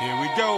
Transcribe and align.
Here 0.00 0.18
we 0.18 0.28
go. 0.34 0.56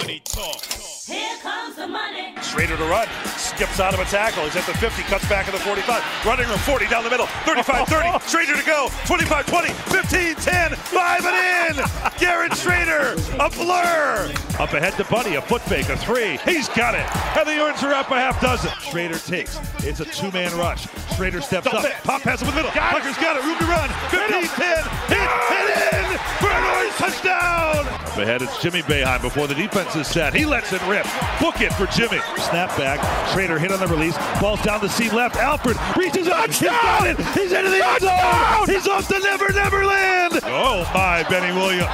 Money 0.00 0.20
talk. 0.24 0.64
Here 0.64 1.36
comes 1.40 1.76
the 1.76 1.86
money. 1.86 2.34
Shrader 2.38 2.76
to 2.76 2.84
run. 2.90 3.06
Skips 3.36 3.78
out 3.78 3.94
of 3.94 4.00
a 4.00 4.04
tackle. 4.06 4.42
He's 4.42 4.56
at 4.56 4.66
the 4.66 4.76
50. 4.78 5.02
Cuts 5.02 5.28
back 5.28 5.46
at 5.46 5.54
the 5.54 5.60
45. 5.60 6.02
Running 6.26 6.48
room 6.48 6.58
40 6.58 6.88
down 6.88 7.04
the 7.04 7.10
middle. 7.10 7.26
35 7.46 7.86
30. 7.86 8.08
Shrader 8.26 8.58
to 8.58 8.66
go. 8.66 8.88
25 9.06 9.46
20. 9.46 9.68
15 9.68 10.34
10. 10.34 10.70
5 10.74 11.24
and 11.24 11.78
in. 11.78 11.84
Garrett 12.18 12.50
Shrader. 12.50 13.14
A 13.38 13.48
blur. 13.50 14.32
Up 14.58 14.72
ahead 14.72 14.94
to 14.94 15.04
Buddy. 15.04 15.36
A 15.36 15.40
foot 15.40 15.62
fake. 15.62 15.88
A 15.88 15.96
three. 15.96 16.38
He's 16.38 16.68
got 16.70 16.96
it. 16.96 17.06
And 17.38 17.46
the 17.46 17.62
Orange 17.62 17.84
are 17.84 17.94
up 17.94 18.08
by 18.08 18.18
half 18.18 18.40
dozen. 18.40 18.70
Shrader 18.70 19.24
takes. 19.24 19.56
It's 19.86 20.00
a 20.00 20.04
two 20.04 20.32
man 20.32 20.50
rush. 20.58 20.88
Shrader 21.14 21.40
steps 21.44 21.68
up. 21.68 21.84
Pop 22.02 22.22
pass 22.22 22.42
in 22.42 22.48
the 22.48 22.54
middle. 22.56 22.72
Tucker's 22.72 23.16
got 23.18 23.36
it. 23.36 23.44
Room 23.44 23.56
to 23.56 23.66
run. 23.66 23.88
15 24.10 24.42
10. 24.42 24.84
Hit. 25.06 25.30
Hit 25.46 25.94
in. 25.94 25.99
For 26.40 26.48
an 26.48 26.64
Orange 26.64 26.94
touchdown. 26.94 27.86
Up 28.10 28.18
ahead 28.18 28.42
it's 28.42 28.60
Jimmy 28.60 28.82
Boeheim 28.82 29.22
before 29.22 29.46
the 29.46 29.54
defense 29.54 29.94
is 29.94 30.06
set. 30.06 30.34
He 30.34 30.44
lets 30.44 30.72
it 30.72 30.84
rip. 30.86 31.04
Book 31.40 31.60
it 31.60 31.72
for 31.74 31.86
Jimmy. 31.86 32.20
Snap 32.36 32.76
back. 32.76 32.98
Shrader 33.28 33.58
hit 33.58 33.72
on 33.72 33.80
the 33.80 33.86
release. 33.86 34.16
Ball's 34.40 34.60
down 34.62 34.80
the 34.80 34.88
seam 34.88 35.12
left. 35.14 35.36
Alfred 35.36 35.76
reaches 35.96 36.28
out. 36.28 36.48
He's 36.48 36.60
got 36.60 37.06
it. 37.06 37.16
He's 37.34 37.52
into 37.52 37.70
the 37.70 37.84
end 37.84 38.00
zone. 38.00 38.66
He's 38.66 38.88
off 38.88 39.08
the 39.08 39.18
Never 39.20 39.52
Never 39.52 39.84
Land. 39.84 40.40
Oh 40.44 40.88
my, 40.92 41.24
Benny 41.28 41.54
Williams. 41.56 41.88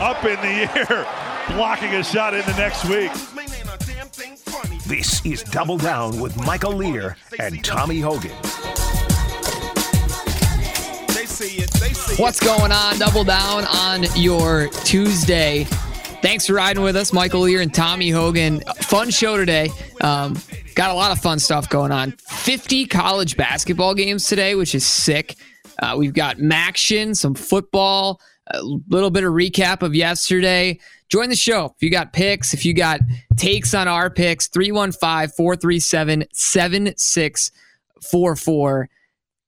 Up 0.00 0.24
in 0.24 0.36
the 0.36 0.70
air. 0.78 1.56
Blocking 1.56 1.94
a 1.94 2.04
shot 2.04 2.34
into 2.34 2.50
next 2.52 2.84
week. 2.84 3.12
This 4.86 5.24
is 5.24 5.42
Double 5.42 5.78
Down 5.78 6.20
with 6.20 6.36
Michael 6.44 6.72
Lear 6.72 7.16
and 7.38 7.64
Tommy 7.64 8.00
Hogan. 8.00 8.32
What's 12.16 12.38
going 12.38 12.70
on? 12.70 12.98
Double 12.98 13.24
down 13.24 13.64
on 13.64 14.04
your 14.14 14.68
Tuesday. 14.84 15.64
Thanks 16.22 16.46
for 16.46 16.52
riding 16.52 16.84
with 16.84 16.94
us, 16.94 17.12
Michael 17.12 17.40
Lear 17.40 17.60
and 17.60 17.74
Tommy 17.74 18.08
Hogan. 18.08 18.60
Fun 18.82 19.10
show 19.10 19.36
today. 19.36 19.68
Um, 20.00 20.38
got 20.76 20.90
a 20.90 20.94
lot 20.94 21.10
of 21.10 21.18
fun 21.18 21.40
stuff 21.40 21.68
going 21.68 21.90
on. 21.90 22.12
50 22.28 22.86
college 22.86 23.36
basketball 23.36 23.94
games 23.94 24.28
today, 24.28 24.54
which 24.54 24.76
is 24.76 24.86
sick. 24.86 25.34
Uh, 25.80 25.96
we've 25.98 26.14
got 26.14 26.36
MACtion, 26.36 27.16
some 27.16 27.34
football, 27.34 28.20
a 28.46 28.62
little 28.62 29.10
bit 29.10 29.24
of 29.24 29.32
recap 29.32 29.82
of 29.82 29.92
yesterday. 29.92 30.78
Join 31.08 31.30
the 31.30 31.36
show 31.36 31.74
if 31.74 31.82
you 31.82 31.90
got 31.90 32.12
picks, 32.12 32.54
if 32.54 32.64
you 32.64 32.74
got 32.74 33.00
takes 33.36 33.74
on 33.74 33.88
our 33.88 34.08
picks, 34.08 34.46
315 34.46 35.30
437 35.36 36.26
7644. 36.32 38.88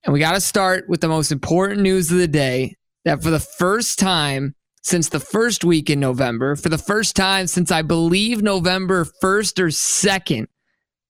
And 0.03 0.13
we 0.13 0.19
got 0.19 0.33
to 0.33 0.41
start 0.41 0.87
with 0.87 1.01
the 1.01 1.07
most 1.07 1.31
important 1.31 1.81
news 1.81 2.11
of 2.11 2.17
the 2.17 2.27
day 2.27 2.75
that 3.05 3.21
for 3.21 3.29
the 3.29 3.39
first 3.39 3.99
time 3.99 4.55
since 4.81 5.09
the 5.09 5.19
first 5.19 5.65
week 5.65 5.89
in 5.89 5.99
November, 5.99 6.55
for 6.55 6.69
the 6.69 6.77
first 6.77 7.15
time 7.15 7.47
since 7.47 7.71
I 7.71 7.81
believe 7.81 8.41
November 8.41 9.05
1st 9.21 9.59
or 9.59 9.67
2nd, 9.67 10.47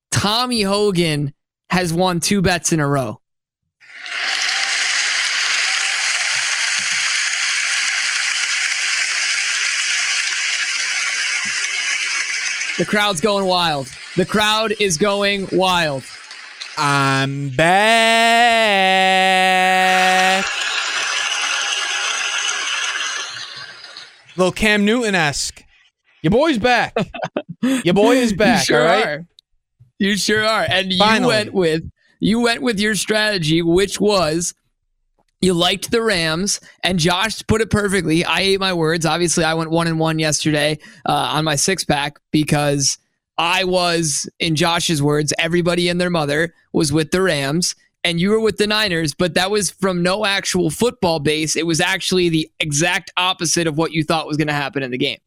Tommy 0.09 0.63
Hogan 0.63 1.33
has 1.69 1.93
won 1.93 2.19
two 2.19 2.41
bets 2.41 2.73
in 2.73 2.79
a 2.79 2.87
row. 2.87 3.21
The 12.77 12.85
crowd's 12.85 13.21
going 13.21 13.45
wild. 13.45 13.87
The 14.15 14.25
crowd 14.25 14.73
is 14.79 14.97
going 14.97 15.47
wild. 15.51 16.03
I'm 16.77 17.49
back. 17.49 18.77
Little 24.35 24.51
Cam 24.51 24.85
Newton 24.85 25.15
esque. 25.15 25.63
Your 26.21 26.29
boy's 26.29 26.59
back. 26.59 26.95
Your 27.63 27.95
boy 27.95 28.17
is 28.17 28.33
back. 28.37 28.59
you 28.59 28.65
sure 28.65 28.81
all 28.81 28.87
right? 28.87 29.05
are. 29.05 29.25
You 29.97 30.15
sure 30.17 30.45
are. 30.45 30.67
And 30.69 30.93
you 30.93 30.99
went 31.25 31.51
with 31.53 31.81
you 32.19 32.41
went 32.41 32.61
with 32.61 32.79
your 32.79 32.93
strategy, 32.93 33.63
which 33.63 33.99
was 33.99 34.53
you 35.41 35.55
liked 35.55 35.89
the 35.89 36.01
Rams, 36.03 36.59
and 36.83 36.99
Josh 36.99 37.45
put 37.47 37.61
it 37.61 37.71
perfectly. 37.71 38.23
I 38.23 38.41
ate 38.41 38.59
my 38.59 38.73
words. 38.73 39.05
Obviously, 39.05 39.43
I 39.43 39.55
went 39.55 39.71
one 39.71 39.87
and 39.87 39.99
one 39.99 40.19
yesterday 40.19 40.77
uh, 41.07 41.11
on 41.33 41.43
my 41.43 41.55
six 41.55 41.83
pack 41.83 42.19
because 42.31 42.99
I 43.37 43.63
was, 43.63 44.29
in 44.39 44.55
Josh's 44.55 45.01
words, 45.01 45.33
everybody 45.37 45.89
and 45.89 46.01
their 46.01 46.09
mother 46.09 46.53
was 46.73 46.91
with 46.91 47.11
the 47.11 47.21
Rams, 47.21 47.75
and 48.03 48.19
you 48.19 48.31
were 48.31 48.39
with 48.39 48.57
the 48.57 48.67
Niners. 48.67 49.13
But 49.13 49.35
that 49.35 49.51
was 49.51 49.69
from 49.69 50.01
no 50.01 50.25
actual 50.25 50.69
football 50.69 51.19
base. 51.19 51.55
It 51.55 51.67
was 51.67 51.79
actually 51.79 52.29
the 52.29 52.49
exact 52.59 53.11
opposite 53.17 53.67
of 53.67 53.77
what 53.77 53.91
you 53.91 54.03
thought 54.03 54.27
was 54.27 54.37
going 54.37 54.47
to 54.47 54.53
happen 54.53 54.81
in 54.81 54.91
the 54.91 54.97
game. 54.97 55.19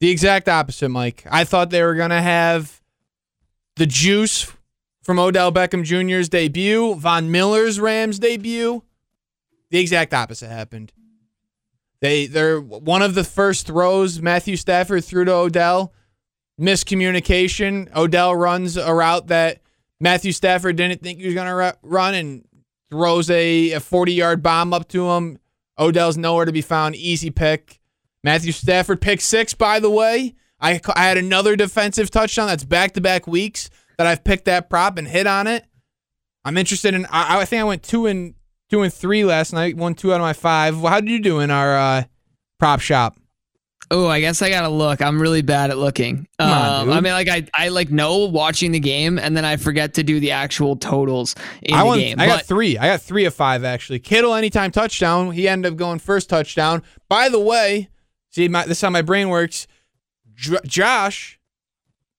The 0.00 0.10
exact 0.10 0.48
opposite, 0.48 0.88
Mike. 0.90 1.24
I 1.30 1.44
thought 1.44 1.70
they 1.70 1.82
were 1.82 1.94
going 1.94 2.10
to 2.10 2.22
have 2.22 2.80
the 3.76 3.86
juice 3.86 4.52
from 5.02 5.18
Odell 5.18 5.52
Beckham 5.52 5.84
Jr.'s 5.84 6.28
debut, 6.28 6.94
Von 6.94 7.30
Miller's 7.30 7.80
Rams 7.80 8.18
debut. 8.18 8.82
The 9.70 9.78
exact 9.78 10.14
opposite 10.14 10.48
happened. 10.48 10.92
They 12.00 12.26
they're 12.26 12.60
one 12.60 13.02
of 13.02 13.14
the 13.14 13.24
first 13.24 13.66
throws 13.66 14.20
Matthew 14.20 14.56
Stafford 14.56 15.04
threw 15.04 15.24
to 15.24 15.32
Odell. 15.32 15.92
Miscommunication. 16.60 17.94
Odell 17.94 18.34
runs 18.34 18.76
a 18.76 18.92
route 18.94 19.28
that 19.28 19.60
Matthew 20.00 20.32
Stafford 20.32 20.76
didn't 20.76 21.02
think 21.02 21.18
he 21.18 21.26
was 21.26 21.34
going 21.34 21.46
to 21.46 21.76
run 21.82 22.14
and 22.14 22.44
throws 22.90 23.30
a, 23.30 23.72
a 23.72 23.80
40 23.80 24.12
yard 24.12 24.42
bomb 24.42 24.72
up 24.72 24.88
to 24.88 25.10
him. 25.10 25.38
Odell's 25.78 26.16
nowhere 26.16 26.44
to 26.44 26.52
be 26.52 26.60
found. 26.60 26.94
Easy 26.96 27.30
pick. 27.30 27.80
Matthew 28.22 28.52
Stafford 28.52 29.00
pick 29.00 29.20
six, 29.20 29.54
by 29.54 29.80
the 29.80 29.90
way. 29.90 30.34
I, 30.60 30.80
I 30.94 31.04
had 31.04 31.18
another 31.18 31.56
defensive 31.56 32.10
touchdown. 32.10 32.46
That's 32.46 32.64
back 32.64 32.92
to 32.92 33.00
back 33.00 33.26
weeks 33.26 33.68
that 33.98 34.06
I've 34.06 34.24
picked 34.24 34.46
that 34.46 34.70
prop 34.70 34.96
and 34.98 35.06
hit 35.06 35.26
on 35.26 35.46
it. 35.46 35.64
I'm 36.44 36.56
interested 36.56 36.94
in. 36.94 37.06
I, 37.06 37.40
I 37.40 37.44
think 37.44 37.60
I 37.60 37.64
went 37.64 37.82
two 37.82 38.06
and 38.06 38.34
two 38.70 38.82
and 38.82 38.92
three 38.92 39.24
last 39.24 39.52
night. 39.52 39.76
Won 39.76 39.94
two 39.94 40.12
out 40.12 40.16
of 40.16 40.22
my 40.22 40.32
five. 40.32 40.80
Well, 40.80 40.92
How 40.92 41.00
did 41.00 41.10
you 41.10 41.20
do 41.20 41.40
in 41.40 41.50
our 41.50 41.76
uh, 41.76 42.04
prop 42.58 42.80
shop? 42.80 43.18
Oh, 43.90 44.06
I 44.08 44.20
guess 44.20 44.40
I 44.42 44.48
gotta 44.48 44.68
look. 44.70 45.02
I'm 45.02 45.20
really 45.20 45.42
bad 45.42 45.70
at 45.70 45.78
looking. 45.78 46.26
Come 46.38 46.50
on, 46.50 46.88
um. 46.88 46.90
I 46.90 47.00
mean, 47.00 47.12
like 47.12 47.28
I, 47.28 47.46
I 47.54 47.68
like 47.68 47.90
know 47.90 48.24
watching 48.26 48.72
the 48.72 48.80
game, 48.80 49.18
and 49.18 49.36
then 49.36 49.44
I 49.44 49.56
forget 49.56 49.94
to 49.94 50.02
do 50.02 50.20
the 50.20 50.30
actual 50.32 50.74
totals 50.76 51.34
in 51.62 51.74
I 51.74 51.80
the 51.80 51.84
won, 51.86 51.98
game. 51.98 52.18
I 52.18 52.26
got 52.26 52.44
three. 52.46 52.78
I 52.78 52.86
got 52.86 53.02
three 53.02 53.24
of 53.26 53.34
five 53.34 53.62
actually. 53.62 53.98
Kittle 53.98 54.34
anytime 54.34 54.70
touchdown. 54.70 55.32
He 55.32 55.46
ended 55.48 55.72
up 55.72 55.78
going 55.78 55.98
first 55.98 56.28
touchdown. 56.30 56.82
By 57.08 57.28
the 57.28 57.38
way, 57.38 57.90
see 58.30 58.48
my, 58.48 58.64
this 58.64 58.78
is 58.78 58.82
how 58.82 58.90
my 58.90 59.02
brain 59.02 59.28
works. 59.28 59.66
J- 60.34 60.56
Josh 60.66 61.38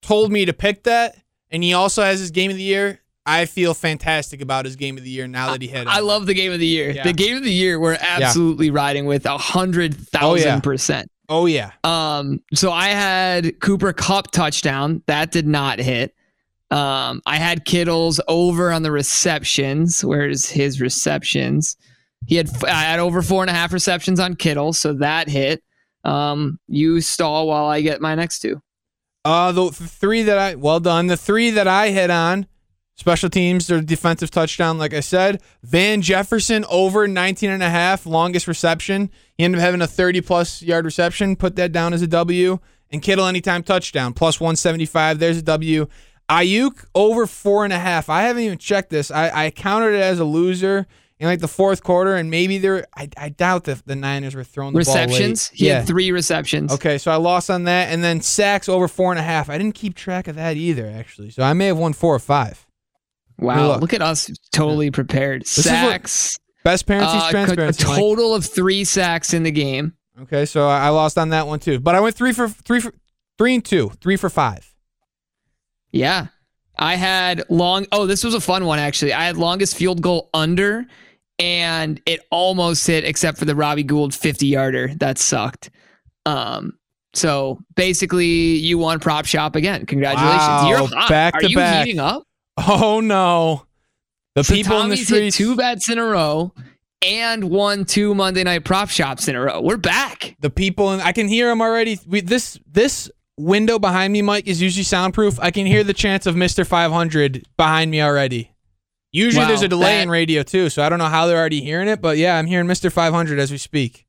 told 0.02 0.30
me 0.32 0.44
to 0.44 0.52
pick 0.52 0.84
that, 0.84 1.16
and 1.50 1.62
he 1.64 1.74
also 1.74 2.02
has 2.02 2.20
his 2.20 2.30
game 2.30 2.50
of 2.50 2.56
the 2.56 2.62
year. 2.62 3.00
I 3.28 3.44
feel 3.46 3.74
fantastic 3.74 4.40
about 4.40 4.66
his 4.66 4.76
game 4.76 4.96
of 4.96 5.02
the 5.02 5.10
year 5.10 5.26
now 5.26 5.50
that 5.50 5.60
he 5.60 5.66
hit 5.66 5.82
it. 5.82 5.88
I 5.88 5.98
love 5.98 6.26
the 6.26 6.34
game 6.34 6.52
of 6.52 6.60
the 6.60 6.66
year. 6.66 6.90
Yeah. 6.90 7.02
The 7.02 7.12
game 7.12 7.36
of 7.36 7.42
the 7.42 7.52
year, 7.52 7.80
we're 7.80 7.98
absolutely 8.00 8.70
riding 8.70 9.04
with 9.04 9.26
a 9.26 9.36
hundred 9.36 9.96
thousand 9.96 10.48
Oh, 10.48 10.54
yeah. 10.54 10.60
percent. 10.60 11.10
Oh 11.28 11.46
yeah, 11.46 11.72
Um, 11.84 12.40
so 12.54 12.70
I 12.70 12.88
had 12.88 13.60
Cooper 13.60 13.92
Kupp 13.92 14.30
touchdown. 14.30 15.02
That 15.06 15.32
did 15.32 15.46
not 15.46 15.78
hit. 15.78 16.14
Um, 16.70 17.22
I 17.26 17.36
had 17.36 17.64
Kittle's 17.64 18.20
over 18.28 18.72
on 18.72 18.82
the 18.82 18.90
receptions. 18.90 20.04
Where's 20.04 20.48
his 20.48 20.80
receptions? 20.80 21.76
He 22.26 22.36
had 22.36 22.50
I 22.64 22.82
had 22.82 22.98
over 22.98 23.22
four 23.22 23.42
and 23.42 23.50
a 23.50 23.54
half 23.54 23.72
receptions 23.72 24.20
on 24.20 24.34
Kittle, 24.34 24.72
so 24.72 24.92
that 24.94 25.28
hit. 25.28 25.62
Um, 26.04 26.58
you 26.68 27.00
stall 27.00 27.48
while 27.48 27.66
I 27.66 27.80
get 27.80 28.00
my 28.00 28.14
next 28.14 28.40
two. 28.40 28.60
Uh, 29.24 29.50
the 29.52 29.70
three 29.70 30.22
that 30.22 30.38
I 30.38 30.54
well 30.54 30.80
done. 30.80 31.08
The 31.08 31.16
three 31.16 31.50
that 31.50 31.66
I 31.66 31.90
hit 31.90 32.10
on 32.10 32.46
special 32.96 33.30
teams, 33.30 33.66
their 33.66 33.80
defensive 33.80 34.30
touchdown. 34.30 34.78
Like 34.78 34.94
I 34.94 35.00
said, 35.00 35.40
Van 35.62 36.02
Jefferson 36.02 36.64
over 36.68 37.06
19 37.06 37.50
and 37.50 37.62
a 37.62 37.70
half, 37.70 38.06
longest 38.06 38.48
reception. 38.48 39.10
He 39.36 39.44
ended 39.44 39.60
up 39.60 39.64
having 39.64 39.82
a 39.82 39.86
30 39.86 40.22
plus 40.22 40.62
yard 40.62 40.84
reception. 40.84 41.36
Put 41.36 41.56
that 41.56 41.72
down 41.72 41.92
as 41.92 42.02
a 42.02 42.06
W. 42.08 42.58
And 42.90 43.02
Kittle 43.02 43.26
anytime 43.26 43.62
touchdown 43.62 44.12
plus 44.12 44.40
175. 44.40 45.18
There's 45.18 45.38
a 45.38 45.42
W. 45.42 45.86
Aiyuk 46.28 46.86
over 46.94 47.26
four 47.26 47.64
and 47.64 47.72
a 47.72 47.78
half. 47.78 48.08
I 48.08 48.22
haven't 48.22 48.42
even 48.42 48.58
checked 48.58 48.90
this. 48.90 49.10
I, 49.10 49.46
I 49.46 49.50
counted 49.50 49.94
it 49.94 50.02
as 50.02 50.18
a 50.18 50.24
loser 50.24 50.86
in 51.18 51.28
like 51.28 51.40
the 51.40 51.48
fourth 51.48 51.82
quarter, 51.82 52.14
and 52.14 52.30
maybe 52.30 52.58
there. 52.58 52.86
I, 52.94 53.08
I 53.16 53.28
doubt 53.28 53.64
that 53.64 53.86
the 53.86 53.96
Niners 53.96 54.34
were 54.34 54.44
throwing 54.44 54.72
the 54.72 54.78
Receptions. 54.78 55.48
He 55.48 55.68
yeah. 55.68 55.78
had 55.78 55.86
three 55.86 56.10
receptions. 56.10 56.72
Okay, 56.72 56.98
so 56.98 57.10
I 57.10 57.16
lost 57.16 57.48
on 57.48 57.64
that, 57.64 57.90
and 57.90 58.02
then 58.04 58.20
sacks 58.20 58.68
over 58.68 58.88
four 58.88 59.12
and 59.12 59.18
a 59.18 59.22
half. 59.22 59.48
I 59.48 59.56
didn't 59.56 59.74
keep 59.74 59.94
track 59.94 60.28
of 60.28 60.36
that 60.36 60.56
either, 60.56 60.86
actually. 60.86 61.30
So 61.30 61.42
I 61.42 61.52
may 61.52 61.66
have 61.66 61.78
won 61.78 61.92
four 61.92 62.14
or 62.14 62.18
five. 62.18 62.65
Wow, 63.38 63.68
Look. 63.68 63.80
look. 63.82 63.94
at 63.94 64.02
us, 64.02 64.30
totally 64.52 64.90
prepared. 64.90 65.42
is 65.42 65.56
what- 65.56 65.64
Sacks. 65.64 66.36
Best 66.64 66.86
parents 66.86 67.12
uh, 67.12 67.22
a 67.26 67.30
transparency. 67.30 67.84
Mike. 67.86 67.96
total 67.96 68.34
of 68.34 68.44
three 68.44 68.82
sacks 68.84 69.32
in 69.32 69.42
the 69.44 69.52
game. 69.52 69.92
Okay, 70.22 70.46
so 70.46 70.66
I 70.66 70.88
lost 70.88 71.16
on 71.18 71.28
that 71.28 71.46
one 71.46 71.60
too, 71.60 71.78
but 71.78 71.94
I 71.94 72.00
went 72.00 72.16
three 72.16 72.32
for 72.32 72.48
three 72.48 72.80
for 72.80 72.92
three 73.38 73.54
and 73.54 73.64
two, 73.64 73.90
three 74.00 74.16
for 74.16 74.28
five. 74.30 74.74
Yeah. 75.92 76.26
I 76.78 76.96
had 76.96 77.44
long 77.48 77.86
oh, 77.92 78.06
this 78.06 78.24
was 78.24 78.34
a 78.34 78.40
fun 78.40 78.64
one 78.66 78.78
actually. 78.78 79.12
I 79.12 79.24
had 79.24 79.36
longest 79.36 79.76
field 79.76 80.02
goal 80.02 80.28
under 80.34 80.84
and 81.38 82.00
it 82.06 82.20
almost 82.30 82.86
hit 82.86 83.04
except 83.04 83.38
for 83.38 83.44
the 83.44 83.54
Robbie 83.54 83.82
Gould 83.84 84.14
50 84.14 84.46
yarder. 84.46 84.88
That 84.96 85.18
sucked. 85.18 85.70
Um, 86.26 86.72
so 87.14 87.58
basically, 87.76 88.26
you 88.26 88.76
won 88.78 88.98
prop 89.00 89.24
shop 89.24 89.56
again. 89.56 89.86
Congratulations! 89.86 90.38
Wow, 90.40 90.68
You're 90.68 90.86
hot. 90.88 91.08
back 91.08 91.34
Are 91.36 91.40
to 91.42 91.48
you 91.50 91.56
back. 91.56 91.86
heating 91.86 92.00
up? 92.00 92.24
Oh 92.56 93.00
no. 93.00 93.66
The 94.34 94.42
people 94.42 94.80
in 94.80 94.88
the 94.90 94.96
Tommy's 94.96 95.06
streets. 95.06 95.36
two 95.36 95.56
bets 95.56 95.88
in 95.90 95.98
a 95.98 96.04
row 96.04 96.52
and 97.02 97.44
won 97.50 97.84
two 97.84 98.14
Monday 98.14 98.44
night 98.44 98.64
prop 98.64 98.88
shops 98.90 99.28
in 99.28 99.36
a 99.36 99.40
row. 99.40 99.60
We're 99.60 99.76
back. 99.76 100.36
the 100.40 100.50
people 100.50 100.92
in 100.92 101.00
I 101.00 101.12
can 101.12 101.28
hear 101.28 101.48
them 101.48 101.60
already. 101.62 101.98
We, 102.06 102.20
this 102.20 102.58
this 102.70 103.10
window 103.38 103.78
behind 103.78 104.12
me, 104.12 104.22
Mike, 104.22 104.46
is 104.46 104.60
usually 104.60 104.84
soundproof. 104.84 105.38
I 105.40 105.50
can 105.50 105.66
hear 105.66 105.84
the 105.84 105.94
chants 105.94 106.26
of 106.26 106.36
Mister 106.36 106.64
500 106.64 107.46
behind 107.56 107.90
me 107.90 108.02
already. 108.02 108.50
Usually 109.12 109.42
Wow, 109.44 109.48
there's 109.48 109.62
a 109.62 109.68
delay 109.68 109.96
that- 109.96 110.02
in 110.02 110.10
radio 110.10 110.42
too, 110.42 110.68
so 110.68 110.82
I 110.82 110.88
don't 110.88 110.98
know 110.98 111.06
how 111.06 111.26
they're 111.26 111.38
already 111.38 111.62
hearing 111.62 111.88
it, 111.88 112.00
but 112.02 112.18
yeah, 112.18 112.36
I'm 112.38 112.46
hearing 112.46 112.66
Mister 112.66 112.90
500 112.90 113.38
as 113.38 113.50
we 113.50 113.58
speak. 113.58 114.04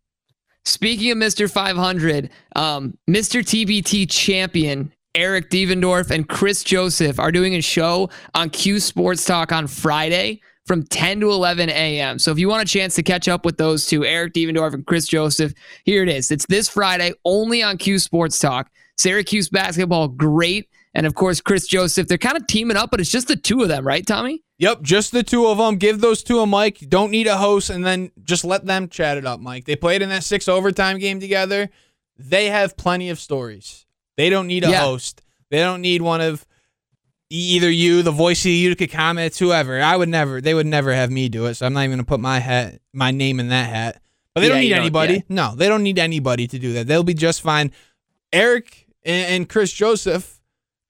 Speaking 0.66 1.12
of 1.12 1.18
Mr. 1.18 1.50
500, 1.50 2.30
um, 2.58 2.98
Mr. 3.10 3.40
TBT 3.42 4.10
champion 4.10 4.92
Eric 5.18 5.50
Devendorf 5.50 6.12
and 6.12 6.30
Chris 6.30 6.64
Joseph 6.64 7.19
are 7.19 7.31
doing 7.31 7.56
a 7.56 7.62
show 7.62 8.08
on 8.36 8.52
Q 8.52 8.80
Sports 8.80 9.25
Talk 9.25 9.52
on 9.52 9.66
Friday 9.66 10.42
from 10.68 10.84
10 10.84 11.22
to 11.22 11.31
11 11.31 11.69
a.m. 11.69 12.19
So 12.19 12.30
if 12.30 12.38
you 12.38 12.48
want 12.48 12.62
a 12.62 12.72
chance 12.72 12.94
to 12.96 13.04
catch 13.04 13.28
up 13.28 13.44
with 13.44 13.58
those 13.58 13.88
two, 13.88 14.06
Eric 14.06 14.34
Devendorf 14.34 14.75
and 14.75 14.86
Chris 14.86 15.08
Joseph, 15.08 15.54
here 15.86 16.04
it 16.04 16.10
is. 16.10 16.30
It's 16.30 16.46
this 16.46 16.69
Friday 16.69 17.14
only 17.25 17.64
on 17.64 17.80
Q 17.80 17.98
Sports 17.98 18.38
Talk. 18.38 18.69
Syracuse 18.96 19.50
basketball, 19.50 20.08
great. 20.08 20.69
And 20.94 21.08
of 21.08 21.16
course, 21.16 21.42
Chris 21.42 21.66
Joseph, 21.66 22.08
they're 22.08 22.19
kind 22.19 22.38
of 22.38 22.46
teaming 22.46 22.78
up, 22.78 22.92
but 22.92 23.00
it's 23.00 23.12
just 23.12 23.28
the 23.28 23.36
two 23.36 23.64
of 23.64 23.69
them, 23.69 23.88
right, 23.88 24.06
Tommy? 24.06 24.44
Yep, 24.60 24.84
just 24.84 25.12
the 25.14 25.24
two 25.24 25.48
of 25.48 25.58
them. 25.58 25.78
Give 25.78 26.00
those 26.00 26.22
two 26.22 26.42
a 26.42 26.46
mic. 26.46 26.78
Don't 26.90 27.10
need 27.10 27.25
a 27.25 27.38
host, 27.38 27.72
and 27.72 27.84
then 27.84 28.12
just 28.24 28.46
let 28.46 28.68
them 28.68 28.88
chat 28.88 29.18
it 29.18 29.25
up, 29.25 29.40
Mike. 29.40 29.66
They 29.66 29.75
played 29.75 30.04
in 30.04 30.10
that 30.10 30.24
six 30.24 30.48
overtime 30.48 31.00
game 31.00 31.19
together. 31.19 31.72
They 32.19 32.52
have 32.52 32.78
plenty 32.78 33.10
of 33.10 33.19
stories. 33.19 33.87
They 34.18 34.30
don't 34.30 34.48
need 34.48 34.64
a 34.64 34.69
Yeah. 34.69 34.81
host. 34.81 35.22
They 35.52 35.60
don't 35.60 35.81
need 35.81 36.02
one 36.02 36.19
of 36.22 36.46
either 37.30 37.69
you, 37.69 38.02
the 38.04 38.12
voice 38.12 38.40
of 38.40 38.46
the 38.46 38.52
Utica 38.54 38.88
Comets, 38.88 39.38
whoever. 39.40 39.81
I 39.81 39.96
would 39.96 40.10
never. 40.10 40.42
They 40.42 40.54
would 40.54 40.66
never 40.66 40.94
have 40.94 41.12
me 41.12 41.30
do 41.30 41.46
it. 41.46 41.56
So 41.56 41.66
I'm 41.66 41.74
not 41.74 41.81
even 41.84 41.92
gonna 41.98 42.04
put 42.06 42.19
my 42.19 42.40
hat, 42.40 42.80
my 42.94 43.12
name 43.12 43.40
in 43.40 43.50
that 43.50 43.69
hat. 43.69 44.02
But 44.34 44.42
they 44.42 44.48
Yeah, 44.48 44.54
don't 44.54 44.62
need 44.62 44.69
don't- 44.69 44.80
anybody. 44.80 45.14
yeah. 45.16 45.19
No, 45.30 45.54
they 45.56 45.68
don't 45.68 45.84
need 45.84 46.00
anybody 46.00 46.48
to 46.48 46.60
do 46.60 46.74
that. 46.74 46.88
They'll 46.88 47.04
be 47.04 47.14
just 47.14 47.42
fine. 47.42 47.72
Eric 48.34 48.86
and, 49.04 49.34
and 49.34 49.50
Chris 49.50 49.72
Joseph 49.74 50.40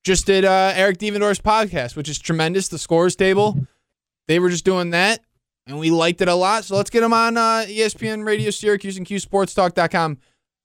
just 0.03 0.25
did 0.25 0.45
uh, 0.45 0.73
Eric 0.75 0.97
Devendorf's 0.99 1.39
podcast, 1.39 1.95
which 1.95 2.09
is 2.09 2.17
tremendous. 2.19 2.67
The 2.67 2.77
scores 2.77 3.15
table. 3.15 3.57
They 4.27 4.39
were 4.39 4.49
just 4.49 4.65
doing 4.65 4.89
that, 4.91 5.21
and 5.65 5.79
we 5.79 5.89
liked 5.91 6.21
it 6.21 6.27
a 6.27 6.35
lot. 6.35 6.65
So 6.65 6.75
let's 6.75 6.89
get 6.89 7.01
them 7.01 7.13
on 7.13 7.37
uh, 7.37 7.65
ESPN 7.67 8.25
Radio 8.25 8.51
Syracuse 8.51 8.97
and 8.97 9.05
QSportsTalk.com. 9.05 10.17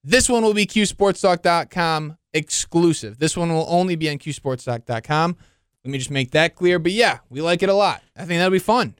This 0.04 0.28
one 0.28 0.42
will 0.42 0.54
be 0.54 0.66
QSportsTalk.com 0.66 2.16
exclusive. 2.34 3.18
This 3.18 3.36
one 3.36 3.52
will 3.52 3.66
only 3.68 3.96
be 3.96 4.08
on 4.10 4.18
QSportsTalk.com. 4.18 5.36
Let 5.84 5.90
me 5.90 5.98
just 5.98 6.10
make 6.10 6.30
that 6.32 6.54
clear. 6.54 6.78
But 6.78 6.92
yeah, 6.92 7.18
we 7.28 7.40
like 7.40 7.62
it 7.62 7.68
a 7.68 7.74
lot. 7.74 8.02
I 8.16 8.20
think 8.24 8.38
that'll 8.38 8.50
be 8.50 8.58
fun. 8.58 8.94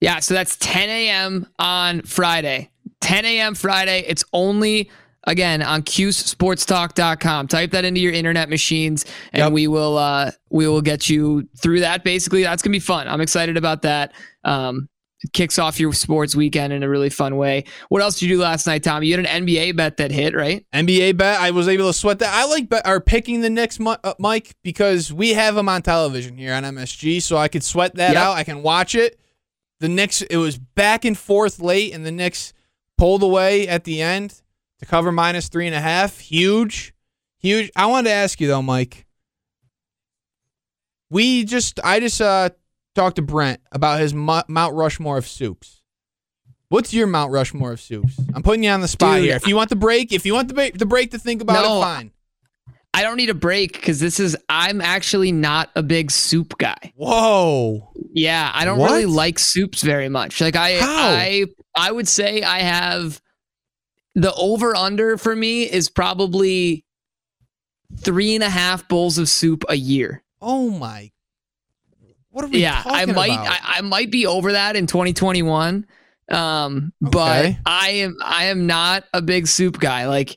Yeah, 0.00 0.18
so 0.18 0.34
that's 0.34 0.56
10 0.56 0.88
a.m. 0.88 1.46
on 1.58 2.02
Friday. 2.02 2.70
10 3.02 3.24
a.m. 3.24 3.54
Friday. 3.54 4.00
It's 4.06 4.24
only 4.32 4.90
again 5.24 5.62
on 5.62 5.82
QSportsTalk.com. 5.82 7.46
Type 7.48 7.70
that 7.70 7.84
into 7.84 8.00
your 8.00 8.12
internet 8.12 8.48
machines, 8.48 9.04
and 9.32 9.40
Yep. 9.40 9.52
we 9.52 9.68
will 9.68 9.96
uh, 9.98 10.32
we 10.50 10.66
will 10.66 10.82
get 10.82 11.08
you 11.08 11.48
through 11.56 11.80
that. 11.80 12.02
Basically, 12.04 12.42
that's 12.42 12.62
gonna 12.62 12.72
be 12.72 12.80
fun. 12.80 13.06
I'm 13.06 13.20
excited 13.20 13.56
about 13.56 13.82
that. 13.82 14.12
Um, 14.44 14.88
kicks 15.32 15.58
off 15.58 15.78
your 15.78 15.92
sports 15.92 16.34
weekend 16.34 16.72
in 16.72 16.82
a 16.82 16.88
really 16.88 17.10
fun 17.10 17.36
way. 17.36 17.64
What 17.88 18.02
else 18.02 18.18
did 18.18 18.28
you 18.28 18.36
do 18.36 18.42
last 18.42 18.66
night, 18.66 18.82
Tommy? 18.82 19.06
You 19.06 19.16
had 19.16 19.26
an 19.26 19.46
NBA 19.46 19.76
bet 19.76 19.96
that 19.98 20.10
hit, 20.10 20.34
right? 20.34 20.66
NBA 20.74 21.16
bet. 21.16 21.40
I 21.40 21.50
was 21.52 21.68
able 21.68 21.86
to 21.86 21.92
sweat 21.92 22.18
that. 22.20 22.34
I 22.34 22.44
like 22.46 22.68
bet, 22.68 22.86
or 22.86 23.00
picking 23.00 23.40
the 23.40 23.50
Knicks, 23.50 23.78
Mi- 23.78 23.96
uh, 24.02 24.14
Mike, 24.18 24.54
because 24.62 25.12
we 25.12 25.34
have 25.34 25.54
them 25.54 25.68
on 25.68 25.82
television 25.82 26.36
here 26.36 26.54
on 26.54 26.64
MSG, 26.64 27.22
so 27.22 27.36
I 27.36 27.48
could 27.48 27.62
sweat 27.62 27.94
that 27.96 28.14
Yep. 28.14 28.22
out. 28.22 28.36
I 28.36 28.44
can 28.44 28.62
watch 28.62 28.94
it. 28.94 29.18
The 29.80 29.88
Knicks. 29.88 30.22
It 30.22 30.36
was 30.38 30.58
back 30.58 31.04
and 31.04 31.16
forth 31.16 31.60
late, 31.60 31.92
and 31.94 32.04
the 32.06 32.12
Knicks 32.12 32.52
pulled 32.98 33.22
away 33.22 33.66
at 33.68 33.84
the 33.84 34.00
end 34.02 34.42
to 34.80 34.86
cover 34.86 35.12
minus 35.12 35.48
three 35.48 35.66
and 35.66 35.74
a 35.76 35.80
half. 35.80 36.18
Huge, 36.18 36.94
huge. 37.38 37.70
I 37.76 37.86
wanted 37.86 38.08
to 38.10 38.14
ask 38.14 38.40
you 38.40 38.48
though, 38.48 38.62
Mike. 38.62 39.06
We 41.10 41.44
just, 41.44 41.78
I 41.84 42.00
just 42.00 42.20
uh 42.20 42.50
talked 42.94 43.16
to 43.16 43.22
Brent 43.22 43.60
about 43.72 44.00
his 44.00 44.12
Mount 44.14 44.46
Rushmore 44.48 45.18
of 45.18 45.26
soups. 45.26 45.80
What's 46.68 46.94
your 46.94 47.06
Mount 47.06 47.32
Rushmore 47.32 47.72
of 47.72 47.80
soups? 47.80 48.18
I'm 48.34 48.42
putting 48.42 48.64
you 48.64 48.70
on 48.70 48.80
the 48.80 48.88
spot 48.88 49.16
Dude, 49.16 49.24
here. 49.26 49.36
If 49.36 49.46
you 49.46 49.56
want 49.56 49.68
the 49.68 49.76
break, 49.76 50.12
if 50.12 50.24
you 50.24 50.32
want 50.34 50.48
the 50.48 50.54
break, 50.54 50.78
the 50.78 50.86
break 50.86 51.10
to 51.10 51.18
think 51.18 51.42
about 51.42 51.62
No, 51.62 51.78
it, 51.78 51.82
fine. 51.82 52.10
I 52.94 53.02
don't 53.02 53.16
need 53.16 53.30
a 53.30 53.34
break 53.34 53.72
because 53.72 54.00
this 54.00 54.20
is. 54.20 54.36
I'm 54.50 54.80
actually 54.82 55.32
not 55.32 55.70
a 55.74 55.82
big 55.82 56.10
soup 56.10 56.58
guy. 56.58 56.92
Whoa. 56.94 57.90
Yeah, 58.12 58.50
I 58.54 58.64
don't 58.66 58.78
What? 58.78 58.90
really 58.90 59.06
like 59.06 59.38
soups 59.38 59.82
very 59.82 60.10
much. 60.10 60.40
Like 60.42 60.56
I 60.56 60.78
How? 60.78 61.08
I 61.08 61.46
I 61.74 61.90
would 61.90 62.06
say 62.06 62.42
I 62.42 62.58
have 62.60 63.20
the 64.14 64.32
over 64.34 64.76
under 64.76 65.16
for 65.16 65.34
me 65.34 65.62
is 65.62 65.88
probably 65.88 66.84
three 67.98 68.34
and 68.34 68.44
a 68.44 68.50
half 68.50 68.86
bowls 68.88 69.16
of 69.16 69.28
soup 69.28 69.64
a 69.70 69.74
year. 69.76 70.22
Oh 70.40 70.68
my. 70.70 71.10
What 72.32 72.44
are 72.44 72.48
we 72.48 72.58
Yeah, 72.62 72.82
I 72.84 73.06
might? 73.06 73.30
I, 73.30 73.58
I 73.78 73.80
might 73.82 74.10
be 74.10 74.26
over 74.26 74.52
that 74.52 74.74
in 74.74 74.86
2021. 74.86 75.86
Um, 76.30 76.92
but 77.00 77.54
I 77.66 77.88
am 77.90 78.16
I 78.24 78.44
am 78.46 78.66
not 78.66 79.04
a 79.12 79.20
big 79.22 79.46
soup 79.46 79.78
guy. 79.78 80.06
Like 80.06 80.36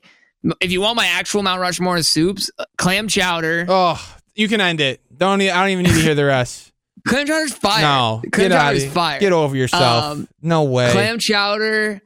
if 0.60 0.70
you 0.70 0.80
want 0.80 0.96
my 0.96 1.06
actual 1.06 1.42
Mount 1.42 1.60
Rushmore 1.60 1.96
of 1.96 2.04
soups, 2.06 2.50
uh, 2.58 2.66
clam 2.76 3.08
chowder. 3.08 3.66
oh, 3.68 4.16
you 4.34 4.46
can 4.48 4.60
end 4.60 4.80
it. 4.80 5.00
Don't. 5.16 5.40
I 5.40 5.46
don't 5.46 5.70
even 5.70 5.84
need 5.84 5.94
to 5.94 6.00
hear 6.02 6.14
the 6.14 6.24
rest. 6.26 6.72
Clam 7.08 7.26
chowder's 7.26 7.54
fire. 7.54 7.82
No, 7.82 8.22
clam 8.32 8.48
get 8.50 8.56
chowder's 8.56 8.86
fire. 8.92 9.20
Get 9.20 9.32
over 9.32 9.56
yourself. 9.56 10.04
Um, 10.04 10.28
no 10.42 10.64
way. 10.64 10.90
clam 10.92 11.18
chowder 11.18 12.02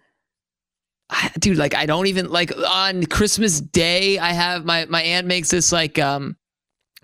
I- 1.08 1.32
dude 1.38 1.56
like 1.56 1.74
i 1.74 1.86
don't 1.86 2.06
even 2.06 2.30
like 2.30 2.52
on 2.56 3.04
christmas 3.06 3.60
day 3.60 4.18
i 4.20 4.30
have 4.32 4.64
my 4.64 4.84
my 4.84 5.02
aunt 5.02 5.26
makes 5.26 5.50
this 5.50 5.72
like 5.72 5.98
um 5.98 6.36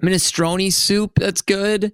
minestrone 0.00 0.72
soup 0.72 1.12
that's 1.16 1.42
good 1.42 1.92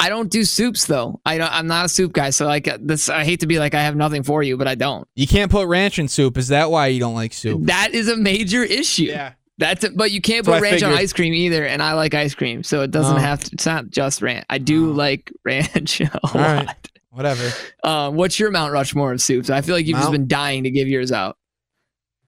i 0.00 0.08
don't 0.08 0.30
do 0.30 0.44
soups 0.44 0.86
though 0.86 1.20
i 1.24 1.38
don't 1.38 1.52
i'm 1.52 1.66
not 1.66 1.84
a 1.86 1.88
soup 1.88 2.12
guy 2.12 2.30
so 2.30 2.46
like 2.46 2.66
uh, 2.66 2.78
this 2.80 3.08
i 3.08 3.24
hate 3.24 3.40
to 3.40 3.46
be 3.46 3.58
like 3.58 3.74
i 3.74 3.82
have 3.82 3.94
nothing 3.96 4.22
for 4.22 4.42
you 4.42 4.56
but 4.56 4.66
i 4.66 4.74
don't 4.74 5.06
you 5.14 5.26
can't 5.26 5.50
put 5.50 5.66
ranch 5.68 5.98
in 5.98 6.08
soup. 6.08 6.36
Is 6.38 6.48
that 6.48 6.70
why 6.70 6.88
you 6.88 6.98
don't 7.00 7.14
like 7.14 7.32
soup? 7.32 7.62
that 7.66 7.94
is 7.94 8.08
a 8.08 8.16
major 8.16 8.62
issue 8.62 9.04
Yeah. 9.04 9.32
that's 9.58 9.84
it 9.84 9.96
but 9.96 10.10
you 10.10 10.20
can't 10.20 10.44
That's 10.46 10.58
put 10.60 10.62
ranch 10.70 10.82
on 10.82 10.92
ice 10.92 11.12
cream 11.12 11.34
either 11.34 11.64
and 11.66 11.82
i 11.82 11.92
like 11.92 12.14
ice 12.14 12.34
cream 12.34 12.62
so 12.62 12.82
it 12.82 12.90
doesn't 12.90 13.16
Oh. 13.16 13.20
have 13.20 13.44
to 13.44 13.50
it's 13.52 13.66
not 13.66 13.90
just 13.90 14.22
ranch 14.22 14.44
i 14.50 14.58
do 14.58 14.90
Oh. 14.90 14.94
like 14.94 15.32
ranch 15.44 16.00
a 16.00 16.10
lot 16.24 16.34
right. 16.34 16.68
Whatever. 17.10 17.50
um, 17.84 18.14
what's 18.14 18.38
your 18.38 18.50
mount 18.50 18.72
rushmore 18.72 19.12
of 19.12 19.20
soups 19.20 19.50
i 19.50 19.60
feel 19.60 19.74
like 19.74 19.86
you've 19.86 19.98
just 19.98 20.12
been 20.12 20.28
dying 20.28 20.64
to 20.64 20.70
give 20.70 20.88
yours 20.88 21.12
out 21.12 21.36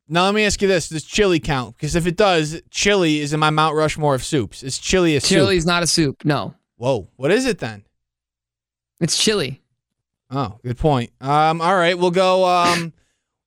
Now 0.09 0.25
let 0.26 0.35
me 0.35 0.45
ask 0.45 0.61
you 0.61 0.69
this: 0.69 0.88
Does 0.88 1.05
chili 1.05 1.41
count? 1.41 1.76
Because 1.76 1.95
if 1.97 2.07
it 2.07 2.17
does, 2.17 2.61
chili 2.71 3.21
is 3.21 3.33
in 3.33 3.41
my 3.41 3.50
Mount 3.50 3.76
Rushmore 3.76 4.14
of 4.17 4.23
soups. 4.25 4.62
Is 4.62 4.76
chili 4.79 5.17
a 5.17 5.21
soup? 5.21 5.29
Chili 5.38 5.57
is 5.57 5.64
not 5.64 5.83
a 5.83 5.87
soup 5.87 6.25
no 6.25 6.55
Whoa. 6.83 7.07
What 7.15 7.31
is 7.31 7.47
it 7.47 7.61
then? 7.61 7.85
It's 9.01 9.17
chili. 9.17 9.62
Oh, 10.33 10.59
good 10.65 10.79
point. 10.79 11.12
Um, 11.21 11.61
all 11.61 11.77
right, 11.77 11.97
we'll 11.97 12.11
go. 12.11 12.45
Um, 12.45 12.93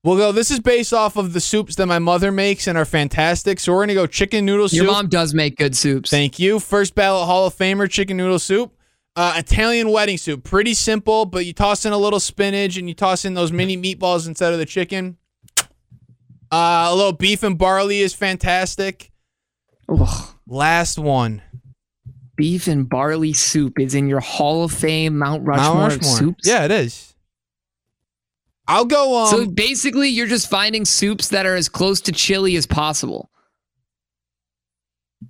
we'll 0.05 0.15
go. 0.15 0.31
This 0.31 0.51
is 0.51 0.61
based 0.61 0.93
off 0.93 1.17
of 1.17 1.33
the 1.33 1.41
soups 1.41 1.75
that 1.75 1.85
my 1.85 1.99
mother 1.99 2.31
makes 2.31 2.65
and 2.65 2.77
are 2.77 2.85
fantastic. 2.85 3.59
So 3.59 3.73
we're 3.73 3.81
gonna 3.81 3.93
go 3.93 4.07
chicken 4.07 4.45
noodle 4.45 4.69
soup. 4.69 4.77
Your 4.77 4.85
mom 4.85 5.09
does 5.09 5.33
make 5.33 5.57
good 5.57 5.75
soups. 5.75 6.09
Thank 6.09 6.39
you. 6.39 6.61
First 6.61 6.95
ballot 6.95 7.25
Hall 7.25 7.45
of 7.45 7.53
Famer 7.53 7.91
chicken 7.91 8.15
noodle 8.15 8.39
soup. 8.39 8.73
Uh, 9.17 9.33
Italian 9.35 9.91
wedding 9.91 10.17
soup. 10.17 10.45
Pretty 10.45 10.73
simple, 10.73 11.25
but 11.25 11.45
you 11.45 11.51
toss 11.51 11.85
in 11.85 11.91
a 11.91 11.97
little 11.97 12.21
spinach 12.21 12.77
and 12.77 12.87
you 12.87 12.95
toss 12.95 13.25
in 13.25 13.33
those 13.33 13.51
mini 13.51 13.75
meatballs 13.75 14.29
instead 14.29 14.53
of 14.53 14.59
the 14.59 14.65
chicken. 14.65 15.17
Uh, 16.49 16.87
a 16.87 16.95
little 16.95 17.11
beef 17.11 17.43
and 17.43 17.57
barley 17.57 17.99
is 17.99 18.13
fantastic. 18.13 19.11
Ugh. 19.89 20.35
Last 20.47 20.97
one. 20.97 21.41
Beef 22.35 22.67
and 22.67 22.87
barley 22.89 23.33
soup 23.33 23.79
is 23.79 23.95
in 23.95 24.07
your 24.07 24.19
Hall 24.19 24.63
of 24.63 24.71
Fame 24.71 25.17
Mount 25.17 25.45
Rushmore, 25.45 25.75
Mount 25.75 25.93
Rushmore. 25.97 26.17
soups. 26.17 26.47
Yeah, 26.47 26.65
it 26.65 26.71
is. 26.71 27.13
I'll 28.67 28.85
go. 28.85 29.23
Um, 29.23 29.27
so 29.29 29.45
basically, 29.45 30.09
you're 30.09 30.27
just 30.27 30.49
finding 30.49 30.85
soups 30.85 31.29
that 31.29 31.45
are 31.45 31.55
as 31.55 31.69
close 31.69 32.01
to 32.01 32.11
chili 32.11 32.55
as 32.55 32.65
possible. 32.65 33.29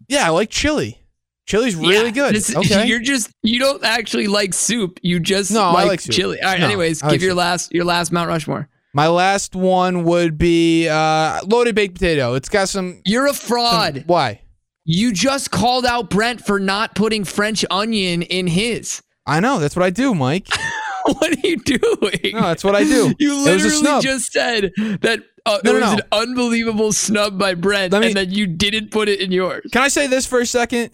yeah, 0.07 0.25
I 0.25 0.29
like 0.29 0.49
chili. 0.49 1.01
Chili's 1.47 1.75
really 1.75 2.05
Yeah, 2.05 2.11
good. 2.11 2.35
this- 2.35 2.55
okay. 2.55 2.87
You're 2.87 2.99
just 3.01 3.29
you 3.43 3.59
don't 3.59 3.83
actually 3.83 4.27
like 4.27 4.53
soup. 4.53 4.99
You 5.03 5.19
just 5.19 5.51
No, 5.51 5.61
I 5.63 5.71
like, 5.73 5.87
like 5.87 5.99
soup. 6.01 6.15
chili. 6.15 6.41
All 6.41 6.49
right. 6.51 6.59
No, 6.59 6.65
anyways, 6.65 7.03
like 7.03 7.11
give 7.13 7.21
your 7.21 7.31
soup. 7.31 7.37
last 7.37 7.73
your 7.73 7.85
last 7.85 8.11
Mount 8.11 8.27
Rushmore. 8.29 8.67
My 8.93 9.07
last 9.09 9.55
one 9.55 10.05
would 10.05 10.37
be 10.37 10.87
uh, 10.87 11.41
loaded 11.45 11.75
baked 11.75 11.95
potato. 11.95 12.33
It's 12.33 12.49
got 12.49 12.69
some. 12.69 13.01
You're 13.05 13.27
a 13.27 13.33
some- 13.33 13.47
fraud. 13.47 14.03
why? 14.07 14.41
You 14.85 15.11
just 15.11 15.51
called 15.51 15.85
out 15.85 16.09
Brent 16.09 16.45
for 16.45 16.59
not 16.59 16.95
putting 16.95 17.23
French 17.23 17.65
onion 17.69 18.21
in 18.21 18.47
his. 18.47 19.01
I 19.25 19.39
know. 19.39 19.59
That's 19.59 19.75
what 19.75 19.83
I 19.83 19.89
do, 19.89 20.13
Mike. 20.15 20.47
what 21.05 21.35
are 21.35 21.47
you 21.47 21.57
doing? 21.57 22.35
No, 22.35 22.41
that's 22.41 22.63
what 22.63 22.75
I 22.75 22.83
do. 22.83 23.13
You 23.19 23.31
It 23.47 23.53
was 23.53 23.63
a 23.65 23.81
literally 23.83 24.01
just 24.03 24.31
said 24.31 24.71
that 25.01 25.19
uh, 25.45 25.59
No, 25.63 25.75
it 25.75 25.79
no, 25.79 25.79
was 25.79 25.81
no. 25.81 25.91
an 25.93 26.01
unbelievable 26.29 26.91
snub 26.93 27.37
by 27.39 27.55
Brent, 27.55 27.93
me- 27.93 28.07
and 28.07 28.15
that 28.15 28.29
you 28.29 28.47
didn't 28.47 28.91
put 28.91 29.09
it 29.09 29.19
in 29.21 29.31
yours. 29.31 29.65
Can 29.71 29.81
I 29.81 29.87
say 29.87 30.07
this 30.07 30.25
for 30.25 30.39
a 30.39 30.45
second? 30.45 30.91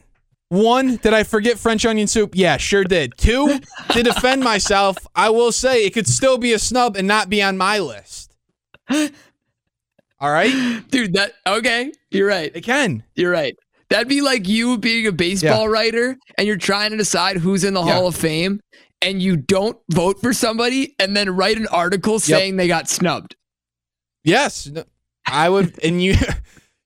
One, 0.50 0.98
did 0.98 1.14
I 1.14 1.24
forget 1.24 1.58
French 1.58 1.86
onion 1.86 2.08
soup? 2.08 2.32
Yeah, 2.36 2.58
sure 2.58 2.84
did. 2.84 3.14
Two, 3.18 3.60
to 3.92 4.04
defend 4.04 4.44
myself, 4.44 4.98
I 5.16 5.30
will 5.30 5.54
say 5.54 5.86
it 5.86 5.94
could 5.94 6.08
still 6.08 6.38
be 6.38 6.52
a 6.52 6.60
snub 6.60 6.98
and 6.98 7.08
not 7.08 7.30
be 7.30 7.42
on 7.42 7.58
my 7.58 7.80
list. 7.80 8.34
All 10.20 10.30
right? 10.32 10.84
Dude, 10.90 11.14
that 11.14 11.34
okay? 11.48 11.92
You're 12.10 12.28
right. 12.28 12.52
It 12.54 12.62
can. 12.62 13.04
You're 13.16 13.32
right. 13.32 13.56
That'd 13.92 14.08
be 14.08 14.22
like 14.22 14.48
you 14.48 14.78
being 14.78 15.06
a 15.06 15.12
baseball 15.12 15.70
writer 15.70 16.18
and 16.38 16.48
you're 16.48 16.58
trying 16.58 16.92
to 16.92 16.98
decide 16.98 17.38
who's 17.38 17.64
in 17.64 17.74
the 17.74 17.84
Yeah. 17.84 17.94
Hall 17.94 18.08
of 18.08 18.16
Fame 18.16 18.60
and 19.02 19.22
you 19.22 19.36
don't 19.38 19.78
vote 19.92 20.20
for 20.22 20.34
somebody 20.34 20.96
and 21.00 21.16
then 21.16 21.30
write 21.30 21.58
an 21.58 21.68
article 21.68 22.20
saying 22.20 22.56
they 22.58 22.68
got 22.68 22.90
snubbed. 22.90 23.36
Yes. 24.24 24.68
No, 24.68 24.84
I 25.26 25.50
would 25.50 25.78
and 25.84 26.02
you 26.02 26.16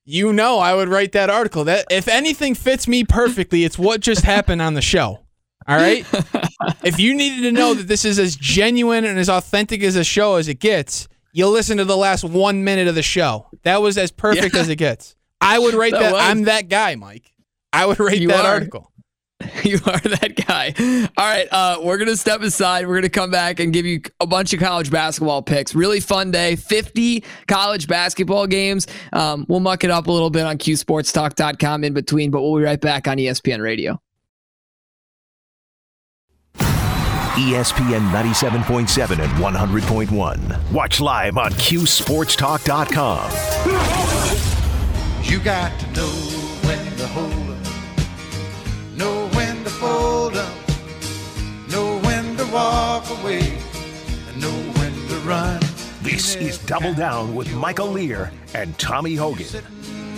you 0.04 0.32
know 0.32 0.58
I 0.58 0.74
would 0.74 0.88
write 0.88 1.12
that 1.12 1.30
article. 1.30 1.64
That 1.64 1.86
if 1.90 2.08
anything 2.08 2.54
fits 2.54 2.86
me 2.88 3.04
perfectly, 3.04 3.64
it's 3.64 3.78
what 3.78 4.00
just 4.00 4.22
happened 4.22 4.60
on 4.62 4.74
the 4.74 4.82
show. 4.82 5.20
All 5.68 5.76
right? 5.76 6.06
if 6.84 6.98
you 7.00 7.14
needed 7.14 7.42
to 7.42 7.52
know 7.52 7.74
that 7.74 7.88
this 7.88 8.04
is 8.04 8.18
as 8.20 8.36
genuine 8.36 9.04
and 9.04 9.18
as 9.18 9.28
authentic 9.28 9.82
as 9.82 9.96
a 9.96 10.04
show 10.04 10.36
as 10.36 10.46
it 10.48 10.60
gets, 10.60 11.08
you'll 11.32 11.50
listen 11.50 11.76
to 11.78 11.84
the 11.84 11.96
last 11.96 12.22
1 12.22 12.62
minute 12.64 12.86
of 12.86 12.94
the 12.94 13.02
show. 13.02 13.48
That 13.64 13.82
was 13.82 13.98
as 13.98 14.12
perfect 14.12 14.54
Yeah. 14.54 14.60
as 14.60 14.68
it 14.68 14.76
gets. 14.76 15.16
I 15.40 15.58
would 15.58 15.74
write 15.74 15.92
That 15.92 16.00
that, 16.00 16.12
was. 16.12 16.22
I'm 16.22 16.42
that 16.44 16.68
guy, 16.68 16.94
Mike. 16.94 17.32
I 17.72 17.86
would 17.86 17.98
rate 18.00 18.20
You 18.20 18.28
that 18.28 18.44
are. 18.44 18.52
article. 18.54 18.92
You 19.62 19.76
are 19.86 19.98
that 20.00 20.34
guy. 20.46 20.72
All 21.18 21.26
right, 21.26 21.46
uh, 21.50 21.78
we're 21.82 21.98
gonna 21.98 22.16
step 22.16 22.40
aside. 22.40 22.86
We're 22.88 22.94
gonna 22.96 23.10
come 23.10 23.30
back 23.30 23.60
and 23.60 23.70
give 23.72 23.84
you 23.84 24.00
a 24.18 24.26
bunch 24.26 24.54
of 24.54 24.60
college 24.60 24.90
basketball 24.90 25.42
picks. 25.42 25.74
Really 25.74 26.00
fun 26.00 26.30
day. 26.30 26.56
Fifty 26.56 27.22
college 27.46 27.86
basketball 27.86 28.46
games. 28.46 28.86
Um, 29.12 29.44
we'll 29.48 29.60
muck 29.60 29.84
it 29.84 29.90
up 29.90 30.06
a 30.06 30.12
little 30.12 30.30
bit 30.30 30.44
on 30.46 30.56
QSportsTalk.com 30.56 31.84
in 31.84 31.92
between, 31.92 32.30
but 32.30 32.40
we'll 32.42 32.56
be 32.56 32.62
right 32.64 32.80
back 32.80 33.06
on 33.08 33.18
ESPN 33.18 33.60
Radio. 33.60 34.00
ESPN 37.36 38.08
97.7 38.10 39.22
and 39.22 39.32
100.1. 39.32 40.72
Watch 40.72 41.00
live 41.00 41.36
on 41.36 41.50
QSportsTalk.com. 41.52 44.36
You 45.26 45.40
got 45.40 45.78
to 45.80 45.86
know 45.92 46.08
when 46.66 46.96
to 46.98 47.06
hold 47.08 47.50
up, 47.50 48.96
know 48.96 49.28
when 49.34 49.64
to 49.64 49.70
fold 49.70 50.36
up, 50.36 50.54
know 51.68 51.98
when 51.98 52.36
to 52.36 52.44
walk 52.46 53.10
away, 53.10 53.40
and 54.28 54.40
know 54.40 54.50
when 54.50 54.92
to 55.08 55.16
run. 55.26 55.60
This 56.02 56.36
is 56.36 56.58
Double 56.58 56.94
Down 56.94 57.34
with 57.34 57.52
Michael 57.54 57.88
Lear 57.88 58.30
and 58.54 58.78
Tommy 58.78 59.16
Hogan. 59.16 59.46
Sitting 59.46 59.68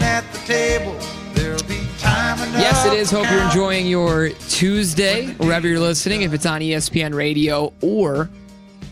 at 0.01 0.31
the 0.33 0.39
table, 0.41 0.95
there'll 1.33 1.63
be 1.63 1.81
time 1.99 2.39
enough. 2.47 2.61
Yes, 2.61 2.85
it 2.85 2.93
is. 2.93 3.11
Hope 3.11 3.31
you're 3.31 3.43
enjoying 3.43 3.87
your 3.87 4.29
Tuesday, 4.51 5.29
wherever 5.35 5.67
you're 5.67 5.81
listening, 5.81 6.21
if 6.21 6.35
it's 6.35 6.47
on 6.47 6.61
ESPN 6.61 7.15
Radio 7.15 7.73
or 7.81 8.29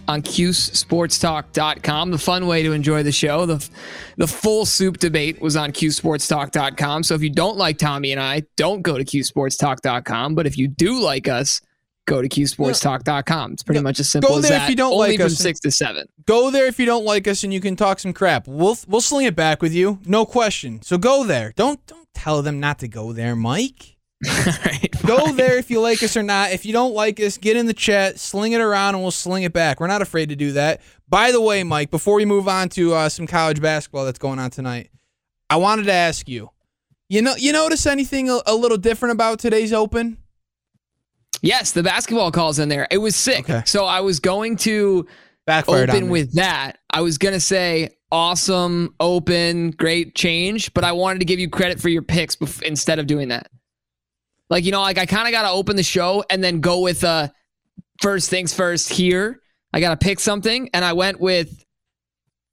on 0.08 0.22
QSportsTalk.com. 0.22 2.10
The 2.10 2.18
fun 2.18 2.46
way 2.46 2.62
to 2.62 2.72
enjoy 2.72 3.02
the 3.02 3.12
show. 3.12 3.46
The, 3.46 3.68
the 4.16 4.26
full 4.26 4.66
soup 4.66 4.98
debate 4.98 5.40
was 5.40 5.56
on 5.56 5.72
QSportsTalk.com. 5.72 7.02
So 7.02 7.14
if 7.14 7.22
you 7.22 7.30
don't 7.30 7.56
like 7.56 7.78
Tommy 7.78 8.12
and 8.12 8.20
I, 8.20 8.42
don't 8.56 8.82
go 8.82 8.98
to 8.98 9.04
QSportsTalk.com. 9.04 10.34
But 10.34 10.46
if 10.46 10.56
you 10.56 10.68
do 10.68 11.00
like 11.00 11.28
us, 11.28 11.60
go 12.06 12.22
to 12.22 12.28
QSportsTalk.com. 12.28 13.52
It's 13.52 13.62
pretty 13.62 13.80
much 13.80 13.98
as 14.00 14.10
simple 14.10 14.30
Go 14.30 14.38
as 14.38 14.48
there 14.48 14.56
if 14.56 14.62
that. 14.62 14.70
you 14.70 14.76
don't 14.76 14.92
Only 14.92 15.08
like 15.10 15.18
from 15.18 15.26
us. 15.26 15.38
6 15.38 15.60
to 15.60 15.70
7. 15.70 16.06
Go 16.24 16.50
there 16.50 16.66
if 16.66 16.78
you 16.78 16.86
don't 16.86 17.04
like 17.04 17.26
us 17.26 17.42
and 17.44 17.52
you 17.52 17.60
can 17.60 17.74
talk 17.76 17.98
some 17.98 18.12
crap. 18.12 18.46
We'll 18.46 18.76
we'll 18.86 19.00
sling 19.00 19.26
it 19.26 19.34
back 19.36 19.60
with 19.60 19.72
you. 19.72 19.98
No 20.06 20.24
question. 20.24 20.82
So 20.82 20.98
go 20.98 21.24
there. 21.24 21.52
Don't 21.56 21.84
don't 21.86 22.06
tell 22.14 22.42
them 22.42 22.60
not 22.60 22.78
to 22.80 22.88
go 22.88 23.12
there, 23.12 23.34
Mike. 23.36 23.95
Right. 24.46 24.90
Go 25.04 25.32
there 25.32 25.58
if 25.58 25.70
you 25.70 25.80
like 25.80 26.02
us 26.02 26.16
or 26.16 26.22
not. 26.22 26.52
If 26.52 26.64
you 26.64 26.72
don't 26.72 26.94
like 26.94 27.20
us, 27.20 27.36
get 27.36 27.56
in 27.56 27.66
the 27.66 27.74
chat, 27.74 28.18
sling 28.18 28.52
it 28.52 28.60
around, 28.60 28.94
and 28.94 29.02
we'll 29.02 29.10
sling 29.10 29.42
it 29.42 29.52
back. 29.52 29.78
We're 29.78 29.86
not 29.86 30.02
afraid 30.02 30.30
to 30.30 30.36
do 30.36 30.52
that. 30.52 30.80
By 31.08 31.32
the 31.32 31.40
way, 31.40 31.62
Mike, 31.62 31.90
before 31.90 32.14
we 32.14 32.24
move 32.24 32.48
on 32.48 32.68
to 32.70 32.94
uh, 32.94 33.08
some 33.08 33.26
college 33.26 33.60
basketball 33.60 34.04
that's 34.04 34.18
going 34.18 34.38
on 34.38 34.50
tonight, 34.50 34.90
I 35.50 35.56
wanted 35.56 35.84
to 35.84 35.92
ask 35.92 36.28
you. 36.28 36.50
You 37.08 37.22
know, 37.22 37.34
you 37.36 37.52
notice 37.52 37.86
anything 37.86 38.28
a, 38.30 38.40
a 38.46 38.54
little 38.54 38.78
different 38.78 39.12
about 39.12 39.38
today's 39.38 39.72
Open? 39.72 40.18
Yes, 41.42 41.72
the 41.72 41.82
basketball 41.82 42.32
calls 42.32 42.58
in 42.58 42.68
there. 42.68 42.88
It 42.90 42.98
was 42.98 43.14
sick. 43.14 43.48
Okay. 43.48 43.62
So 43.66 43.84
I 43.84 44.00
was 44.00 44.20
going 44.20 44.56
to 44.58 45.06
Backfired 45.46 45.90
open 45.90 46.08
with 46.08 46.32
that. 46.34 46.78
I 46.90 47.02
was 47.02 47.18
gonna 47.18 47.38
say 47.38 47.90
awesome, 48.10 48.94
open, 48.98 49.70
great 49.70 50.14
change, 50.14 50.74
but 50.74 50.82
I 50.82 50.92
wanted 50.92 51.20
to 51.20 51.24
give 51.24 51.38
you 51.38 51.48
credit 51.48 51.80
for 51.80 51.88
your 51.88 52.02
picks 52.02 52.34
bef- 52.34 52.62
instead 52.62 52.98
of 52.98 53.06
doing 53.06 53.28
that. 53.28 53.48
Like 54.50 54.64
you 54.64 54.72
know, 54.72 54.80
like 54.80 54.98
I 54.98 55.06
kind 55.06 55.26
of 55.26 55.32
got 55.32 55.42
to 55.42 55.50
open 55.50 55.76
the 55.76 55.82
show 55.82 56.24
and 56.30 56.42
then 56.42 56.60
go 56.60 56.80
with 56.80 57.02
uh 57.04 57.28
first 58.00 58.30
things 58.30 58.54
first. 58.54 58.88
Here, 58.90 59.40
I 59.72 59.80
got 59.80 59.90
to 59.98 60.04
pick 60.04 60.20
something, 60.20 60.68
and 60.72 60.84
I 60.84 60.92
went 60.92 61.20
with 61.20 61.64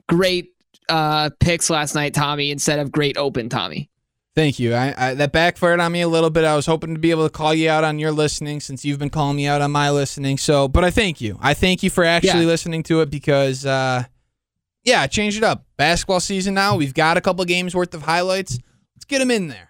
great 0.09 0.49
uh 0.89 1.29
picks 1.39 1.69
last 1.69 1.95
night, 1.95 2.13
Tommy, 2.13 2.51
instead 2.51 2.79
of 2.79 2.91
great 2.91 3.17
open, 3.17 3.49
Tommy. 3.49 3.89
Thank 4.35 4.57
you. 4.57 4.73
I, 4.73 4.93
I 4.97 5.13
that 5.13 5.31
backfired 5.31 5.79
on 5.79 5.91
me 5.91 6.01
a 6.01 6.07
little 6.07 6.31
bit. 6.31 6.43
I 6.43 6.55
was 6.55 6.65
hoping 6.65 6.95
to 6.95 6.99
be 6.99 7.11
able 7.11 7.25
to 7.25 7.29
call 7.29 7.53
you 7.53 7.69
out 7.69 7.83
on 7.83 7.99
your 7.99 8.11
listening 8.11 8.59
since 8.61 8.83
you've 8.83 8.97
been 8.97 9.11
calling 9.11 9.35
me 9.37 9.45
out 9.45 9.61
on 9.61 9.71
my 9.71 9.91
listening. 9.91 10.39
So, 10.39 10.67
but 10.67 10.83
I 10.83 10.89
thank 10.89 11.21
you. 11.21 11.37
I 11.39 11.53
thank 11.53 11.83
you 11.83 11.91
for 11.91 12.03
actually 12.03 12.41
Yeah. 12.41 12.47
listening 12.47 12.81
to 12.83 13.01
it 13.01 13.11
because, 13.11 13.63
uh, 13.63 14.05
yeah, 14.83 15.05
change 15.05 15.37
it 15.37 15.43
up. 15.43 15.65
Basketball 15.77 16.19
season 16.19 16.55
now. 16.55 16.75
We've 16.75 16.95
got 16.95 17.15
a 17.15 17.21
couple 17.21 17.45
games 17.45 17.75
worth 17.75 17.93
of 17.93 18.01
highlights. 18.01 18.57
Let's 18.95 19.05
get 19.05 19.19
them 19.19 19.29
in 19.29 19.49
there. 19.49 19.69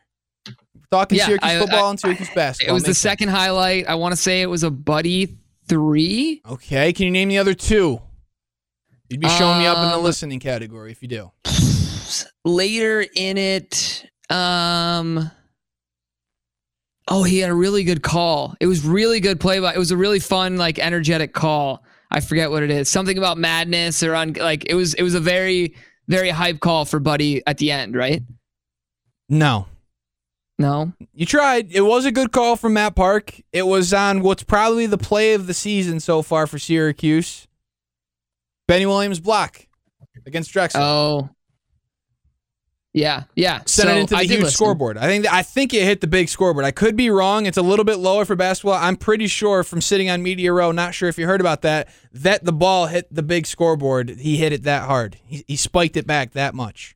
Talking 0.94 1.18
Yeah, 1.18 1.26
Syracuse 1.26 1.52
I- 1.52 1.60
football 1.60 1.88
I- 1.88 1.90
and 1.90 2.00
Syracuse 2.00 2.30
basketball. 2.36 2.72
It 2.72 2.74
was 2.76 2.84
the 2.84 2.88
sense. 2.94 3.00
second 3.00 3.30
highlight. 3.30 3.88
I 3.88 3.96
want 3.96 4.12
to 4.12 4.16
say 4.16 4.42
it 4.44 4.46
was 4.50 4.62
a 4.62 4.70
buddy 4.70 5.38
three. 5.68 6.42
Okay, 6.48 6.94
can 6.94 7.06
you 7.06 7.12
name 7.12 7.30
the 7.30 7.40
other 7.40 7.56
two? 7.56 8.00
You'd 9.10 9.20
be 9.20 9.28
showing 9.30 9.58
me 9.60 9.66
up 9.66 9.78
in 9.78 9.90
the 9.90 9.96
Um, 9.98 10.04
listening 10.04 10.40
category 10.40 10.92
if 10.92 11.02
you 11.02 11.08
do. 11.08 11.32
later 12.46 13.04
in 13.16 13.38
it 13.40 14.06
um 14.30 15.32
oh 17.10 17.24
he 17.24 17.40
had 17.40 17.50
a 17.50 17.54
really 17.54 17.84
good 17.84 18.02
call 18.04 18.56
it 18.60 18.68
was 18.68 18.86
really 18.86 19.20
good 19.20 19.40
play 19.40 19.60
by 19.60 19.74
it 19.74 19.78
was 19.80 19.92
a 19.92 19.98
really 19.98 20.20
fun 20.20 20.58
like 20.58 20.78
energetic 20.80 21.34
call 21.34 21.84
i 22.12 22.20
forget 22.20 22.52
what 22.52 22.62
it 22.64 22.70
is 22.70 22.88
something 22.90 23.18
about 23.18 23.38
madness 23.38 24.04
or 24.04 24.14
on 24.16 24.34
like 24.34 24.64
it 24.70 24.76
was 24.76 24.94
it 24.96 25.04
was 25.04 25.14
a 25.16 25.20
very 25.20 25.74
very 26.08 26.30
hype 26.30 26.60
call 26.60 26.86
for 26.86 27.00
buddy 27.00 27.42
at 27.48 27.58
the 27.58 27.72
end 27.72 27.96
right 27.96 28.22
No. 29.30 29.68
No 30.60 30.94
You 31.14 31.26
tried. 31.26 31.72
It 31.72 31.82
was 31.82 32.06
a 32.06 32.12
good 32.12 32.32
call 32.32 32.56
from 32.56 32.74
Matt 32.74 32.96
Park. 32.96 33.42
It 33.52 33.66
was 33.66 33.94
on 33.94 34.22
what's 34.22 34.44
probably 34.44 34.86
the 34.86 34.98
play 34.98 35.34
of 35.34 35.48
the 35.48 35.54
season 35.54 36.00
so 36.00 36.22
far 36.22 36.48
for 36.48 36.60
Syracuse. 36.60 37.48
Benny 38.68 38.86
Williams 38.86 39.20
block 39.20 39.68
against 40.26 40.52
Drexel. 40.52 40.82
oh 40.82 41.30
yeah 42.94 43.24
yeah 43.36 43.62
Sent 43.66 43.90
so 43.90 43.96
it 43.96 44.00
into 44.02 44.16
the 44.16 44.22
did 44.22 44.40
huge 44.40 44.52
scoreboard. 44.52 44.98
I 45.00 45.08
think 45.08 45.26
I 45.32 45.42
think 45.42 45.74
it 45.74 45.84
hit 45.84 46.02
the 46.02 46.08
big 46.08 46.30
scoreboard. 46.30 46.64
I 46.64 46.70
could 46.72 46.96
be 46.96 47.10
wrong. 47.10 47.48
It's 47.48 47.58
a 47.58 47.62
little 47.64 47.86
bit 47.86 47.98
lower 47.98 48.24
for 48.24 48.36
basketball. 48.36 48.76
I'm 48.76 48.96
pretty 48.96 49.26
sure 49.26 49.64
from 49.64 49.82
sitting 49.82 50.12
on 50.12 50.22
media 50.22 50.54
row. 50.54 50.72
Not 50.72 50.94
sure 50.94 51.10
if 51.10 51.18
you 51.18 51.26
heard 51.26 51.42
about 51.42 51.64
that. 51.64 51.90
That 52.12 52.44
the 52.46 52.54
ball 52.54 52.86
hit 52.86 53.08
the 53.14 53.24
big 53.24 53.48
scoreboard. 53.48 54.12
He 54.12 54.38
hit 54.38 54.54
it 54.54 54.62
that 54.64 54.84
hard. 54.84 55.18
He, 55.26 55.44
he 55.48 55.56
spiked 55.56 55.98
it 55.98 56.06
back 56.06 56.34
that 56.34 56.54
much. 56.54 56.96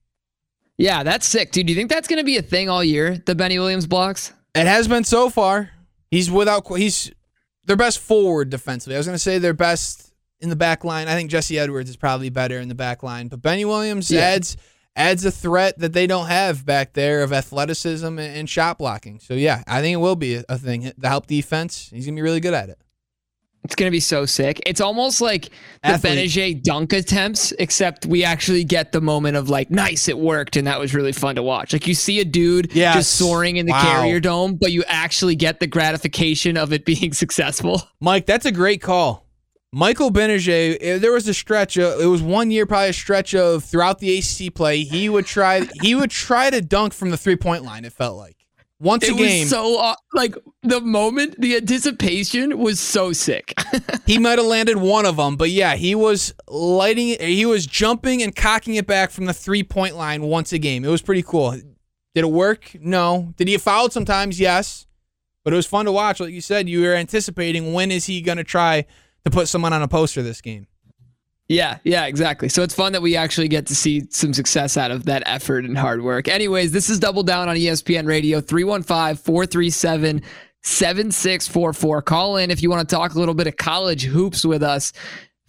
Yeah 0.78 1.04
that's 1.04 1.26
sick 1.28 1.52
dude 1.52 1.66
do 1.68 1.74
you 1.74 1.78
think 1.78 1.90
that's 1.90 2.08
gonna 2.08 2.24
be 2.24 2.38
a 2.38 2.42
thing 2.42 2.70
all 2.70 2.84
year 2.84 3.18
the 3.26 3.36
benny 3.36 3.58
williams 3.60 3.88
blocks 3.88 4.34
It 4.56 4.66
has 4.66 4.88
been 4.88 5.04
so 5.04 5.30
far. 5.30 5.70
He's 6.10 6.32
without. 6.32 6.66
He's 6.78 7.12
their 7.66 7.76
best 7.76 8.00
forward 8.00 8.50
defensively. 8.50 8.96
I 8.96 8.98
was 8.98 9.06
going 9.06 9.16
to 9.16 9.20
say 9.20 9.38
their 9.40 9.54
best 9.54 10.12
in 10.40 10.50
the 10.50 10.56
back 10.56 10.84
line. 10.86 11.08
I 11.10 11.14
think 11.16 11.30
Jesse 11.30 11.60
Edwards 11.60 11.90
is 11.90 11.98
probably 11.98 12.30
better 12.30 12.58
in 12.60 12.68
the 12.70 12.74
back 12.74 13.04
line, 13.04 13.28
but 13.28 13.42
Benny 13.42 13.66
Williams 13.66 14.10
Yeah. 14.10 14.22
adds 14.22 14.56
adds 14.96 15.26
a 15.26 15.32
threat 15.32 15.78
that 15.78 15.94
they 15.94 16.08
don't 16.08 16.26
have 16.28 16.66
back 16.66 16.94
there 16.94 17.22
of 17.24 17.34
athleticism 17.34 18.08
and, 18.08 18.20
and 18.20 18.50
shot 18.50 18.80
blocking. 18.80 19.20
So 19.20 19.34
yeah, 19.36 19.64
I 19.68 19.82
think 19.82 19.94
it 19.94 19.98
will 19.98 20.16
be 20.16 20.36
a, 20.36 20.44
a 20.50 20.58
thing. 20.58 20.92
The 20.98 21.10
help 21.10 21.28
defense, 21.28 21.90
he's 21.94 22.06
gonna 22.08 22.16
be 22.16 22.22
really 22.24 22.40
good 22.40 22.56
at 22.56 22.70
it. 22.70 22.80
It's 23.68 23.76
gonna 23.76 23.92
be 23.92 24.00
so 24.00 24.26
sick. 24.26 24.62
It's 24.66 24.80
almost 24.80 25.20
like 25.20 25.50
the. 25.84 25.90
Gbinije 25.90 26.64
dunk 26.64 26.94
attempts, 26.94 27.52
except 27.60 28.06
we 28.06 28.24
actually 28.24 28.64
get 28.64 28.94
the 28.94 29.02
moment 29.02 29.36
of 29.36 29.50
like, 29.50 29.70
nice, 29.70 30.08
it 30.08 30.18
worked, 30.18 30.56
and 30.56 30.66
that 30.68 30.80
was 30.80 30.96
really 30.96 31.12
fun 31.12 31.36
to 31.36 31.44
watch. 31.44 31.74
Like 31.74 31.86
you 31.86 31.94
see 31.94 32.22
a 32.22 32.26
dude 32.26 32.72
Yes. 32.74 32.96
just 32.96 33.16
soaring 33.16 33.58
in 33.58 33.66
the 33.66 33.74
Wow. 33.74 33.82
carrier 33.82 34.22
dome, 34.22 34.56
but 34.56 34.72
you 34.72 34.86
actually 34.88 35.36
get 35.36 35.60
the 35.60 35.68
gratification 35.68 36.56
of 36.56 36.72
it 36.72 36.86
being 36.94 37.12
successful. 37.12 37.84
Mike, 38.00 38.26
that's 38.26 38.46
a 38.46 38.54
great 38.54 38.82
call. 38.82 39.26
Michael 39.74 40.12
Gbinije, 40.12 40.78
eh, 40.80 40.98
there 40.98 41.12
was 41.12 41.28
a 41.28 41.34
stretch. 41.34 41.78
Of, 41.78 42.00
it 42.00 42.06
was 42.06 42.22
one 42.22 42.52
year, 42.52 42.66
probably 42.66 42.88
a 42.90 42.94
stretch 42.94 43.36
of 43.36 43.66
throughout 43.66 44.00
the 44.00 44.18
ACC 44.18 44.50
play. 44.56 44.84
He 44.84 45.10
would 45.10 45.26
try. 45.26 45.68
He 45.82 45.94
would 45.94 46.10
try 46.10 46.50
to 46.50 46.62
dunk 46.62 46.94
from 46.94 47.10
the 47.10 47.18
three 47.18 47.36
point 47.36 47.66
line. 47.66 47.84
It 47.84 47.92
felt 47.92 48.16
like 48.16 48.37
once 48.80 49.04
It 49.04 49.14
a 49.14 49.16
game. 49.16 49.42
was 49.42 49.50
so 49.50 49.94
like 50.14 50.36
the 50.64 50.82
moment, 50.82 51.40
the 51.40 51.56
anticipation 51.56 52.60
was 52.60 52.80
so 52.80 53.12
sick. 53.14 53.54
he 54.06 54.20
might 54.20 54.38
have 54.38 54.48
landed 54.48 54.78
one 54.78 55.06
of 55.06 55.18
them, 55.18 55.36
but 55.36 55.50
yeah, 55.50 55.76
he 55.76 55.96
was 55.96 56.34
lighting 56.48 57.10
it. 57.10 57.22
He 57.22 57.46
was 57.46 57.66
jumping 57.66 58.22
and 58.22 58.36
cocking 58.36 58.76
it 58.76 58.86
back 58.88 59.10
from 59.12 59.26
the 59.26 59.34
three 59.34 59.64
point 59.64 59.96
line 59.96 60.22
once 60.24 60.54
a 60.54 60.60
game. 60.60 60.86
It 60.86 60.90
was 60.90 61.02
pretty 61.02 61.24
cool. 61.24 61.52
Did 61.52 62.24
it 62.24 62.32
work? 62.32 62.72
No. 62.80 63.34
Did 63.38 63.48
he 63.48 63.54
get 63.56 63.62
fouled 63.62 63.94
sometimes? 63.94 64.40
Yes. 64.40 64.86
But 65.44 65.54
it 65.54 65.56
was 65.56 65.66
fun 65.66 65.86
to 65.86 65.92
watch. 65.92 66.20
Like 66.20 66.34
you 66.34 66.42
said, 66.42 66.68
you 66.68 66.82
were 66.82 66.94
anticipating 66.94 67.74
when 67.74 67.90
is 67.92 68.06
he 68.06 68.22
going 68.22 68.38
to 68.38 68.44
try 68.44 68.86
to 69.24 69.32
put 69.32 69.48
someone 69.48 69.72
on 69.74 69.82
a 69.82 69.88
poster 69.88 70.22
this 70.22 70.42
game. 70.42 70.68
Yeah, 71.50 71.78
yeah, 71.86 72.06
exactly. 72.06 72.50
So 72.50 72.62
it's 72.62 72.76
fun 72.76 72.92
that 72.92 73.02
we 73.02 73.16
actually 73.16 73.48
get 73.48 73.68
to 73.68 73.76
see 73.76 74.04
some 74.10 74.34
success 74.34 74.76
out 74.76 74.92
of 74.92 75.06
that 75.06 75.24
effort 75.26 75.64
and 75.64 75.78
hard 75.78 76.04
work. 76.04 76.28
Anyways, 76.28 76.74
this 76.74 76.90
is 76.90 77.00
Double 77.00 77.24
Down 77.24 77.48
on 77.48 77.56
ESPN 77.56 78.06
Radio 78.06 78.42
315 78.42 79.16
437 79.16 80.22
7644. 80.64 82.02
Call 82.02 82.38
in 82.38 82.52
if 82.52 82.62
you 82.62 82.70
want 82.70 82.88
to 82.88 82.96
talk 82.96 83.14
a 83.14 83.20
little 83.20 83.34
bit 83.34 83.48
of 83.48 83.56
college 83.56 84.04
hoops 84.04 84.44
with 84.44 84.62
us. 84.62 84.92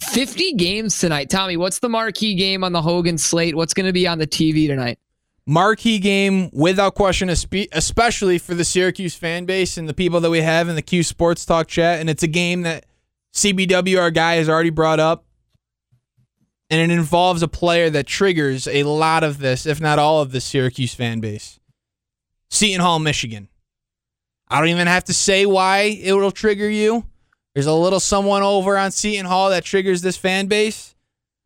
50 0.01 0.53
games 0.53 0.97
tonight. 0.97 1.29
Tommy, 1.29 1.57
what's 1.57 1.81
the 1.81 1.89
marquee 1.89 2.37
game 2.37 2.63
on 2.63 2.73
the 2.73 2.83
Hogan 2.83 3.19
slate? 3.19 3.57
What's 3.57 3.75
going 3.75 3.87
to 3.87 3.93
be 3.93 4.07
on 4.07 4.19
the 4.19 4.29
TV 4.29 4.69
tonight? 4.69 5.01
Marquee 5.47 5.99
game 5.99 6.51
without 6.53 6.95
question, 6.95 7.31
especially 7.31 8.39
for 8.39 8.55
the 8.55 8.65
Syracuse 8.65 9.17
fan 9.17 9.47
base 9.47 9.77
and 9.79 9.89
the 9.89 9.95
people 9.95 10.21
that 10.21 10.31
we 10.31 10.43
have 10.43 10.69
in 10.69 10.77
the 10.77 10.83
Q 10.83 11.03
Sports 11.03 11.45
Talk 11.45 11.67
chat. 11.67 12.01
And 12.01 12.09
it's 12.09 12.23
a 12.23 12.29
game 12.29 12.63
that 12.63 12.87
CBW, 13.35 13.99
our 13.99 14.11
guy, 14.11 14.35
has 14.35 14.49
already 14.49 14.71
brought 14.71 15.01
up. 15.01 15.25
And 16.71 16.81
it 16.81 16.95
involves 16.95 17.43
a 17.43 17.49
player 17.49 17.89
that 17.91 18.07
triggers 18.07 18.69
a 18.69 18.83
lot 18.83 19.25
of 19.25 19.39
this, 19.39 19.65
if 19.65 19.81
not 19.81 19.99
all 19.99 20.21
of 20.21 20.33
the 20.33 20.41
Syracuse 20.41 20.95
fan 20.95 21.21
base. 21.21 21.59
Seton 22.51 22.81
Hall, 22.81 22.99
Michigan. 22.99 23.49
I 24.49 24.61
don't 24.61 24.69
even 24.69 24.87
have 24.87 25.05
to 25.05 25.15
say 25.15 25.47
why 25.47 25.99
it 26.03 26.13
will 26.13 26.31
trigger 26.31 26.69
you. 26.69 27.07
There's 27.55 27.67
a 27.67 27.73
little 27.73 28.01
someone 28.01 28.43
over 28.43 28.77
on 28.79 28.91
Seton 28.91 29.27
Hall 29.27 29.51
that 29.51 29.65
triggers 29.65 30.03
this 30.03 30.17
fan 30.17 30.47
base. 30.47 30.95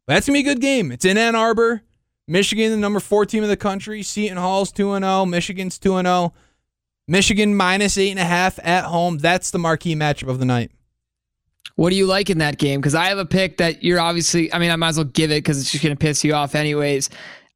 But 0.07 0.15
that's 0.15 0.27
going 0.27 0.39
to 0.39 0.45
be 0.45 0.51
a 0.51 0.55
good 0.55 0.61
game. 0.61 0.93
It's 0.93 1.05
in 1.05 1.17
Ann 1.17 1.35
Arbor. 1.35 1.83
Michigan, 2.29 2.71
the 2.71 2.77
number 2.77 3.01
four 3.01 3.27
team 3.27 3.43
of 3.43 3.49
the 3.49 3.57
country. 3.57 4.03
Seton 4.03 4.37
Hall's 4.37 4.73
2 4.73 4.99
0. 4.99 5.27
Michigan's 5.27 5.79
2 5.79 6.03
0. 6.03 6.33
Michigan 7.09 7.55
minus 7.55 7.97
8.5 7.97 8.59
at 8.63 8.85
home. 8.85 9.19
That's 9.19 9.51
the 9.51 9.59
marquee 9.59 9.97
matchup 9.97 10.29
of 10.29 10.39
the 10.39 10.45
night. 10.45 10.71
What 11.77 11.91
do 11.91 11.97
you 11.97 12.07
like 12.07 12.31
in 12.31 12.39
that 12.39 12.59
game? 12.59 12.81
Because 12.81 12.95
I 12.95 13.07
have 13.07 13.19
a 13.19 13.27
pick 13.27 13.57
that 13.59 13.83
you're 13.83 14.01
obviously, 14.01 14.53
I 14.53 14.59
mean, 14.59 14.71
I 14.71 14.77
might 14.77 14.91
as 14.91 14.97
well 14.99 15.05
give 15.05 15.31
it 15.31 15.43
because 15.43 15.61
it's 15.61 15.71
just 15.73 15.83
going 15.83 15.97
to 15.97 15.99
piss 15.99 16.23
you 16.23 16.35
off 16.35 16.55
anyways. 16.55 17.09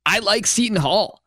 I 0.06 0.20
like 0.20 0.46
Seton 0.46 0.76
Hall. 0.76 1.20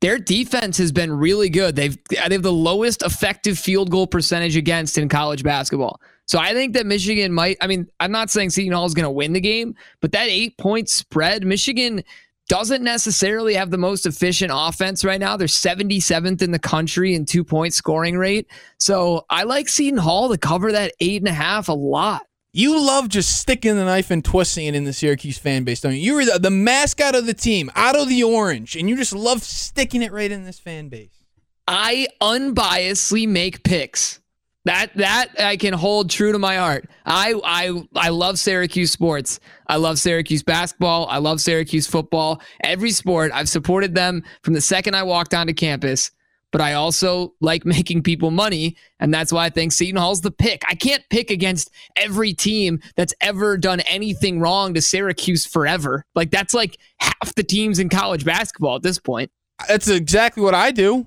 Their 0.00 0.18
defense 0.18 0.76
has 0.78 0.92
been 0.92 1.10
really 1.10 1.48
good. 1.48 1.76
They've 1.76 1.96
they 2.10 2.16
have 2.16 2.42
the 2.42 2.52
lowest 2.52 3.02
effective 3.02 3.58
field 3.58 3.90
goal 3.90 4.06
percentage 4.06 4.56
against 4.56 4.98
in 4.98 5.08
college 5.08 5.42
basketball. 5.42 6.00
So 6.26 6.38
I 6.38 6.52
think 6.52 6.74
that 6.74 6.84
Michigan 6.84 7.32
might. 7.32 7.56
I 7.62 7.66
mean, 7.66 7.88
I'm 8.00 8.12
not 8.12 8.28
saying 8.28 8.50
Seton 8.50 8.72
Hall 8.72 8.84
is 8.84 8.92
going 8.92 9.04
to 9.04 9.10
win 9.10 9.32
the 9.32 9.40
game, 9.40 9.74
but 10.00 10.12
that 10.12 10.28
eight 10.28 10.58
point 10.58 10.90
spread, 10.90 11.44
Michigan 11.44 12.02
doesn't 12.48 12.82
necessarily 12.82 13.54
have 13.54 13.70
the 13.70 13.78
most 13.78 14.06
efficient 14.06 14.52
offense 14.54 15.04
right 15.04 15.20
now. 15.20 15.36
They're 15.36 15.46
77th 15.48 16.42
in 16.42 16.50
the 16.50 16.58
country 16.58 17.14
in 17.14 17.24
two 17.24 17.44
point 17.44 17.74
scoring 17.74 18.16
rate. 18.16 18.48
So 18.78 19.24
I 19.30 19.44
like 19.44 19.68
Seton 19.68 19.98
Hall 19.98 20.28
to 20.28 20.38
cover 20.38 20.72
that 20.72 20.92
eight 21.00 21.22
and 21.22 21.28
a 21.28 21.32
half 21.32 21.68
a 21.68 21.72
lot. 21.72 22.26
You 22.52 22.80
love 22.80 23.08
just 23.08 23.40
sticking 23.40 23.74
the 23.74 23.84
knife 23.84 24.12
and 24.12 24.24
twisting 24.24 24.66
it 24.66 24.76
in 24.76 24.84
the 24.84 24.92
Syracuse 24.92 25.38
fan 25.38 25.64
base, 25.64 25.80
don't 25.80 25.94
you? 25.94 25.98
You 25.98 26.14
were 26.14 26.24
the, 26.24 26.38
the 26.38 26.50
mascot 26.50 27.16
of 27.16 27.26
the 27.26 27.34
team, 27.34 27.68
out 27.74 27.96
of 27.96 28.08
the 28.08 28.22
orange, 28.22 28.76
and 28.76 28.88
you 28.88 28.96
just 28.96 29.12
love 29.12 29.42
sticking 29.42 30.02
it 30.02 30.12
right 30.12 30.30
in 30.30 30.44
this 30.44 30.60
fan 30.60 30.88
base. 30.88 31.24
I 31.66 32.06
unbiasedly 32.20 33.26
make 33.26 33.64
picks. 33.64 34.20
That 34.64 34.94
that 34.94 35.28
I 35.38 35.56
can 35.58 35.74
hold 35.74 36.08
true 36.08 36.32
to 36.32 36.38
my 36.38 36.56
heart. 36.56 36.88
I 37.04 37.38
I 37.44 37.82
I 37.94 38.08
love 38.08 38.38
Syracuse 38.38 38.90
sports. 38.90 39.38
I 39.66 39.76
love 39.76 39.98
Syracuse 39.98 40.42
basketball. 40.42 41.06
I 41.10 41.18
love 41.18 41.40
Syracuse 41.40 41.86
football. 41.86 42.40
Every 42.62 42.90
sport 42.90 43.30
I've 43.34 43.48
supported 43.48 43.94
them 43.94 44.22
from 44.42 44.54
the 44.54 44.62
second 44.62 44.94
I 44.94 45.02
walked 45.02 45.34
onto 45.34 45.52
campus. 45.52 46.10
But 46.50 46.60
I 46.60 46.74
also 46.74 47.34
like 47.40 47.66
making 47.66 48.04
people 48.04 48.30
money, 48.30 48.76
and 49.00 49.12
that's 49.12 49.32
why 49.32 49.44
I 49.44 49.50
think 49.50 49.72
Seton 49.72 50.00
Hall's 50.00 50.22
the 50.22 50.30
pick. 50.30 50.62
I 50.66 50.74
can't 50.74 51.02
pick 51.10 51.30
against 51.30 51.70
every 51.96 52.32
team 52.32 52.80
that's 52.96 53.12
ever 53.20 53.58
done 53.58 53.80
anything 53.80 54.40
wrong 54.40 54.72
to 54.74 54.80
Syracuse 54.80 55.44
forever. 55.44 56.04
Like 56.14 56.30
that's 56.30 56.54
like 56.54 56.78
half 57.00 57.34
the 57.34 57.42
teams 57.42 57.78
in 57.78 57.90
college 57.90 58.24
basketball 58.24 58.76
at 58.76 58.82
this 58.82 58.98
point. 58.98 59.30
That's 59.68 59.88
exactly 59.88 60.42
what 60.42 60.54
I 60.54 60.70
do. 60.70 61.06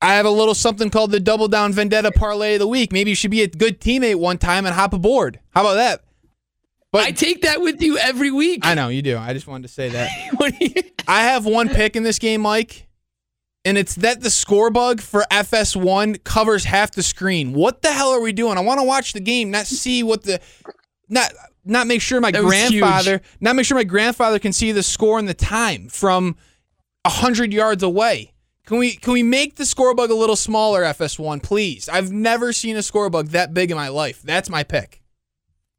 I 0.00 0.14
have 0.14 0.26
a 0.26 0.30
little 0.30 0.54
something 0.54 0.90
called 0.90 1.10
the 1.10 1.18
Double 1.20 1.48
Down 1.48 1.72
Vendetta 1.72 2.12
Parlay 2.12 2.54
of 2.54 2.60
the 2.60 2.68
Week. 2.68 2.92
Maybe 2.92 3.10
you 3.10 3.16
should 3.16 3.30
be 3.32 3.42
a 3.42 3.48
good 3.48 3.80
teammate 3.80 4.16
one 4.16 4.38
time 4.38 4.64
and 4.64 4.74
hop 4.74 4.92
aboard. 4.92 5.40
How 5.50 5.62
about 5.62 5.74
that? 5.74 6.04
But 6.92 7.02
I 7.04 7.10
take 7.10 7.42
that 7.42 7.60
with 7.60 7.82
you 7.82 7.98
every 7.98 8.30
week. 8.30 8.60
I 8.64 8.74
know 8.74 8.88
you 8.88 9.02
do. 9.02 9.18
I 9.18 9.32
just 9.34 9.46
wanted 9.46 9.66
to 9.66 9.74
say 9.74 9.88
that. 9.90 10.10
What 10.36 10.54
you- 10.60 10.72
I 11.06 11.22
have 11.22 11.44
one 11.44 11.68
pick 11.68 11.96
in 11.96 12.02
this 12.02 12.18
game, 12.18 12.42
Mike, 12.42 12.86
and 13.64 13.76
it's 13.76 13.96
that 13.96 14.20
the 14.20 14.30
score 14.30 14.70
bug 14.70 15.00
for 15.00 15.24
FS1 15.30 16.22
covers 16.22 16.64
half 16.64 16.92
the 16.92 17.02
screen. 17.02 17.52
What 17.52 17.82
the 17.82 17.92
hell 17.92 18.10
are 18.10 18.20
we 18.20 18.32
doing? 18.32 18.56
I 18.56 18.60
want 18.60 18.78
to 18.80 18.84
watch 18.84 19.12
the 19.14 19.20
game, 19.20 19.50
not 19.50 19.66
see 19.66 20.02
what 20.02 20.22
the 20.22 20.40
not 21.08 21.32
not 21.64 21.86
make 21.86 22.00
sure 22.02 22.20
my 22.20 22.30
That 22.30 22.42
grandfather, 22.42 23.20
not 23.40 23.56
make 23.56 23.66
sure 23.66 23.76
my 23.76 23.84
grandfather 23.84 24.38
can 24.38 24.52
see 24.52 24.70
the 24.72 24.82
score 24.82 25.18
and 25.18 25.26
the 25.28 25.34
time 25.34 25.88
from 25.88 26.36
a 27.04 27.10
hundred 27.10 27.52
yards 27.52 27.82
away. 27.82 28.32
Can 28.68 28.76
we 28.76 28.96
can 28.96 29.14
we 29.14 29.22
make 29.22 29.56
the 29.56 29.64
score 29.64 29.94
bug 29.94 30.10
a 30.10 30.14
little 30.14 30.36
smaller, 30.36 30.82
FS1, 30.82 31.42
please? 31.42 31.88
I've 31.88 32.12
never 32.12 32.52
seen 32.52 32.76
a 32.76 32.82
score 32.82 33.08
bug 33.08 33.28
that 33.28 33.54
big 33.54 33.70
in 33.70 33.78
my 33.78 33.88
life. 33.88 34.20
That's 34.20 34.50
my 34.50 34.62
pick. 34.62 35.00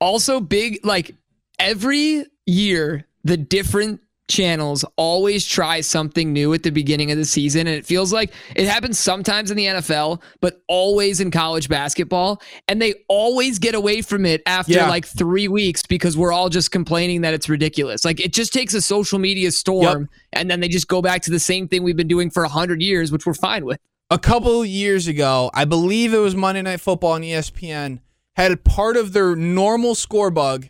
also 0.02 0.40
big 0.40 0.84
like 0.84 1.16
every 1.60 2.26
year 2.48 3.06
the 3.24 3.38
different 3.38 4.02
channels 4.30 4.86
always 4.96 5.46
try 5.46 5.82
something 5.82 6.32
new 6.32 6.54
at 6.54 6.64
the 6.64 6.70
beginning 6.70 7.12
of 7.12 7.18
the 7.18 7.26
season. 7.26 7.62
And 7.68 7.76
it 7.76 7.86
feels 7.86 8.14
like 8.14 8.32
it 8.56 8.68
happens 8.68 8.98
sometimes 8.98 9.52
in 9.52 9.58
the 9.58 9.66
NFL 9.66 10.22
but 10.40 10.62
always 10.68 11.20
in 11.20 11.32
college 11.32 11.68
basketball. 11.68 12.42
And 12.70 12.82
they 12.82 12.94
always 13.10 13.60
get 13.60 13.76
away 13.76 14.02
from 14.02 14.26
it 14.26 14.42
after 14.46 14.74
Yeah. 14.74 14.88
like 14.88 15.06
3 15.06 15.48
weeks 15.50 15.84
because 15.86 16.16
we're 16.16 16.32
all 16.32 16.48
just 16.50 16.72
complaining 16.72 17.22
that 17.22 17.34
it's 17.34 17.50
ridiculous. 17.50 18.06
Like 18.06 18.22
it 18.22 18.32
just 18.32 18.54
takes 18.54 18.74
a 18.74 18.82
social 18.82 19.20
media 19.20 19.52
storm 19.52 20.08
and 20.32 20.50
then 20.50 20.62
they 20.62 20.70
just 20.70 20.88
go 20.88 21.02
back 21.02 21.24
to 21.24 21.32
the 21.32 21.40
same 21.40 21.68
thing 21.68 21.84
we've 21.84 21.98
been 21.98 22.08
doing 22.08 22.30
for 22.30 22.44
100 22.44 22.82
years 22.82 23.12
which 23.12 23.26
we're 23.26 23.34
fine 23.34 23.66
with. 23.66 23.80
A 24.12 24.18
couple 24.18 24.66
years 24.66 25.08
ago, 25.08 25.52
I 25.54 25.66
believe 25.66 26.14
it 26.14 26.20
was 26.20 26.36
Monday 26.36 26.62
Night 26.62 26.82
Football 26.82 27.12
on 27.12 27.22
ESPN, 27.22 28.00
had 28.36 28.64
part 28.64 28.98
of 28.98 29.14
their 29.14 29.36
normal 29.36 29.94
score 29.96 30.32
bug 30.32 30.70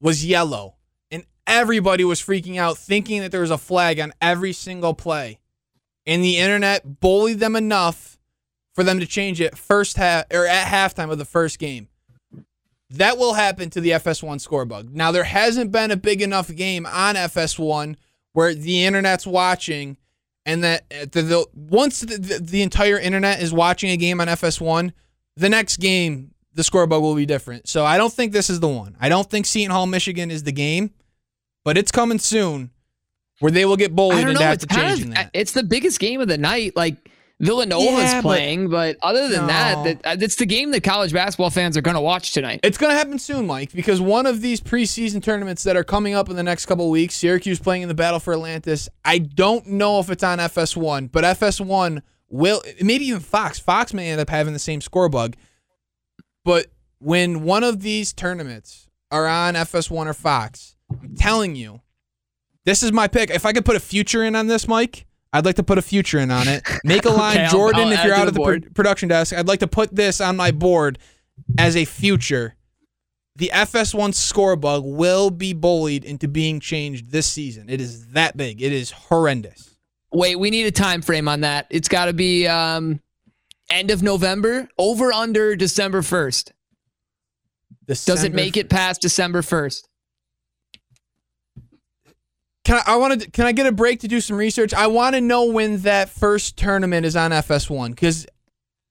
was 0.00 0.24
yellow. 0.24 0.75
Everybody 1.46 2.04
was 2.04 2.20
freaking 2.20 2.56
out, 2.56 2.78
thinking 2.78 3.20
that 3.20 3.30
there 3.30 3.40
was 3.40 3.50
a 3.50 3.58
flag 3.58 4.00
on 4.00 4.12
every 4.20 4.52
single 4.52 4.94
play. 4.94 5.38
And 6.06 6.22
the 6.22 6.38
internet 6.38 7.00
bullied 7.00 7.40
them 7.40 7.56
enough 7.56 8.18
for 8.74 8.84
them 8.84 9.00
to 9.00 9.06
change 9.06 9.40
it 9.40 9.56
first 9.56 9.96
half 9.96 10.26
or 10.32 10.46
at 10.46 10.66
halftime 10.66 11.10
of 11.10 11.18
the 11.18 11.24
first 11.24 11.58
game. 11.58 11.88
That 12.90 13.18
will 13.18 13.34
happen 13.34 13.70
to 13.70 13.80
the 13.80 13.90
FS1 13.90 14.40
score 14.40 14.64
bug. 14.64 14.90
Now 14.92 15.10
there 15.10 15.24
hasn't 15.24 15.72
been 15.72 15.90
a 15.90 15.96
big 15.96 16.22
enough 16.22 16.54
game 16.54 16.86
on 16.86 17.16
FS1 17.16 17.96
where 18.32 18.54
the 18.54 18.84
internet's 18.84 19.26
watching 19.26 19.96
and 20.44 20.62
that 20.62 20.84
uh, 20.92 21.06
the, 21.10 21.22
the 21.22 21.46
once 21.54 22.00
the, 22.00 22.18
the, 22.18 22.38
the 22.38 22.62
entire 22.62 22.98
internet 22.98 23.42
is 23.42 23.52
watching 23.52 23.90
a 23.90 23.96
game 23.96 24.20
on 24.20 24.28
FS1, 24.28 24.92
the 25.36 25.48
next 25.48 25.78
game 25.78 26.32
the 26.54 26.62
score 26.62 26.86
bug 26.86 27.02
will 27.02 27.14
be 27.14 27.26
different. 27.26 27.68
So 27.68 27.84
I 27.84 27.98
don't 27.98 28.12
think 28.12 28.32
this 28.32 28.48
is 28.48 28.60
the 28.60 28.68
one. 28.68 28.96
I 29.00 29.08
don't 29.08 29.28
think 29.28 29.46
Seton 29.46 29.70
Hall, 29.70 29.86
Michigan 29.86 30.30
is 30.30 30.44
the 30.44 30.52
game, 30.52 30.92
but 31.66 31.76
it's 31.76 31.90
coming 31.90 32.20
soon 32.20 32.70
where 33.40 33.50
they 33.50 33.64
will 33.64 33.76
get 33.76 33.92
bullied 33.94 34.20
into 34.20 34.34
know. 34.34 34.38
have 34.40 34.58
to 34.58 34.66
changing 34.68 35.10
that. 35.10 35.30
it's 35.34 35.50
the 35.50 35.64
biggest 35.64 35.98
game 35.98 36.20
of 36.20 36.28
the 36.28 36.38
night. 36.38 36.76
Like 36.76 36.96
Villanova's 37.40 37.84
Yeah, 38.04 38.22
playing, 38.22 38.70
but, 38.70 38.96
other 39.02 39.28
than 39.28 39.48
that, 39.48 39.76
No. 39.78 39.82
that 39.84 40.06
uh, 40.06 40.16
it's 40.20 40.36
the 40.36 40.46
game 40.46 40.70
that 40.70 40.84
college 40.84 41.12
basketball 41.12 41.50
fans 41.50 41.76
are 41.76 41.80
going 41.82 41.96
to 41.96 42.00
watch 42.00 42.30
tonight. 42.32 42.60
It's 42.62 42.78
going 42.78 42.92
to 42.92 42.96
happen 42.96 43.18
soon, 43.18 43.48
Mike, 43.48 43.72
because 43.72 44.00
one 44.00 44.26
of 44.26 44.42
these 44.42 44.60
preseason 44.60 45.20
tournaments 45.20 45.64
that 45.64 45.76
are 45.76 45.82
coming 45.82 46.14
up 46.14 46.30
in 46.30 46.36
the 46.36 46.44
next 46.44 46.66
couple 46.66 46.84
of 46.84 46.90
weeks, 46.92 47.16
Syracuse 47.16 47.58
playing 47.58 47.82
in 47.82 47.88
the 47.88 47.94
Battle 47.94 48.20
for 48.20 48.32
Atlantis. 48.32 48.88
I 49.04 49.18
don't 49.18 49.66
know 49.66 49.98
if 49.98 50.08
it's 50.08 50.22
on 50.22 50.38
FS1, 50.38 51.10
but 51.10 51.24
FS1 51.24 52.00
will, 52.30 52.62
maybe 52.80 53.06
even 53.06 53.20
Fox. 53.20 53.58
Fox 53.58 53.92
may 53.92 54.08
end 54.12 54.20
up 54.20 54.30
having 54.30 54.52
the 54.52 54.60
same 54.60 54.80
score 54.80 55.08
bug. 55.08 55.34
But 56.44 56.68
when 57.00 57.42
one 57.42 57.64
of 57.64 57.80
these 57.82 58.12
tournaments 58.12 58.88
are 59.10 59.26
on 59.26 59.54
FS1 59.54 60.06
or 60.06 60.14
Fox, 60.14 60.75
I'm 60.90 61.14
telling 61.16 61.56
you, 61.56 61.80
this 62.64 62.82
is 62.82 62.92
my 62.92 63.08
pick. 63.08 63.30
If 63.30 63.44
I 63.46 63.52
could 63.52 63.64
put 63.64 63.76
a 63.76 63.80
future 63.80 64.22
in 64.24 64.34
on 64.36 64.46
this, 64.46 64.66
Mike, 64.68 65.06
I'd 65.32 65.44
like 65.44 65.56
to 65.56 65.62
put 65.62 65.78
a 65.78 65.82
future 65.82 66.18
in 66.18 66.30
on 66.30 66.48
it. 66.48 66.62
Make 66.84 67.04
a 67.04 67.10
line, 67.10 67.36
Okay, 67.36 67.44
I'll- 67.44 67.50
Jordan. 67.50 67.80
I'll 67.82 67.92
if 67.92 67.98
add 67.98 68.06
you're 68.06 68.14
to 68.14 68.20
out 68.20 68.24
the 68.24 68.28
of 68.28 68.34
the 68.34 68.40
board. 68.40 68.74
production 68.74 69.08
desk, 69.08 69.32
I'd 69.34 69.48
like 69.48 69.60
to 69.60 69.68
put 69.68 69.94
this 69.94 70.20
on 70.20 70.36
my 70.36 70.50
board 70.50 70.98
as 71.58 71.76
a 71.76 71.84
future. 71.84 72.54
The 73.36 73.50
FS1 73.52 74.14
score 74.14 74.56
bug 74.56 74.82
will 74.84 75.28
be 75.30 75.52
bullied 75.52 76.04
into 76.06 76.26
being 76.26 76.58
changed 76.58 77.10
this 77.10 77.26
season. 77.26 77.68
It 77.68 77.80
is 77.82 78.06
that 78.08 78.36
big. 78.36 78.62
It 78.62 78.72
is 78.72 78.90
horrendous. 78.92 79.76
Wait, 80.10 80.36
we 80.36 80.48
need 80.48 80.64
a 80.66 80.70
time 80.70 81.02
frame 81.02 81.28
on 81.28 81.42
that. 81.42 81.66
It's 81.68 81.88
got 81.88 82.06
to 82.06 82.14
be 82.14 82.46
um, 82.46 83.00
End 83.68 83.90
of 83.90 84.02
November, 84.02 84.68
over 84.78 85.12
under 85.12 85.54
December 85.54 86.00
1st. 86.00 86.52
Does 87.86 88.24
it 88.24 88.32
make 88.32 88.56
it 88.56 88.70
past 88.70 89.02
December 89.02 89.42
1st? 89.42 89.82
Can 92.66 92.82
I, 92.84 92.94
I 92.94 92.96
want 92.96 93.20
to? 93.20 93.30
Can 93.30 93.46
I 93.46 93.52
get 93.52 93.66
a 93.66 93.72
break 93.72 94.00
to 94.00 94.08
do 94.08 94.20
some 94.20 94.36
research? 94.36 94.74
I 94.74 94.88
want 94.88 95.14
to 95.14 95.20
know 95.20 95.44
when 95.44 95.78
that 95.82 96.08
first 96.08 96.56
tournament 96.56 97.06
is 97.06 97.14
on 97.14 97.30
FS1 97.30 97.90
because 97.90 98.26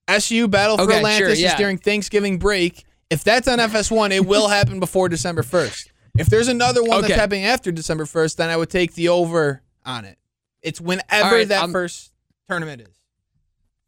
SU 0.08 0.48
Battle 0.48 0.78
for 0.78 0.84
Okay, 0.84 0.96
Atlantis 0.96 1.38
sure, 1.40 1.50
is 1.50 1.54
during 1.56 1.78
Thanksgiving 1.78 2.40
break. 2.40 2.86
If 3.10 3.26
that's 3.26 3.50
on 3.50 3.60
FS1, 3.60 4.12
it 4.12 4.26
will 4.26 4.48
happen 4.48 4.80
before 4.80 5.10
December 5.10 5.44
1st. 5.44 5.90
If 6.18 6.28
there's 6.28 6.48
another 6.48 6.82
one 6.84 7.00
Okay. 7.00 7.10
that's 7.10 7.20
happening 7.20 7.44
after 7.44 7.70
December 7.74 8.06
1st, 8.06 8.38
then 8.38 8.50
I 8.50 8.56
would 8.56 8.70
take 8.70 8.94
the 8.94 9.10
over 9.10 9.62
on 9.86 10.06
it. 10.06 10.18
It's 10.62 10.80
whenever 10.80 11.36
right, 11.36 11.48
that 11.50 11.60
I'm- 11.60 11.74
first 11.74 12.14
tournament 12.48 12.82
is. 12.82 12.95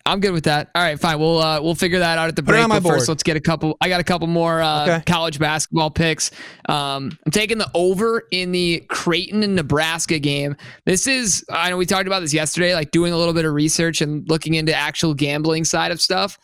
I'm 0.08 0.20
good 0.22 0.32
with 0.32 0.46
that. 0.46 0.70
All 0.74 0.82
right, 0.82 1.00
fine. 1.00 1.20
We'll 1.20 1.38
uh, 1.40 1.62
we'll 1.62 1.76
figure 1.76 2.00
that 2.00 2.18
out 2.18 2.30
at 2.30 2.36
the 2.36 2.42
Put 2.42 2.52
break. 2.52 2.64
on 2.64 2.70
my 2.70 2.80
but 2.80 2.88
first, 2.90 3.02
board. 3.08 3.10
let's 3.10 3.24
get 3.24 3.36
a 3.38 3.42
couple. 3.42 3.76
I 3.82 3.90
got 3.90 4.00
a 4.00 4.04
couple 4.06 4.28
more 4.28 4.62
uh, 4.62 4.84
Okay. 4.84 5.04
college 5.06 5.38
basketball 5.38 5.92
picks. 5.92 6.32
Um, 6.70 7.18
I'm 7.26 7.32
taking 7.32 7.58
the 7.58 7.70
over 7.74 8.24
in 8.32 8.52
the 8.54 8.86
Creighton 8.88 9.44
and 9.44 9.56
Nebraska 9.56 10.18
game. 10.20 10.56
This 10.86 11.08
is 11.08 11.44
I 11.52 11.70
know 11.70 11.78
we 11.78 11.86
talked 11.86 12.08
about 12.08 12.22
this 12.22 12.34
yesterday, 12.34 12.74
like 12.74 12.92
doing 12.92 13.12
a 13.12 13.18
little 13.18 13.34
bit 13.34 13.44
of 13.46 13.54
research 13.54 14.00
and 14.02 14.28
looking 14.30 14.54
into 14.54 14.74
actual 14.74 15.14
gambling 15.14 15.66
side 15.66 15.92
of 15.92 16.00
stuff. 16.02 16.40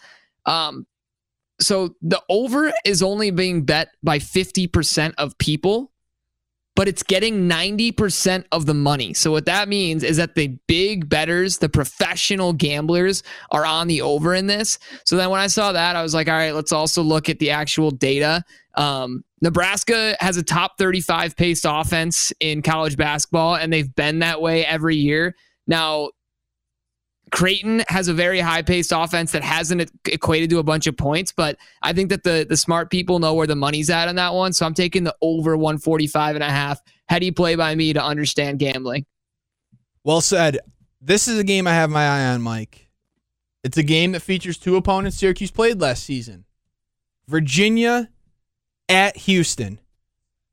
Um, 0.45 0.85
so 1.61 1.95
the 2.01 2.21
over 2.29 2.73
is 2.83 3.01
only 3.01 3.31
being 3.31 3.63
bet 3.63 3.89
by 4.03 4.19
50% 4.19 5.13
of 5.17 5.37
people 5.37 5.92
but 6.75 6.87
it's 6.87 7.03
getting 7.03 7.47
90% 7.47 8.45
of 8.51 8.65
the 8.65 8.73
money. 8.73 9.13
So 9.13 9.31
what 9.31 9.45
that 9.45 9.69
means 9.69 10.03
is 10.03 10.17
that 10.17 10.35
the 10.35 10.57
big 10.67 11.07
betters, 11.07 11.59
the 11.59 11.69
professional 11.69 12.53
gamblers 12.53 13.21
are 13.51 13.65
on 13.65 13.87
the 13.87 14.01
over 14.01 14.33
in 14.33 14.47
this. 14.47 14.79
So 15.05 15.15
then 15.15 15.29
when 15.29 15.39
I 15.39 15.47
saw 15.47 15.71
that, 15.71 15.95
I 15.95 16.01
was 16.01 16.13
like, 16.13 16.27
all 16.27 16.33
right, 16.33 16.55
let's 16.55 16.71
also 16.71 17.03
look 17.03 17.29
at 17.29 17.39
the 17.39 17.51
actual 17.51 17.91
data. 17.91 18.43
Um, 18.75 19.23
Nebraska 19.41 20.15
has 20.19 20.37
a 20.37 20.43
top 20.43 20.77
35 20.79 21.35
paced 21.35 21.65
offense 21.67 22.33
in 22.39 22.61
college 22.61 22.97
basketball, 22.97 23.55
and 23.55 23.71
they've 23.71 23.93
been 23.93 24.19
that 24.19 24.41
way 24.41 24.65
every 24.65 24.95
year. 24.95 25.35
Now, 25.67 26.09
Creighton 27.33 27.83
has 27.87 28.09
a 28.09 28.13
very 28.13 28.39
high 28.39 28.61
paced 28.61 28.91
offense 28.95 29.31
that 29.31 29.43
hasn't 29.43 29.91
equated 30.05 30.51
to 30.51 30.59
a 30.59 30.63
bunch 30.63 30.85
of 30.85 30.95
points, 30.95 31.31
but 31.31 31.57
I 31.81 31.91
think 31.91 32.09
that 32.09 32.21
the 32.23 32.45
the 32.47 32.55
smart 32.55 32.91
people 32.91 33.17
know 33.17 33.33
where 33.33 33.47
the 33.47 33.55
money's 33.55 33.89
at 33.89 34.07
on 34.07 34.15
that 34.17 34.35
one. 34.35 34.53
So 34.53 34.67
I'm 34.67 34.75
taking 34.75 35.03
the 35.03 35.15
over 35.19 35.57
145 35.57 36.35
and 36.35 36.43
a 36.43 36.49
half. 36.49 36.79
How 37.09 37.17
do 37.17 37.25
you 37.25 37.33
play 37.33 37.55
by 37.55 37.73
me 37.73 37.91
to 37.93 38.03
understand 38.03 38.59
gambling. 38.59 39.07
Well 40.03 40.21
said. 40.21 40.59
This 41.01 41.27
is 41.27 41.39
a 41.39 41.43
game 41.43 41.65
I 41.65 41.73
have 41.73 41.89
my 41.89 42.05
eye 42.05 42.25
on, 42.27 42.43
Mike. 42.43 42.87
It's 43.63 43.77
a 43.77 43.83
game 43.83 44.11
that 44.11 44.21
features 44.21 44.59
two 44.59 44.75
opponents 44.75 45.17
Syracuse 45.17 45.49
played 45.49 45.81
last 45.81 46.03
season. 46.03 46.45
Virginia 47.27 48.09
at 48.87 49.17
Houston. 49.17 49.79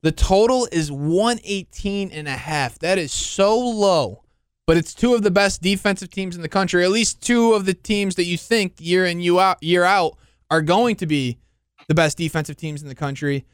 The 0.02 0.12
total 0.12 0.66
is 0.72 0.90
118 0.90 2.10
and 2.10 2.26
a 2.26 2.38
half. 2.38 2.78
That 2.78 2.96
is 2.96 3.12
so 3.12 3.58
low. 3.58 4.24
But 4.70 4.76
it's 4.76 4.94
two 4.94 5.16
of 5.16 5.24
the 5.24 5.32
best 5.32 5.62
defensive 5.62 6.10
teams 6.10 6.36
in 6.36 6.42
the 6.42 6.48
country, 6.48 6.84
at 6.84 6.92
least 6.92 7.20
two 7.20 7.54
of 7.54 7.66
the 7.66 7.74
teams 7.74 8.14
that 8.14 8.26
you 8.26 8.38
think 8.38 8.74
year 8.78 9.04
in 9.04 9.18
year 9.18 9.40
out, 9.40 9.60
year 9.60 9.82
out 9.82 10.16
are 10.48 10.62
going 10.62 10.94
to 10.94 11.06
be 11.06 11.38
the 11.88 11.94
best 11.96 12.16
defensive 12.16 12.56
teams 12.56 12.80
in 12.80 12.86
the 12.86 12.94
country. 12.94 13.44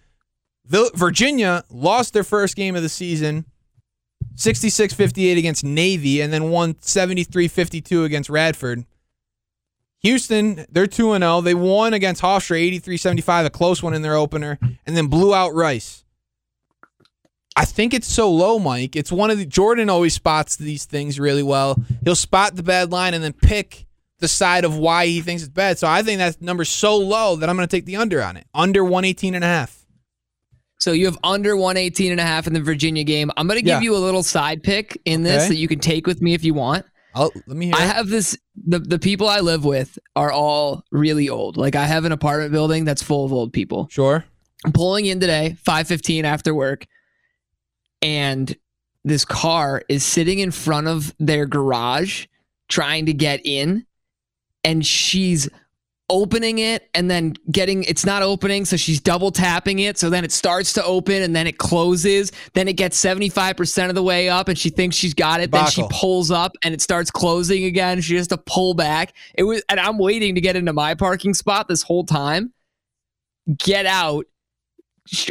Vil- 0.66 0.90
Virginia 0.94 1.64
lost 1.70 2.12
their 2.12 2.22
first 2.22 2.54
game 2.54 2.76
of 2.76 2.82
the 2.82 2.90
season 2.90 3.46
66 4.34 4.92
58 4.92 5.38
against 5.38 5.64
Navy 5.64 6.20
and 6.20 6.34
then 6.34 6.50
won 6.50 6.76
73 6.82 7.48
52 7.48 8.04
against 8.04 8.28
Radford. 8.28 8.84
Houston, 10.00 10.66
they're 10.68 10.86
2 10.86 11.16
0. 11.16 11.40
They 11.40 11.54
won 11.54 11.94
against 11.94 12.20
Hofstra 12.20 12.58
83 12.58 12.98
75, 12.98 13.46
a 13.46 13.48
close 13.48 13.82
one 13.82 13.94
in 13.94 14.02
their 14.02 14.16
opener, 14.16 14.58
and 14.84 14.94
then 14.94 15.06
blew 15.06 15.34
out 15.34 15.54
Rice. 15.54 16.04
I 17.56 17.64
think 17.64 17.94
it's 17.94 18.06
so 18.06 18.30
low, 18.30 18.58
Mike. 18.58 18.96
It's 18.96 19.10
one 19.10 19.30
of 19.30 19.38
the 19.38 19.46
Jordan 19.46 19.88
always 19.88 20.12
spots 20.14 20.56
these 20.56 20.84
things 20.84 21.18
really 21.18 21.42
well. 21.42 21.82
He'll 22.04 22.14
spot 22.14 22.54
the 22.54 22.62
bad 22.62 22.92
line 22.92 23.14
and 23.14 23.24
then 23.24 23.32
pick 23.32 23.86
the 24.18 24.28
side 24.28 24.64
of 24.64 24.76
why 24.76 25.06
he 25.06 25.20
thinks 25.22 25.42
it's 25.42 25.50
bad. 25.52 25.78
So 25.78 25.86
I 25.88 26.02
think 26.02 26.18
that 26.18 26.40
number's 26.42 26.68
so 26.68 26.96
low 26.98 27.36
that 27.36 27.48
I'm 27.48 27.56
going 27.56 27.66
to 27.66 27.74
take 27.76 27.86
the 27.86 27.96
under 27.96 28.22
on 28.22 28.36
it. 28.36 28.46
Under 28.54 28.84
118 28.84 29.34
and 29.34 29.42
a 29.44 29.46
half. 29.46 29.86
So 30.78 30.92
you 30.92 31.06
have 31.06 31.18
under 31.24 31.56
118 31.56 32.12
and 32.12 32.20
a 32.20 32.24
half 32.24 32.46
in 32.46 32.52
the 32.52 32.60
Virginia 32.60 33.04
game. 33.04 33.30
I'm 33.38 33.46
going 33.46 33.58
to 33.58 33.62
give 33.64 33.80
Yeah. 33.80 33.80
you 33.80 33.96
a 33.96 33.98
little 33.98 34.22
side 34.22 34.62
pick 34.62 35.00
in 35.06 35.22
this 35.22 35.44
Okay. 35.44 35.48
that 35.50 35.56
you 35.56 35.68
can 35.68 35.78
take 35.78 36.06
with 36.06 36.20
me 36.20 36.34
if 36.34 36.44
you 36.44 36.52
want. 36.52 36.84
I'll, 37.14 37.32
let 37.46 37.56
me 37.56 37.66
hear. 37.66 37.74
I 37.74 37.84
it. 37.84 37.94
have 37.94 38.08
this 38.08 38.36
the 38.66 38.78
the 38.78 38.98
people 38.98 39.26
I 39.26 39.40
live 39.40 39.64
with 39.64 39.98
are 40.14 40.30
all 40.30 40.84
really 40.92 41.30
old. 41.30 41.56
Like 41.56 41.74
I 41.74 41.86
have 41.86 42.04
an 42.04 42.12
apartment 42.12 42.52
building 42.52 42.84
that's 42.84 43.02
full 43.02 43.24
of 43.24 43.32
old 43.32 43.54
people. 43.54 43.88
Sure. 43.90 44.22
I'm 44.66 44.72
pulling 44.72 45.06
in 45.06 45.18
today, 45.18 45.56
5:15 45.66 46.24
after 46.24 46.54
work, 46.54 46.86
and 48.06 48.56
this 49.04 49.24
car 49.24 49.82
is 49.88 50.04
sitting 50.04 50.38
in 50.38 50.52
front 50.52 50.86
of 50.86 51.12
their 51.18 51.44
garage 51.44 52.26
trying 52.68 53.06
to 53.06 53.12
get 53.12 53.44
in 53.44 53.84
and 54.62 54.86
she's 54.86 55.48
opening 56.08 56.58
it 56.58 56.88
and 56.94 57.10
then 57.10 57.34
getting 57.50 57.82
it's 57.82 58.06
not 58.06 58.22
opening 58.22 58.64
so 58.64 58.76
she's 58.76 59.00
double 59.00 59.32
tapping 59.32 59.80
it. 59.80 59.98
So 59.98 60.08
then 60.08 60.24
it 60.24 60.30
starts 60.30 60.72
to 60.74 60.84
open 60.84 61.20
and 61.20 61.34
then 61.34 61.48
it 61.48 61.58
closes. 61.58 62.30
Then 62.54 62.68
it 62.68 62.74
gets 62.74 63.00
75% 63.04 63.88
of 63.88 63.96
the 63.96 64.04
way 64.04 64.28
up 64.28 64.46
and 64.46 64.56
she 64.56 64.70
thinks 64.70 64.94
she's 64.94 65.14
got 65.14 65.40
it. 65.40 65.50
Then 65.50 65.66
she 65.66 65.82
pulls 65.90 66.30
up 66.30 66.52
and 66.62 66.72
it 66.72 66.80
starts 66.80 67.10
closing 67.10 67.64
again. 67.64 68.00
She 68.00 68.14
has 68.14 68.28
to 68.28 68.38
pull 68.38 68.74
back. 68.74 69.14
It 69.34 69.42
was 69.42 69.64
and 69.68 69.80
I'm 69.80 69.98
waiting 69.98 70.36
to 70.36 70.40
get 70.40 70.54
into 70.54 70.72
my 70.72 70.94
parking 70.94 71.34
spot 71.34 71.66
this 71.66 71.82
whole 71.82 72.04
time. 72.04 72.52
Get 73.58 73.84
out 73.84 74.26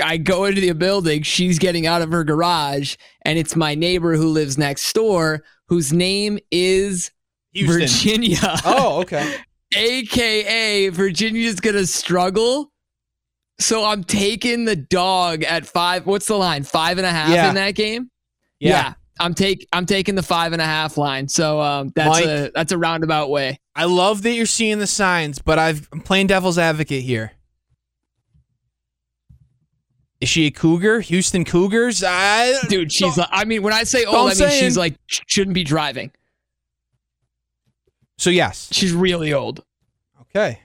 I 0.03 0.17
go 0.17 0.45
into 0.45 0.61
the 0.61 0.73
building. 0.73 1.23
She's 1.23 1.59
getting 1.59 1.85
out 1.87 2.01
of 2.01 2.11
her 2.11 2.23
garage, 2.23 2.95
and 3.23 3.37
it's 3.37 3.55
my 3.55 3.75
neighbor 3.75 4.15
who 4.15 4.27
lives 4.29 4.57
next 4.57 4.91
door, 4.93 5.43
whose 5.67 5.91
name 5.93 6.39
is 6.51 7.11
Houston. 7.53 7.79
Virginia. 7.81 8.37
Oh, 8.65 9.01
okay. 9.01 9.35
AKA 9.75 10.89
Virginia's 10.89 11.59
gonna 11.59 11.85
struggle. 11.85 12.71
So 13.59 13.85
I'm 13.85 14.03
taking 14.03 14.65
the 14.65 14.75
dog 14.75 15.43
at 15.43 15.65
five. 15.65 16.05
What's 16.05 16.27
the 16.27 16.35
line? 16.37 16.63
Five 16.63 16.97
and 16.97 17.07
a 17.07 17.11
half 17.11 17.29
Yeah. 17.29 17.49
in 17.49 17.55
that 17.55 17.71
game. 17.75 18.09
Yeah. 18.59 18.93
I'm 19.19 19.33
take 19.33 19.65
I'm 19.71 19.85
taking 19.85 20.15
the 20.15 20.23
five 20.23 20.51
and 20.51 20.61
a 20.61 20.65
half 20.65 20.97
line. 20.97 21.29
So 21.29 21.61
um, 21.61 21.91
that's 21.95 22.09
Mike. 22.09 22.25
a 22.25 22.51
that's 22.53 22.71
a 22.73 22.77
roundabout 22.77 23.29
way. 23.29 23.59
I 23.73 23.85
love 23.85 24.23
that 24.23 24.33
you're 24.33 24.45
seeing 24.45 24.79
the 24.79 24.87
signs, 24.87 25.39
but 25.39 25.57
I've, 25.59 25.87
I'm 25.93 26.01
playing 26.01 26.27
devil's 26.27 26.57
advocate 26.57 27.03
here. 27.03 27.31
Is 30.25 30.29
she 30.29 30.47
a 30.47 30.51
cougar? 30.51 31.01
Houston 31.01 31.45
Cougars? 31.45 32.03
I 32.03 32.51
Dude, 32.67 32.91
she's 32.91 33.15
like, 33.15 33.27
I 33.31 33.45
mean, 33.45 33.61
when 33.61 33.73
I 33.73 33.83
say 33.83 34.05
old, 34.05 34.15
I 34.17 34.23
mean 34.29 34.35
saying- 34.35 34.59
she's 34.59 34.75
like 34.75 34.95
shouldn't 35.05 35.53
be 35.53 35.63
driving. 35.63 36.09
so 38.17 38.31
yes. 38.31 38.67
She's 38.71 38.91
really 38.91 39.33
old. 39.33 39.63
Okay. 40.21 40.61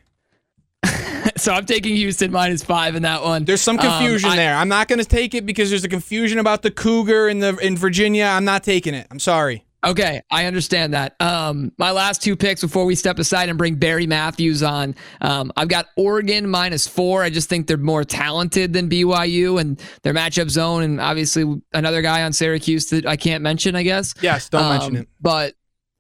So 1.37 1.53
I'm 1.53 1.66
taking 1.66 1.94
Houston 1.96 2.33
minus 2.33 2.62
five 2.64 2.94
in 2.96 3.03
that 3.03 3.23
one. 3.23 3.44
There's 3.44 3.61
some 3.61 3.79
Um, 3.79 3.83
confusion 3.87 4.31
I- 4.31 4.37
there. 4.37 4.55
I'm 4.57 4.68
not 4.68 4.88
going 4.88 4.99
to 4.99 5.05
take 5.05 5.35
it 5.35 5.44
because 5.44 5.68
there's 5.68 5.85
a 5.85 5.88
confusion 5.88 6.38
about 6.38 6.62
the 6.62 6.70
cougar 6.70 7.29
in 7.29 7.40
the 7.40 7.55
in 7.59 7.77
Virginia. 7.77 8.25
I'm 8.25 8.44
not 8.46 8.62
taking 8.64 8.94
it. 8.94 9.07
I'm 9.11 9.18
sorry. 9.20 9.64
Okay, 9.82 10.20
I 10.30 10.44
understand 10.44 10.92
that. 10.92 11.16
Um, 11.20 11.72
my 11.78 11.90
last 11.90 12.22
two 12.22 12.36
picks 12.36 12.60
before 12.60 12.84
we 12.84 12.94
step 12.94 13.18
aside 13.18 13.48
and 13.48 13.56
bring 13.56 13.76
Barry 13.76 14.06
Matthews 14.06 14.62
on. 14.62 14.94
Um, 15.22 15.50
I've 15.56 15.68
got 15.68 15.86
Oregon 15.96 16.50
minus 16.50 16.86
four. 16.86 17.22
I 17.22 17.30
just 17.30 17.48
think 17.48 17.66
they're 17.66 17.78
more 17.78 18.04
talented 18.04 18.74
than 18.74 18.90
BYU 18.90 19.58
and 19.58 19.80
their 20.02 20.12
matchup 20.12 20.50
zone, 20.50 20.82
and 20.82 21.00
obviously 21.00 21.62
another 21.72 22.02
guy 22.02 22.22
on 22.24 22.34
Syracuse 22.34 22.90
that 22.90 23.06
I 23.06 23.16
can't 23.16 23.42
mention. 23.42 23.74
I 23.74 23.82
guess. 23.82 24.12
Yes, 24.20 24.50
don't 24.50 24.64
Um, 24.64 24.68
mention 24.78 24.96
it. 24.96 25.08
But 25.18 25.54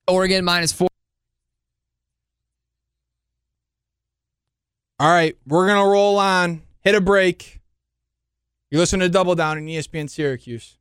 Oregon 0.06 0.44
minus 0.44 0.72
four. 0.72 0.88
All 4.98 5.08
right, 5.10 5.34
we're 5.46 5.66
going 5.66 5.82
to 5.82 5.90
roll 5.90 6.18
on. 6.18 6.62
Hit 6.82 6.94
a 6.94 7.00
break. 7.00 7.60
You 8.70 8.78
listen 8.78 9.00
to 9.00 9.08
Double 9.08 9.34
Down 9.34 9.56
in 9.56 9.64
ESPN 9.64 10.10
Syracuse. 10.10 10.76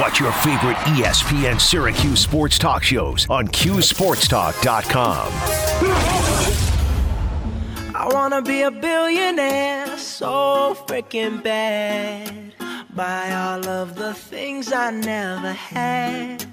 Watch 0.00 0.20
your 0.20 0.32
favorite 0.32 0.78
ESPN 0.88 1.60
Syracuse 1.60 2.20
sports 2.20 2.58
talk 2.58 2.82
shows 2.82 3.28
on 3.28 3.46
QSportsTalk.com. 3.48 5.32
I 7.94 8.08
wanna 8.10 8.40
be 8.40 8.62
a 8.62 8.70
billionaire 8.70 9.98
so 9.98 10.74
freaking 10.86 11.42
bad. 11.42 12.54
Buy 12.96 13.34
all 13.34 13.68
of 13.68 13.94
the 13.94 14.14
things 14.14 14.72
I 14.72 14.92
never 14.92 15.52
had. 15.52 16.46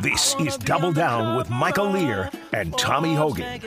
This 0.00 0.34
is 0.40 0.56
Double 0.56 0.92
Down 0.92 1.36
with 1.36 1.50
Michael 1.50 1.90
Lear 1.90 2.30
and 2.52 2.76
Tommy 2.76 3.14
Hogan. 3.14 3.60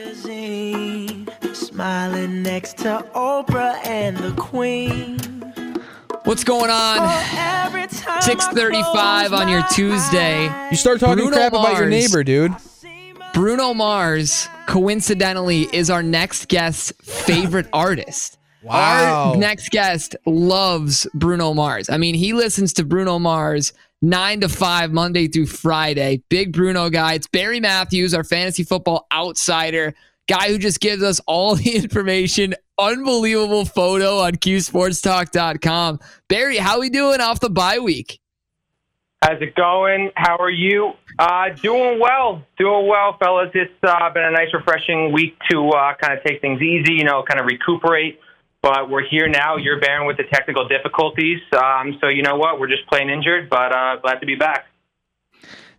Smiling 1.54 2.44
next 2.44 2.80
to 2.80 3.06
Oprah 3.16 3.78
and 3.86 4.18
the 4.18 4.34
Queen. 4.34 5.21
What's 6.24 6.44
going 6.44 6.70
on? 6.70 7.00
Oh, 7.00 7.66
every 7.66 7.88
time 7.88 8.22
6:35 8.22 9.34
on 9.34 9.50
your 9.50 9.64
Tuesday. 9.74 10.52
You 10.70 10.78
start 10.78 11.00
talking 11.00 11.16
Bruno 11.16 11.36
crap 11.38 11.54
about 11.54 11.78
your 11.78 11.90
neighbor, 11.90 12.24
dude. 12.24 12.54
Bruno 13.34 13.74
Mars, 13.74 14.48
coincidentally, 14.68 15.68
is 15.74 15.90
our 15.90 16.04
next 16.04 16.48
guest's 16.48 16.94
favorite 17.02 17.68
artist. 17.74 18.38
Wow. 18.62 19.32
Our 19.32 19.38
next 19.38 19.70
guest 19.72 20.16
loves 20.28 21.08
Bruno 21.16 21.54
Mars. 21.56 21.90
I 21.90 21.98
mean, 21.98 22.14
he 22.14 22.34
listens 22.34 22.74
to 22.74 22.86
Bruno 22.86 23.18
Mars 23.18 23.74
nine 24.04 24.42
to 24.42 24.50
five, 24.50 24.92
Monday 24.92 25.28
through 25.28 25.48
Friday. 25.48 26.22
Big 26.30 26.54
Bruno 26.54 26.90
guy. 26.92 27.14
It's 27.16 27.28
Barry 27.28 27.60
Matthews, 27.60 28.14
our 28.14 28.24
fantasy 28.24 28.64
football 28.64 29.08
outsider, 29.12 29.96
guy 30.30 30.50
who 30.50 30.60
just 30.60 30.80
gives 30.80 31.02
us 31.02 31.20
all 31.26 31.56
the 31.56 31.76
information. 31.76 32.54
Unbelievable 32.82 33.66
photo 33.66 34.18
on 34.18 34.34
QSportsTalk.com. 34.34 36.00
Barry, 36.28 36.58
how 36.58 36.80
we 36.80 36.90
doing 36.90 37.22
off 37.22 37.40
the 37.40 37.50
bye 37.50 37.78
week? 37.78 38.20
How's 39.22 39.40
it 39.40 39.54
going? 39.54 40.10
How 40.16 40.38
are 40.38 40.50
you? 40.50 40.94
Uh, 41.20 41.50
doing 41.62 42.00
well, 42.00 42.42
doing 42.58 42.88
well, 42.88 43.18
fellas. 43.20 43.52
It's 43.54 43.72
uh, 43.84 44.10
been 44.12 44.24
a 44.24 44.32
nice, 44.32 44.52
refreshing 44.52 45.12
week 45.14 45.38
to 45.52 45.70
uh, 45.70 45.94
kind 46.02 46.18
of 46.18 46.24
take 46.26 46.42
things 46.42 46.60
easy, 46.60 46.94
you 46.94 47.04
know, 47.04 47.22
kind 47.22 47.40
of 47.40 47.46
recuperate. 47.46 48.20
But 48.64 48.90
we're 48.90 49.08
here 49.08 49.28
now. 49.28 49.58
You're 49.58 49.80
bearing 49.80 50.08
with 50.08 50.18
the 50.18 50.24
technical 50.24 50.68
difficulties, 50.68 51.40
um, 51.56 52.00
so 52.02 52.08
you 52.08 52.24
know 52.24 52.36
what? 52.38 52.60
We're 52.60 52.70
just 52.70 52.88
plain 52.88 53.12
injured, 53.12 53.48
but 53.48 53.76
uh, 53.76 53.98
glad 53.98 54.22
to 54.22 54.26
be 54.26 54.36
back. 54.36 54.71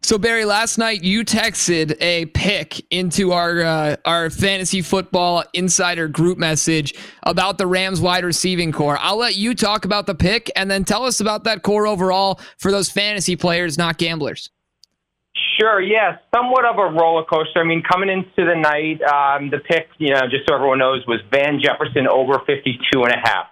So 0.05 0.19
Barry, 0.19 0.45
last 0.45 0.79
night 0.79 1.05
you 1.05 1.25
texted 1.25 1.97
a 2.01 2.27
pick 2.27 2.85
into 2.91 3.31
our 3.31 3.61
uh, 3.61 3.97
our 4.05 4.31
fantasy 4.31 4.83
football 4.83 5.45
insider 5.53 6.09
group 6.09 6.39
message 6.39 6.95
about 7.23 7.57
the 7.57 7.69
Rams 7.69 8.01
wide 8.01 8.25
receiving 8.25 8.73
core. 8.73 8.99
I'll 9.01 9.17
let 9.17 9.37
you 9.37 9.55
talk 9.55 9.85
about 9.85 10.07
the 10.07 10.17
pick 10.17 10.51
and 10.57 10.69
then 10.69 10.85
tell 10.85 11.05
us 11.05 11.21
about 11.21 11.45
that 11.45 11.63
core 11.63 11.87
overall 11.87 12.41
for 12.59 12.73
those 12.73 12.91
fantasy 12.91 13.37
players, 13.37 13.79
not 13.79 13.97
gamblers. 13.97 14.51
Sure, 15.59 15.81
yeah, 15.81 16.19
somewhat 16.35 16.65
of 16.65 16.79
a 16.79 16.99
roller 16.99 17.25
coaster. 17.25 17.61
I 17.61 17.65
mean, 17.65 17.83
coming 17.89 18.11
into 18.11 18.45
the 18.45 18.57
night, 18.57 19.01
um, 19.03 19.51
the 19.51 19.59
pick, 19.59 19.87
you 19.99 20.13
know, 20.13 20.23
just 20.23 20.49
so 20.49 20.57
everyone 20.57 20.81
knows, 20.81 21.07
was 21.07 21.21
Van 21.31 21.61
Jefferson 21.63 22.09
over 22.09 22.41
52 22.45 23.05
and 23.05 23.13
a 23.13 23.19
half. 23.23 23.52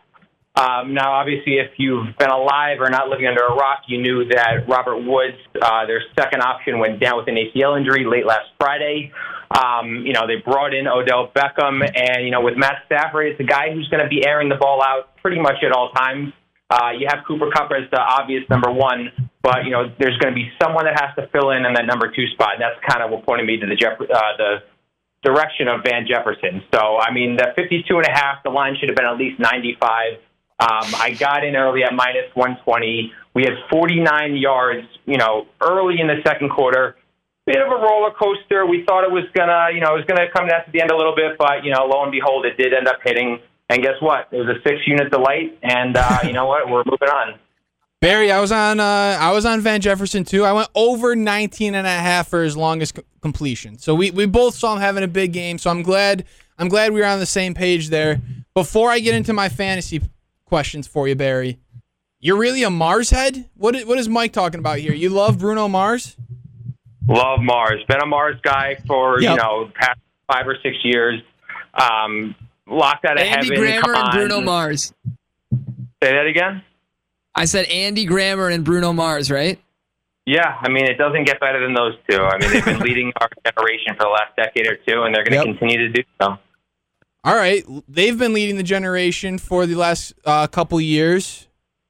Um, 0.56 0.94
now, 0.94 1.12
obviously, 1.12 1.58
if 1.58 1.70
you've 1.78 2.16
been 2.18 2.28
alive 2.28 2.78
or 2.80 2.90
not 2.90 3.08
living 3.08 3.26
under 3.26 3.44
a 3.44 3.54
rock, 3.54 3.82
you 3.86 4.02
knew 4.02 4.26
that 4.28 4.66
Robert 4.68 4.98
Woods, 4.98 5.38
uh, 5.62 5.86
their 5.86 6.02
second 6.18 6.42
option, 6.42 6.78
went 6.78 7.00
down 7.00 7.16
with 7.16 7.28
an 7.28 7.36
ACL 7.36 7.78
injury 7.78 8.04
late 8.04 8.26
last 8.26 8.50
Friday. 8.58 9.12
Um, 9.50 10.02
you 10.04 10.12
know, 10.12 10.26
they 10.26 10.36
brought 10.36 10.74
in 10.74 10.86
Odell 10.86 11.30
Beckham, 11.34 11.82
and, 11.82 12.24
you 12.24 12.30
know, 12.30 12.40
with 12.40 12.56
Matt 12.56 12.82
Stafford, 12.86 13.26
it's 13.26 13.40
a 13.40 13.44
guy 13.44 13.72
who's 13.72 13.88
going 13.88 14.02
to 14.02 14.08
be 14.08 14.26
airing 14.26 14.48
the 14.48 14.56
ball 14.56 14.82
out 14.82 15.16
pretty 15.22 15.40
much 15.40 15.62
at 15.64 15.72
all 15.72 15.90
times. 15.92 16.32
Uh, 16.68 16.90
you 16.96 17.06
have 17.08 17.24
Cooper 17.26 17.50
Kupp 17.50 17.70
as 17.72 17.90
the 17.90 17.98
obvious 17.98 18.42
number 18.50 18.70
one, 18.70 19.10
but, 19.42 19.64
you 19.64 19.70
know, 19.70 19.90
there's 19.98 20.16
going 20.18 20.32
to 20.32 20.38
be 20.38 20.50
someone 20.62 20.84
that 20.84 20.98
has 21.00 21.14
to 21.16 21.26
fill 21.32 21.50
in 21.50 21.64
in 21.64 21.74
that 21.74 21.86
number 21.86 22.10
two 22.14 22.26
spot, 22.34 22.54
and 22.54 22.62
that's 22.62 22.78
kind 22.86 23.02
of 23.02 23.10
what 23.10 23.26
pointed 23.26 23.46
me 23.46 23.58
to 23.58 23.66
the, 23.66 23.74
Jeff- 23.74 23.98
uh, 23.98 24.36
the 24.38 24.62
direction 25.22 25.66
of 25.66 25.82
Van 25.84 26.06
Jefferson. 26.06 26.62
So, 26.74 26.98
I 26.98 27.12
mean, 27.12 27.36
the 27.36 27.50
52 27.56 27.86
and 27.96 28.06
a 28.06 28.12
half, 28.12 28.42
the 28.44 28.50
line 28.50 28.76
should 28.78 28.88
have 28.88 28.96
been 28.96 29.06
at 29.06 29.18
least 29.18 29.40
95. 29.40 30.18
Um, 30.60 30.94
I 30.94 31.16
got 31.18 31.42
in 31.42 31.56
early 31.56 31.82
at 31.84 31.94
minus 31.94 32.28
120. 32.34 33.12
We 33.32 33.44
had 33.44 33.54
49 33.70 34.36
yards, 34.36 34.86
you 35.06 35.16
know, 35.16 35.46
early 35.62 36.00
in 36.00 36.06
the 36.06 36.20
second 36.26 36.50
quarter. 36.50 36.96
Bit 37.46 37.56
of 37.56 37.68
a 37.68 37.76
roller 37.76 38.10
coaster. 38.10 38.66
We 38.66 38.84
thought 38.86 39.02
it 39.04 39.10
was 39.10 39.24
gonna, 39.34 39.68
you 39.72 39.80
know, 39.80 39.94
it 39.94 40.04
was 40.04 40.04
gonna 40.06 40.30
come 40.30 40.48
down 40.48 40.64
to 40.66 40.70
the 40.70 40.82
end 40.82 40.90
a 40.90 40.96
little 40.96 41.16
bit, 41.16 41.38
but 41.38 41.64
you 41.64 41.72
know, 41.72 41.86
lo 41.86 42.02
and 42.02 42.12
behold, 42.12 42.44
it 42.44 42.58
did 42.58 42.74
end 42.74 42.86
up 42.86 42.98
hitting. 43.02 43.40
And 43.70 43.82
guess 43.82 43.94
what? 44.00 44.28
It 44.32 44.36
was 44.36 44.48
a 44.48 44.60
six-unit 44.68 45.12
delight, 45.12 45.56
and 45.62 45.96
uh, 45.96 46.18
you 46.24 46.32
know 46.32 46.44
what? 46.46 46.68
We're 46.68 46.82
moving 46.84 47.08
on. 47.08 47.38
Barry, 48.00 48.32
I 48.32 48.40
was 48.40 48.52
on 48.52 48.80
uh, 48.80 49.16
I 49.18 49.32
was 49.32 49.46
on 49.46 49.60
Van 49.60 49.80
Jefferson 49.80 50.24
too. 50.24 50.44
I 50.44 50.52
went 50.52 50.68
over 50.74 51.16
19 51.16 51.74
and 51.74 51.86
a 51.86 51.90
half 51.90 52.28
for 52.28 52.42
his 52.42 52.56
longest 52.56 52.96
c- 52.96 53.02
completion. 53.22 53.78
So 53.78 53.94
we, 53.94 54.10
we 54.10 54.26
both 54.26 54.54
saw 54.54 54.74
him 54.74 54.80
having 54.80 55.04
a 55.04 55.08
big 55.08 55.32
game. 55.32 55.58
So 55.58 55.70
I'm 55.70 55.82
glad 55.82 56.24
I'm 56.58 56.68
glad 56.68 56.92
we 56.92 57.00
were 57.00 57.06
on 57.06 57.18
the 57.18 57.26
same 57.26 57.54
page 57.54 57.88
there. 57.88 58.20
Before 58.54 58.90
I 58.90 59.00
get 59.00 59.14
into 59.14 59.32
my 59.32 59.48
fantasy 59.48 60.00
questions 60.50 60.86
for 60.86 61.06
you, 61.08 61.14
Barry, 61.14 61.58
you're 62.20 62.36
really 62.36 62.62
a 62.64 62.70
Mars 62.70 63.08
head? 63.08 63.48
What 63.56 63.74
is, 63.76 63.86
what 63.86 63.96
is 63.98 64.08
Mike 64.08 64.32
talking 64.34 64.58
about 64.60 64.78
here? 64.80 64.92
You 64.92 65.08
love 65.08 65.38
Bruno 65.38 65.68
Mars? 65.68 66.16
Love 67.08 67.40
Mars. 67.40 67.80
Been 67.88 68.02
a 68.02 68.06
Mars 68.06 68.36
guy 68.42 68.76
for 68.86 69.20
Yep. 69.22 69.30
you 69.30 69.36
know 69.36 69.70
past 69.74 69.98
five 70.30 70.46
or 70.46 70.56
six 70.62 70.76
years. 70.84 71.20
Um, 71.72 72.34
locked 72.66 73.04
out 73.04 73.16
of 73.18 73.22
Andy 73.26 73.46
heaven. 73.48 73.58
Grammer 73.80 73.94
and. 73.94 74.10
Bruno 74.12 74.40
Mars. 74.42 74.92
Say 76.02 76.12
that 76.12 76.26
again. 76.26 76.62
I 77.34 77.44
said 77.44 77.66
Andy 77.66 78.04
Grammer 78.04 78.48
and 78.48 78.64
Bruno 78.64 78.92
Mars, 78.92 79.30
right? 79.30 79.58
Yeah, 80.26 80.56
I 80.60 80.68
mean, 80.68 80.84
it 80.84 80.98
doesn't 80.98 81.24
get 81.24 81.40
better 81.40 81.60
than 81.60 81.74
those 81.74 81.94
two. 82.08 82.20
I 82.20 82.38
mean, 82.38 82.52
they've 82.52 82.64
been 82.64 82.78
leading 82.88 83.12
our 83.20 83.28
generation 83.46 83.94
for 83.96 84.04
the 84.04 84.08
last 84.10 84.36
decade 84.36 84.66
or 84.66 84.76
two, 84.76 85.02
and 85.02 85.14
they're 85.14 85.24
going 85.24 85.40
to 85.42 85.48
Yep. 85.48 85.58
continue 85.58 85.78
to 85.78 85.88
do 85.88 86.02
so. 86.20 86.36
All 87.22 87.34
right, 87.36 87.64
they've 87.86 88.18
been 88.18 88.32
leading 88.32 88.56
the 88.56 88.62
generation 88.62 89.36
for 89.36 89.66
the 89.66 89.74
last 89.74 90.14
uh, 90.24 90.46
couple 90.46 90.80
years. 90.80 91.48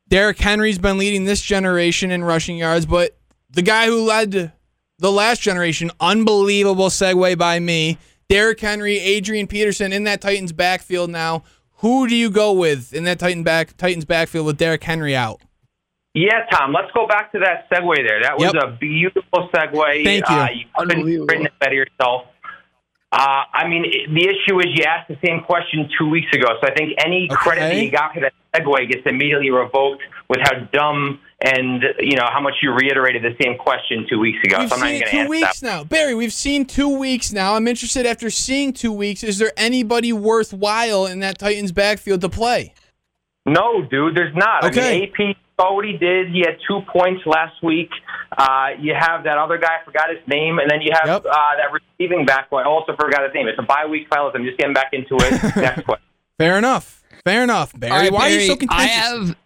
Derrick 0.09 0.39
Henry's 0.39 0.79
been 0.79 0.99
leading 0.99 1.25
this 1.25 1.41
generation 1.41 2.11
in 2.11 2.25
rushing 2.25 2.57
yards, 2.57 2.85
but 2.85 3.17
the 3.49 3.63
guy 3.63 3.87
who 3.87 4.05
led 4.05 4.53
the 4.99 5.13
last 5.13 5.41
generation, 5.41 5.93
unbelievable 6.01 6.89
segue 6.89 7.39
by 7.39 7.61
me, 7.61 7.97
Derrick 8.29 8.59
Henry, 8.59 8.99
Adrian 8.99 9.47
Peterson 9.47 9.93
in 9.93 10.05
that 10.05 10.21
Titans 10.21 10.53
backfield 10.53 11.11
now. 11.11 11.45
Who 11.79 12.09
do 12.09 12.17
you 12.17 12.29
go 12.29 12.53
with 12.53 12.93
in 12.93 13.05
that 13.05 13.19
Titan 13.21 13.45
back 13.45 13.77
Titans 13.77 14.05
backfield 14.05 14.47
with 14.47 14.59
Derrick 14.59 14.83
Henry 14.83 15.15
out? 15.15 15.41
Yeah, 16.13 16.45
Tom, 16.51 16.73
let's 16.73 16.91
go 16.93 17.07
back 17.07 17.31
to 17.33 17.39
that 17.39 17.71
segue 17.71 17.97
there. 18.07 18.21
That 18.21 18.37
was 18.37 18.53
Yep. 18.53 18.63
a 18.63 18.71
beautiful 18.81 19.49
segue. 19.55 20.05
Thank 20.05 20.29
you. 20.29 20.35
Uh, 20.35 20.49
you 20.53 20.65
couldn't 20.77 20.99
have 20.99 21.29
written 21.29 21.47
it 21.47 21.53
better 21.61 21.75
yourself. 21.77 22.25
Uh, 23.13 23.43
I 23.53 23.67
mean, 23.67 23.85
it- 23.87 24.13
the 24.15 24.29
issue 24.29 24.61
is 24.61 24.67
you 24.67 24.85
asked 24.85 25.09
the 25.09 25.19
same 25.25 25.41
question 25.41 25.89
two 25.99 26.09
weeks 26.09 26.33
ago, 26.33 26.47
so 26.61 26.69
I 26.69 26.75
think 26.75 26.95
any 27.05 27.29
credit 27.29 27.61
that 27.61 27.77
you 27.77 27.91
got 27.91 28.15
for 28.15 28.21
that 28.21 28.33
segue 28.55 28.91
gets 28.91 29.07
immediately 29.07 29.51
revoked 29.51 30.03
with 30.29 30.41
how 30.43 30.55
dumb 30.73 31.21
and 31.43 31.83
you 31.99 32.17
know 32.17 32.27
how 32.31 32.41
much 32.41 32.55
you 32.63 32.73
reiterated 32.73 33.23
the 33.23 33.35
same 33.43 33.57
question 33.57 34.07
two 34.09 34.19
weeks 34.19 34.39
ago. 34.45 34.59
We've 34.61 34.69
so 34.69 34.75
I'm 34.77 34.81
not 34.81 34.87
seen 34.87 34.97
even 34.97 35.09
it 35.09 35.11
going 35.13 35.23
to 35.23 35.25
two 35.25 35.31
weeks 35.31 35.61
that. 35.61 35.67
now. 35.67 35.85
Barry, 35.85 36.15
we've 36.15 36.33
seen 36.33 36.65
two 36.67 36.99
weeks 36.99 37.33
now. 37.33 37.55
I'm 37.55 37.67
interested 37.67 38.07
after 38.07 38.31
seeing 38.31 38.73
two 38.73 38.93
weeks, 38.93 39.25
is 39.25 39.39
there 39.39 39.53
anybody 39.57 40.13
worthwhile 40.13 41.07
in 41.07 41.21
that 41.21 41.39
Titans 41.39 41.73
backfield 41.73 42.21
to 42.21 42.29
play? 42.29 42.75
No, 43.47 43.83
dude, 43.83 44.15
there's 44.17 44.35
not. 44.37 44.65
Okay. 44.65 44.97
I 44.97 45.01
mean, 45.01 45.31
AP 45.31 45.37
saw 45.59 45.75
what 45.75 45.85
he 45.85 45.97
did. 45.97 46.29
He 46.31 46.41
had 46.41 46.59
two 46.69 46.83
points 46.93 47.23
last 47.27 47.63
week. 47.63 47.91
Uh, 48.37 48.69
you 48.79 48.95
have 48.99 49.25
that 49.25 49.39
other 49.39 49.59
guy, 49.59 49.79
I 49.81 49.85
forgot 49.85 50.09
his 50.11 50.19
name, 50.29 50.59
and 50.59 50.71
then 50.71 50.81
you 50.83 50.91
have 50.95 51.07
Yep. 51.07 51.27
uh, 51.27 51.31
that 51.57 51.73
receiving 51.99 52.25
back. 52.27 52.49
who 52.51 52.57
I 52.57 52.65
also 52.65 52.95
forgot 52.97 53.23
his 53.25 53.35
name. 53.35 53.49
It's 53.49 53.59
a 53.59 53.63
bye 53.63 53.87
week, 53.91 54.07
fellas. 54.13 54.33
I'm 54.35 54.45
just 54.45 54.57
getting 54.59 54.75
back 54.75 54.93
into 54.93 55.17
it. 55.17 55.33
Next 55.57 55.85
question. 55.85 56.07
Fair 56.39 56.57
enough. 56.59 57.03
Fair 57.25 57.43
enough, 57.43 57.73
Barry. 57.79 57.93
All 57.93 57.99
right, 57.99 58.13
Why 58.13 58.27
are 58.31 58.31
you 58.31 58.41
so 58.43 58.55
Barry, 58.55 58.59
contentious? 58.59 58.87
I 58.87 58.87
have 58.89 59.37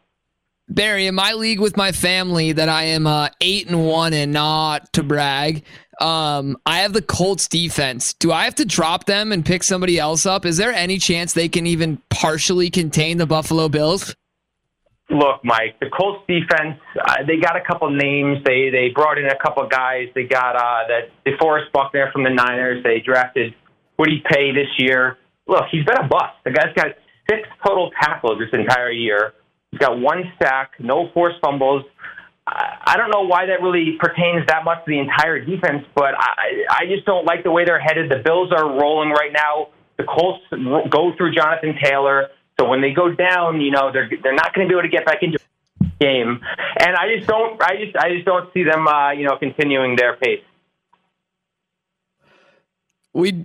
Barry 0.68 1.06
in 1.06 1.14
my 1.14 1.32
league 1.32 1.60
with 1.60 1.76
my 1.76 1.92
family 1.92 2.52
that 2.52 2.68
I 2.68 2.84
am 2.84 3.06
uh, 3.06 3.28
eight 3.40 3.66
and 3.68 3.86
one 3.86 4.12
and 4.12 4.32
not 4.32 4.92
to 4.92 5.02
brag. 5.02 5.64
Um, 6.00 6.56
I 6.66 6.78
have 6.80 6.92
the 6.92 7.02
Colts 7.02 7.48
defense. 7.48 8.14
Do 8.14 8.32
I 8.32 8.44
have 8.44 8.54
to 8.56 8.64
drop 8.64 9.06
them 9.06 9.32
and 9.32 9.44
pick 9.44 9.62
somebody 9.62 9.98
else 9.98 10.26
up? 10.26 10.44
Is 10.44 10.56
there 10.56 10.72
any 10.72 10.98
chance 10.98 11.32
they 11.32 11.48
can 11.48 11.66
even 11.66 11.98
partially 12.10 12.68
contain 12.70 13.18
the 13.18 13.26
Buffalo 13.26 13.68
Bills? 13.68 14.14
Look, 15.14 15.44
Mike, 15.44 15.78
the 15.78 15.88
Colts 15.90 16.26
defense, 16.26 16.80
uh, 16.98 17.22
they 17.24 17.36
got 17.36 17.56
a 17.56 17.62
couple 17.64 17.88
names. 17.88 18.38
They 18.44 18.68
they 18.70 18.88
brought 18.92 19.16
in 19.16 19.26
a 19.26 19.38
couple 19.38 19.64
guys. 19.68 20.08
They 20.12 20.24
got 20.24 20.56
uh, 20.56 20.88
that 20.88 21.14
DeForest 21.24 21.70
Buckner 21.72 22.10
from 22.12 22.24
the 22.24 22.30
Niners. 22.30 22.82
They 22.82 22.98
drafted 22.98 23.54
Kwity 23.96 24.24
Paye 24.24 24.50
this 24.50 24.66
year. 24.78 25.18
Look, 25.46 25.66
he's 25.70 25.84
been 25.84 25.98
a 25.98 26.08
bust. 26.08 26.34
The 26.44 26.50
guy's 26.50 26.74
got 26.74 26.98
six 27.30 27.46
total 27.64 27.92
tackles 28.02 28.40
this 28.40 28.48
entire 28.52 28.90
year. 28.90 29.34
He's 29.70 29.78
got 29.78 30.00
one 30.00 30.24
sack, 30.42 30.72
no 30.80 31.10
forced 31.14 31.36
fumbles. 31.40 31.84
I 32.46 32.74
I 32.86 32.96
don't 32.96 33.10
know 33.10 33.22
why 33.26 33.46
that 33.46 33.62
really 33.62 33.96
pertains 34.00 34.46
that 34.48 34.64
much 34.64 34.84
to 34.84 34.90
the 34.90 34.98
entire 34.98 35.38
defense, 35.44 35.86
but 35.94 36.14
I, 36.18 36.82
I 36.82 36.86
just 36.86 37.06
don't 37.06 37.24
like 37.24 37.44
the 37.44 37.52
way 37.52 37.64
they're 37.64 37.80
headed. 37.80 38.10
The 38.10 38.22
Bills 38.24 38.52
are 38.52 38.66
rolling 38.66 39.10
right 39.10 39.32
now. 39.32 39.68
The 39.96 40.04
Colts 40.04 40.42
go 40.90 41.12
through 41.16 41.34
Jonathan 41.34 41.76
Taylor, 41.82 42.28
so 42.58 42.68
when 42.68 42.80
they 42.80 42.92
go 42.92 43.12
down, 43.12 43.60
you 43.60 43.70
know 43.70 43.90
they're 43.92 44.08
they're 44.22 44.34
not 44.34 44.54
going 44.54 44.68
to 44.68 44.72
be 44.72 44.78
able 44.78 44.82
to 44.82 44.88
get 44.88 45.04
back 45.04 45.22
into 45.22 45.38
the 45.80 45.86
game. 46.00 46.40
And 46.78 46.96
I 46.96 47.16
just 47.16 47.28
don't, 47.28 47.60
I 47.62 47.76
just, 47.76 47.96
I 47.96 48.10
just 48.14 48.24
don't 48.24 48.52
see 48.52 48.62
them, 48.62 48.86
uh, 48.86 49.12
you 49.12 49.24
know, 49.24 49.36
continuing 49.36 49.96
their 49.96 50.16
pace. 50.16 50.42
We 53.12 53.44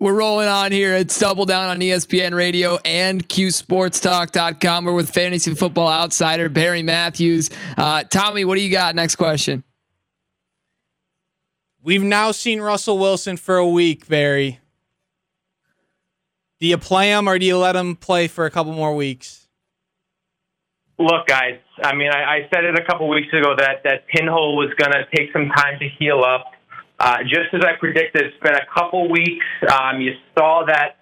we're 0.00 0.14
rolling 0.14 0.48
on 0.48 0.72
here. 0.72 0.94
It's 0.94 1.18
double 1.18 1.46
down 1.46 1.70
on 1.70 1.80
ESPN 1.80 2.34
Radio 2.34 2.78
and 2.84 3.26
QSportsTalk.com. 3.26 4.84
We're 4.84 4.92
with 4.92 5.10
fantasy 5.10 5.54
football 5.54 5.88
outsider 5.88 6.48
Barry 6.48 6.82
Matthews. 6.82 7.48
Uh, 7.76 8.02
Tommy, 8.04 8.44
what 8.44 8.56
do 8.56 8.60
you 8.60 8.70
got? 8.70 8.94
Next 8.94 9.16
question. 9.16 9.64
We've 11.82 12.02
now 12.02 12.32
seen 12.32 12.60
Russell 12.60 12.98
Wilson 12.98 13.36
for 13.36 13.56
a 13.56 13.68
week, 13.68 14.08
Barry. 14.08 14.60
Do 16.60 16.66
you 16.66 16.78
play 16.78 17.10
him 17.10 17.28
or 17.28 17.38
do 17.38 17.46
you 17.46 17.58
let 17.58 17.76
him 17.76 17.96
play 17.96 18.28
for 18.28 18.46
a 18.46 18.50
couple 18.50 18.72
more 18.72 18.94
weeks? 18.94 19.48
Look, 20.98 21.26
guys, 21.26 21.58
I 21.82 21.94
mean, 21.94 22.10
I, 22.12 22.22
I 22.22 22.48
said 22.54 22.64
it 22.64 22.78
a 22.78 22.84
couple 22.84 23.08
weeks 23.08 23.32
ago 23.32 23.54
that 23.58 23.82
that 23.82 24.06
pinhole 24.06 24.56
was 24.56 24.70
going 24.78 24.92
to 24.92 25.04
take 25.14 25.32
some 25.32 25.48
time 25.56 25.78
to 25.80 25.88
heal 25.98 26.22
up. 26.22 26.52
Uh, 27.00 27.18
just 27.24 27.52
as 27.52 27.62
I 27.64 27.76
predicted, 27.78 28.22
it's 28.22 28.42
been 28.42 28.54
a 28.54 28.66
couple 28.72 29.10
weeks. 29.10 29.44
Um, 29.68 30.00
you 30.00 30.12
saw 30.38 30.64
that 30.66 30.98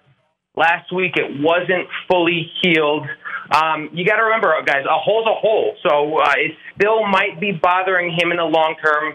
last 0.55 0.91
week; 0.91 1.13
it 1.15 1.39
wasn't 1.39 1.87
fully 2.09 2.51
healed. 2.63 3.05
Um, 3.51 3.89
you 3.93 4.03
got 4.03 4.15
to 4.15 4.23
remember, 4.23 4.51
guys, 4.65 4.85
a 4.89 4.97
hole's 4.97 5.27
a 5.27 5.37
hole, 5.37 5.75
so 5.87 6.17
uh, 6.17 6.33
it 6.37 6.53
still 6.75 7.05
might 7.05 7.39
be 7.39 7.51
bothering 7.51 8.09
him 8.09 8.31
in 8.31 8.37
the 8.37 8.43
long 8.43 8.75
term. 8.83 9.13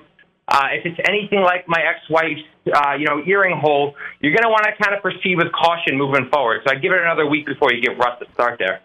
Uh, 0.48 0.68
if 0.72 0.86
it's 0.86 0.98
anything 1.06 1.40
like 1.40 1.68
my 1.68 1.78
ex-wife's, 1.78 2.40
uh, 2.74 2.94
you 2.98 3.04
know, 3.04 3.22
earring 3.26 3.58
hole, 3.58 3.94
you're 4.20 4.32
going 4.32 4.42
to 4.42 4.48
want 4.48 4.64
to 4.64 4.72
kind 4.82 4.96
of 4.96 5.02
proceed 5.02 5.36
with 5.36 5.52
caution 5.52 5.98
moving 5.98 6.26
forward. 6.30 6.62
So 6.66 6.74
I 6.74 6.78
give 6.78 6.90
it 6.92 7.02
another 7.02 7.26
week 7.26 7.44
before 7.44 7.72
you 7.72 7.82
give 7.82 7.98
Russ 7.98 8.18
a 8.26 8.32
start 8.32 8.58
there. 8.58 8.80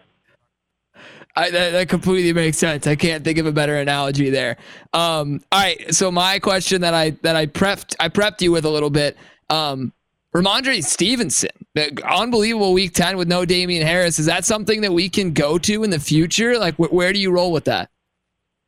I, 1.36 1.50
that, 1.50 1.70
that 1.70 1.88
completely 1.88 2.32
makes 2.32 2.58
sense. 2.58 2.86
I 2.86 2.96
can't 2.96 3.24
think 3.24 3.38
of 3.38 3.46
a 3.46 3.52
better 3.52 3.76
analogy 3.76 4.30
there. 4.30 4.56
Um, 4.92 5.40
all 5.50 5.60
right, 5.60 5.92
so 5.92 6.12
my 6.12 6.38
question 6.38 6.82
that 6.82 6.94
I 6.94 7.10
that 7.22 7.34
I 7.34 7.46
prepped 7.46 7.96
I 7.98 8.08
prepped 8.08 8.40
you 8.40 8.52
with 8.52 8.64
a 8.64 8.70
little 8.70 8.90
bit. 8.90 9.16
Um, 9.50 9.92
Rhamondre 10.32 10.84
Stevenson, 10.84 11.50
the 11.74 12.00
unbelievable 12.08 12.72
week 12.72 12.92
ten 12.92 13.16
with 13.16 13.26
no 13.26 13.44
Damien 13.44 13.84
Harris. 13.84 14.18
Is 14.18 14.26
that 14.26 14.44
something 14.44 14.82
that 14.82 14.92
we 14.92 15.08
can 15.08 15.32
go 15.32 15.58
to 15.58 15.82
in 15.82 15.90
the 15.90 15.98
future? 15.98 16.56
Like, 16.58 16.76
wh- 16.76 16.92
where 16.92 17.12
do 17.12 17.18
you 17.18 17.32
roll 17.32 17.50
with 17.50 17.64
that? 17.64 17.90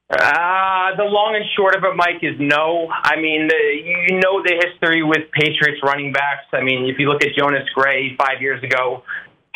Uh, 0.08 0.94
the 0.94 1.02
long 1.02 1.34
and 1.34 1.44
short 1.56 1.74
of 1.74 1.82
it, 1.82 1.96
Mike, 1.96 2.22
is 2.22 2.38
no. 2.38 2.86
I 2.90 3.18
mean, 3.18 3.48
the, 3.48 3.58
you 3.58 4.20
know 4.22 4.38
the 4.38 4.54
history 4.54 5.02
with 5.02 5.26
Patriots 5.34 5.82
running 5.82 6.12
backs. 6.12 6.46
I 6.52 6.62
mean, 6.62 6.86
if 6.86 6.98
you 6.98 7.10
look 7.10 7.24
at 7.24 7.34
Jonas 7.36 7.66
Gray 7.74 8.14
five 8.14 8.40
years 8.40 8.62
ago, 8.62 9.02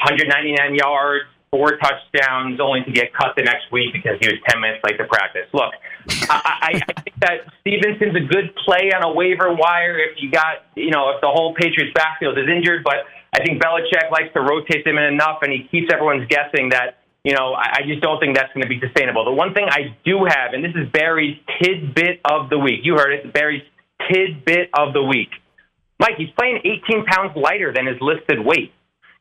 199 0.03 0.75
yards, 0.75 1.31
four 1.51 1.79
touchdowns, 1.79 2.59
only 2.59 2.83
to 2.83 2.91
get 2.91 3.15
cut 3.15 3.35
the 3.37 3.43
next 3.43 3.71
week 3.71 3.93
because 3.93 4.19
he 4.19 4.27
was 4.27 4.43
10 4.51 4.61
minutes 4.61 4.83
late 4.83 4.99
to 4.99 5.07
practice. 5.07 5.47
Look, 5.55 5.71
I, 6.27 6.75
I, 6.75 6.81
I 6.83 7.01
think 7.03 7.17
that 7.23 7.47
Stevenson's 7.63 8.17
a 8.19 8.27
good 8.27 8.55
play 8.67 8.91
on 8.91 9.07
a 9.07 9.13
waiver 9.13 9.55
wire 9.55 9.99
if 9.99 10.19
you 10.19 10.31
got, 10.31 10.67
you 10.75 10.91
know, 10.91 11.11
if 11.15 11.21
the 11.21 11.31
whole 11.31 11.55
Patriots 11.55 11.95
backfield 11.95 12.39
is 12.39 12.51
injured. 12.51 12.83
But 12.83 13.07
I 13.35 13.45
think 13.45 13.63
Belichick 13.63 14.11
likes 14.11 14.33
to 14.35 14.41
rotate 14.41 14.85
them 14.85 14.99
in 14.99 15.05
enough, 15.15 15.43
and 15.43 15.53
he 15.53 15.67
keeps 15.71 15.93
everyone's 15.93 16.27
guessing 16.27 16.71
that 16.71 17.00
you 17.25 17.35
know, 17.35 17.53
I, 17.53 17.81
I 17.81 17.83
just 17.87 18.01
don't 18.01 18.19
think 18.19 18.37
that's 18.37 18.53
going 18.55 18.63
to 18.63 18.69
be 18.69 18.81
sustainable. 18.81 19.25
The 19.25 19.33
one 19.33 19.53
thing 19.53 19.67
I 19.69 19.97
do 20.05 20.25
have, 20.25 20.53
and 20.53 20.65
this 20.65 20.73
is 20.75 20.89
Barry's 20.93 21.37
tidbit 21.61 22.21
of 22.25 22.49
the 22.49 22.59
week. 22.59 22.81
You 22.83 22.95
heard 22.95 23.13
it, 23.13 23.33
Barry's 23.33 23.63
tidbit 24.09 24.71
of 24.75 24.93
the 24.93 25.03
week. 25.03 25.31
Mike, 25.99 26.17
he's 26.17 26.31
playing 26.39 26.61
18 26.65 27.05
pounds 27.05 27.37
lighter 27.37 27.73
than 27.75 27.87
his 27.87 27.97
listed 28.01 28.41
weight. 28.45 28.73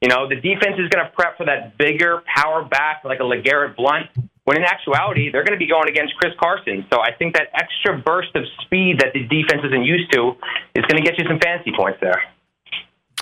You 0.02 0.08
know, 0.08 0.30
the 0.30 0.36
defense 0.36 0.80
is 0.80 0.88
going 0.88 1.04
to 1.04 1.12
prep 1.12 1.36
for 1.36 1.46
that 1.46 1.78
bigger 1.78 2.24
power 2.24 2.64
back 2.64 3.04
like 3.04 3.20
a 3.20 3.28
LeGarrette 3.28 3.76
Blunt. 3.76 4.08
When 4.46 4.58
in 4.58 4.64
actuality, 4.64 5.30
they're 5.30 5.44
going 5.44 5.60
to 5.60 5.62
be 5.62 5.68
going 5.68 5.90
against 5.90 6.16
Chris 6.16 6.32
Carson. 6.40 6.88
So 6.92 7.02
I 7.02 7.12
think 7.12 7.36
that 7.36 7.52
extra 7.54 8.00
burst 8.00 8.34
of 8.34 8.44
speed 8.64 9.00
that 9.00 9.12
the 9.14 9.28
defense 9.28 9.62
isn't 9.66 9.84
used 9.84 10.12
to 10.14 10.40
is 10.74 10.86
going 10.88 11.04
to 11.04 11.06
get 11.06 11.20
you 11.20 11.26
some 11.28 11.38
fancy 11.44 11.72
points 11.76 12.00
there. 12.02 12.24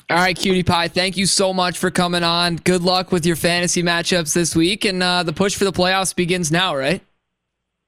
All 0.09 0.17
right, 0.17 0.37
Cutie 0.37 0.63
Pie, 0.63 0.87
thank 0.87 1.17
you 1.17 1.25
so 1.25 1.53
much 1.53 1.77
for 1.77 1.91
coming 1.91 2.23
on. 2.23 2.55
Good 2.57 2.81
luck 2.81 3.11
with 3.11 3.25
your 3.25 3.35
fantasy 3.35 3.83
matchups 3.83 4.33
this 4.33 4.55
week, 4.55 4.85
and 4.85 5.03
uh, 5.03 5.23
the 5.23 5.33
push 5.33 5.55
for 5.55 5.65
the 5.65 5.73
playoffs 5.73 6.15
begins 6.15 6.49
now, 6.49 6.73
right? 6.75 7.01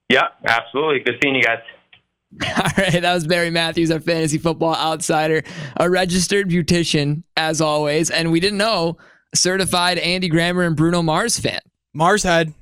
Yeah, 0.09 0.27
absolutely. 0.45 0.99
Good 0.99 1.15
seeing 1.23 1.35
you 1.35 1.43
guys. 1.43 1.59
All 2.57 2.71
right, 2.77 3.01
that 3.01 3.13
was 3.13 3.25
Barry 3.25 3.49
Matthews, 3.49 3.89
our 3.89 4.01
fantasy 4.01 4.37
football 4.37 4.75
outsider, 4.75 5.43
a 5.77 5.89
registered 5.89 6.49
beautician, 6.49 7.23
as 7.37 7.61
always, 7.61 8.09
and 8.09 8.31
we 8.33 8.41
didn't 8.41 8.57
know, 8.57 8.97
certified 9.33 9.97
Andy 9.97 10.27
Grammer 10.27 10.63
and 10.63 10.75
Bruno 10.75 11.01
Mars 11.01 11.39
fan. 11.39 11.61
Mars 11.93 12.23
head, 12.23 12.53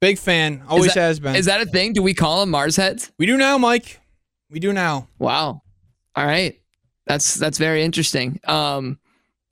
big 0.00 0.18
fan, 0.18 0.62
always 0.68 0.94
that- 0.94 1.00
has 1.00 1.18
been. 1.18 1.34
Is 1.34 1.46
that 1.46 1.60
a 1.60 1.66
thing? 1.66 1.94
Do 1.94 2.02
we 2.02 2.14
call 2.14 2.40
them 2.40 2.50
Mars 2.50 2.76
heads? 2.76 3.10
we 3.18 3.26
do 3.26 3.36
now, 3.36 3.58
Mike. 3.58 3.98
We 4.50 4.60
do 4.60 4.72
now. 4.72 5.08
Wow. 5.18 5.62
All 6.14 6.24
right. 6.24 6.58
That's 7.08 7.34
that's 7.34 7.58
very 7.58 7.82
interesting. 7.82 8.38
Um, 8.44 8.98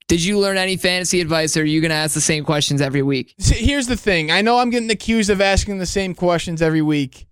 did 0.09 0.23
you 0.23 0.39
learn 0.39 0.57
any 0.57 0.77
fantasy 0.77 1.21
advice, 1.21 1.57
or 1.57 1.63
are 1.63 1.65
you 1.65 1.81
going 1.81 1.91
to 1.91 1.97
ask 1.97 2.15
the 2.15 2.21
same 2.21 2.45
questions 2.45 2.81
every 2.81 3.03
week? 3.03 3.35
See, 3.39 3.57
here's 3.57 3.89
the 3.89 3.97
thing. 3.97 4.31
I 4.31 4.41
know 4.41 4.59
I'm 4.59 4.71
getting 4.71 4.91
accused 4.91 5.31
of 5.31 5.41
asking 5.41 5.79
the 5.79 5.87
same 5.87 6.15
questions 6.15 6.63
every 6.63 6.83
week. 6.83 7.27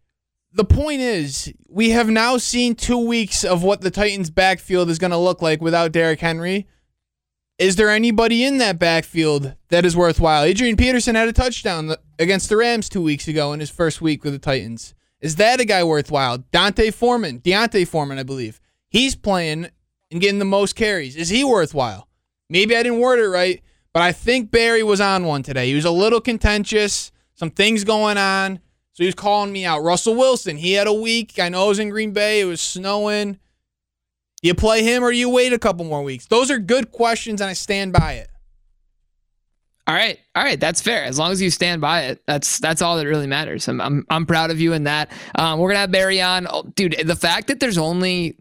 The 0.52 0.64
point 0.64 1.00
is, 1.00 1.52
we 1.68 1.90
have 1.90 2.08
now 2.08 2.36
seen 2.38 2.74
two 2.74 2.98
weeks 2.98 3.44
of 3.44 3.62
what 3.62 3.80
the 3.80 3.90
Titans' 3.90 4.30
backfield 4.30 4.88
is 4.90 4.98
going 4.98 5.10
to 5.12 5.16
look 5.16 5.42
like 5.42 5.60
without 5.60 5.92
Derrick 5.92 6.20
Henry. 6.20 6.66
Is 7.58 7.76
there 7.76 7.90
anybody 7.90 8.42
in 8.42 8.58
that 8.58 8.80
backfield 8.80 9.54
that 9.68 9.84
is 9.84 9.96
worthwhile? 9.96 10.42
Adrian 10.42 10.76
Peterson 10.76 11.14
had 11.14 11.28
a 11.28 11.32
touchdown 11.32 11.94
against 12.18 12.48
the 12.48 12.56
Rams 12.56 12.88
two 12.88 13.02
weeks 13.02 13.28
ago 13.28 13.52
in 13.52 13.60
his 13.60 13.70
first 13.70 14.00
week 14.00 14.24
with 14.24 14.32
the 14.32 14.38
Titans. 14.40 14.94
Is 15.20 15.36
that 15.36 15.60
a 15.60 15.64
guy 15.64 15.84
worthwhile? 15.84 16.38
Dante 16.50 16.90
Foreman, 16.90 17.38
D'Onta 17.38 17.86
Foreman, 17.86 18.18
I 18.18 18.24
believe. 18.24 18.60
He's 18.88 19.14
playing 19.14 19.70
and 20.14 20.20
getting 20.20 20.38
the 20.38 20.44
most 20.44 20.76
carries. 20.76 21.16
Is 21.16 21.28
he 21.28 21.42
worthwhile? 21.42 22.08
Maybe 22.48 22.76
I 22.76 22.84
didn't 22.84 23.00
word 23.00 23.18
it 23.18 23.28
right, 23.28 23.60
but 23.92 24.00
I 24.00 24.12
think 24.12 24.52
Barry 24.52 24.84
was 24.84 25.00
on 25.00 25.24
one 25.24 25.42
today. 25.42 25.66
He 25.66 25.74
was 25.74 25.84
a 25.84 25.90
little 25.90 26.20
contentious, 26.20 27.10
some 27.34 27.50
things 27.50 27.82
going 27.82 28.16
on. 28.16 28.60
So 28.92 29.02
he 29.02 29.06
was 29.06 29.16
calling 29.16 29.52
me 29.52 29.64
out. 29.64 29.82
Russell 29.82 30.14
Wilson, 30.14 30.56
he 30.56 30.74
had 30.74 30.86
a 30.86 30.92
week. 30.92 31.40
I 31.40 31.48
know 31.48 31.66
it 31.66 31.68
was 31.70 31.78
in 31.80 31.88
Green 31.88 32.12
Bay. 32.12 32.40
It 32.40 32.44
was 32.44 32.60
snowing. 32.60 33.40
You 34.40 34.54
play 34.54 34.84
him 34.84 35.02
or 35.02 35.10
you 35.10 35.28
wait 35.28 35.52
a 35.52 35.58
couple 35.58 35.84
more 35.84 36.04
weeks? 36.04 36.26
Those 36.26 36.48
are 36.48 36.60
good 36.60 36.92
questions, 36.92 37.40
and 37.40 37.50
I 37.50 37.54
stand 37.54 37.92
by 37.92 38.12
it. 38.12 38.30
All 39.88 39.96
right, 39.96 40.20
all 40.36 40.44
right, 40.44 40.60
that's 40.60 40.80
fair. 40.80 41.02
As 41.02 41.18
long 41.18 41.32
as 41.32 41.42
you 41.42 41.50
stand 41.50 41.80
by 41.80 42.02
it, 42.02 42.22
that's 42.26 42.60
that's 42.60 42.82
all 42.82 42.96
that 42.98 43.06
really 43.06 43.26
matters. 43.26 43.66
I'm 43.66 43.80
I'm, 43.80 44.06
I'm 44.08 44.26
proud 44.26 44.52
of 44.52 44.60
you 44.60 44.74
in 44.74 44.84
that. 44.84 45.10
Um, 45.34 45.58
we're 45.58 45.70
gonna 45.70 45.80
have 45.80 45.90
Barry 45.90 46.22
on, 46.22 46.46
oh, 46.48 46.62
dude. 46.62 47.02
The 47.04 47.16
fact 47.16 47.48
that 47.48 47.58
there's 47.58 47.78
only 47.78 48.38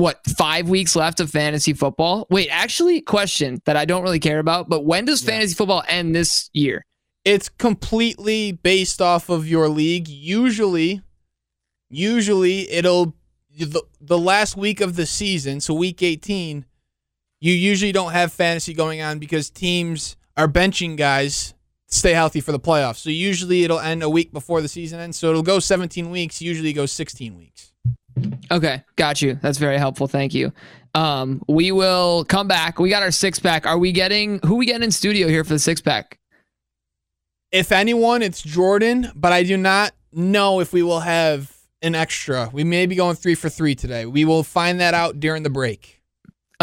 what 0.00 0.24
five 0.26 0.68
weeks 0.68 0.96
left 0.96 1.20
of 1.20 1.30
fantasy 1.30 1.72
football. 1.72 2.26
Wait, 2.30 2.48
actually, 2.50 3.00
question 3.00 3.60
that 3.66 3.76
I 3.76 3.84
don't 3.84 4.02
really 4.02 4.18
care 4.18 4.38
about. 4.38 4.68
But 4.68 4.84
when 4.84 5.04
does 5.04 5.22
fantasy 5.22 5.54
football 5.54 5.84
end 5.88 6.14
this 6.14 6.50
year? 6.52 6.84
It's 7.24 7.48
completely 7.48 8.52
based 8.52 9.02
off 9.02 9.28
of 9.28 9.46
your 9.46 9.68
league. 9.68 10.08
Usually, 10.08 11.02
usually 11.90 12.70
it'll 12.70 13.14
the, 13.58 13.82
the 14.00 14.18
last 14.18 14.56
week 14.56 14.80
of 14.80 14.96
the 14.96 15.06
season, 15.06 15.60
so 15.60 15.74
week 15.74 16.02
18, 16.02 16.64
you 17.40 17.52
usually 17.52 17.92
don't 17.92 18.12
have 18.12 18.32
fantasy 18.32 18.74
going 18.74 19.02
on 19.02 19.18
because 19.18 19.50
teams 19.50 20.16
are 20.36 20.48
benching 20.48 20.96
guys 20.96 21.54
to 21.88 21.96
stay 21.96 22.12
healthy 22.12 22.40
for 22.40 22.52
the 22.52 22.60
playoffs. 22.60 22.96
So 22.96 23.10
usually 23.10 23.64
it'll 23.64 23.80
end 23.80 24.02
a 24.02 24.08
week 24.08 24.32
before 24.32 24.60
the 24.60 24.68
season 24.68 25.00
ends. 25.00 25.18
So 25.18 25.30
it'll 25.30 25.42
go 25.42 25.58
17 25.58 26.10
weeks, 26.10 26.40
usually 26.40 26.70
it 26.70 26.74
goes 26.74 26.92
16 26.92 27.36
weeks. 27.36 27.72
Okay, 28.50 28.82
got 28.96 29.22
you. 29.22 29.38
That's 29.40 29.58
very 29.58 29.78
helpful. 29.78 30.06
Thank 30.06 30.34
you. 30.34 30.52
Um, 30.94 31.42
we 31.48 31.72
will 31.72 32.24
come 32.24 32.48
back. 32.48 32.78
We 32.78 32.90
got 32.90 33.02
our 33.02 33.10
six 33.10 33.38
pack. 33.38 33.66
Are 33.66 33.78
we 33.78 33.92
getting 33.92 34.40
who 34.44 34.56
we 34.56 34.66
getting 34.66 34.82
in 34.82 34.90
studio 34.90 35.28
here 35.28 35.44
for 35.44 35.52
the 35.52 35.58
six 35.58 35.80
pack? 35.80 36.18
If 37.52 37.72
anyone, 37.72 38.22
it's 38.22 38.42
Jordan, 38.42 39.10
but 39.14 39.32
I 39.32 39.42
do 39.42 39.56
not 39.56 39.92
know 40.12 40.60
if 40.60 40.72
we 40.72 40.82
will 40.82 41.00
have 41.00 41.52
an 41.82 41.94
extra. 41.94 42.50
We 42.52 42.64
may 42.64 42.86
be 42.86 42.94
going 42.94 43.16
three 43.16 43.34
for 43.34 43.48
three 43.48 43.74
today. 43.74 44.06
We 44.06 44.24
will 44.24 44.42
find 44.42 44.80
that 44.80 44.94
out 44.94 45.20
during 45.20 45.42
the 45.42 45.50
break. 45.50 45.99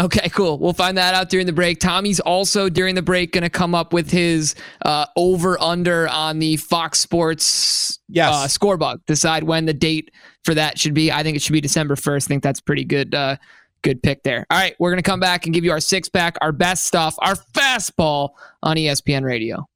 Okay, 0.00 0.28
cool. 0.28 0.58
We'll 0.60 0.72
find 0.74 0.96
that 0.96 1.14
out 1.14 1.28
during 1.28 1.46
the 1.46 1.52
break. 1.52 1.80
Tommy's 1.80 2.20
also 2.20 2.68
during 2.68 2.94
the 2.94 3.02
break 3.02 3.32
going 3.32 3.42
to 3.42 3.50
come 3.50 3.74
up 3.74 3.92
with 3.92 4.10
his 4.10 4.54
uh, 4.84 5.06
over 5.16 5.60
under 5.60 6.08
on 6.08 6.38
the 6.38 6.56
Fox 6.56 7.00
Sports 7.00 7.98
Yes. 8.08 8.32
uh, 8.32 8.46
scorebook. 8.46 9.00
Decide 9.06 9.42
when 9.42 9.66
the 9.66 9.74
date 9.74 10.12
for 10.44 10.54
that 10.54 10.78
should 10.78 10.94
be. 10.94 11.10
I 11.10 11.22
think 11.24 11.36
it 11.36 11.42
should 11.42 11.52
be 11.52 11.60
December 11.60 11.96
first. 11.96 12.28
I 12.28 12.28
think 12.28 12.44
that's 12.44 12.60
pretty 12.60 12.84
good. 12.84 13.12
Uh, 13.14 13.36
good 13.82 14.02
pick 14.02 14.22
there. 14.22 14.46
All 14.50 14.58
right, 14.58 14.74
we're 14.78 14.90
going 14.90 15.02
to 15.02 15.08
come 15.08 15.20
back 15.20 15.46
and 15.46 15.54
give 15.54 15.64
you 15.64 15.72
our 15.72 15.80
six 15.80 16.08
pack, 16.08 16.36
our 16.40 16.52
best 16.52 16.86
stuff, 16.86 17.14
our 17.18 17.34
fastball 17.34 18.30
on 18.62 18.76
ESPN 18.76 19.24
Radio. 19.24 19.67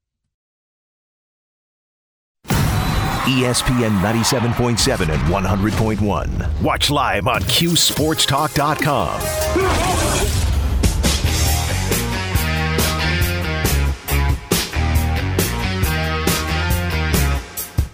ESPN 3.23 4.01
97.7 4.01 5.09
and 5.09 5.21
100.1. 5.33 6.61
Watch 6.61 6.91
live 6.91 7.25
on 7.25 7.41
QSportsTalk.com. 7.41 9.21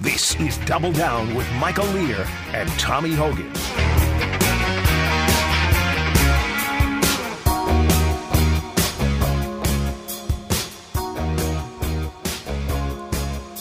This 0.02 0.36
is 0.40 0.58
Double 0.66 0.92
Down 0.92 1.36
with 1.36 1.48
Michael 1.60 1.86
Lear 1.86 2.26
and 2.54 2.68
Tommy 2.80 3.14
Hogan. 3.14 3.54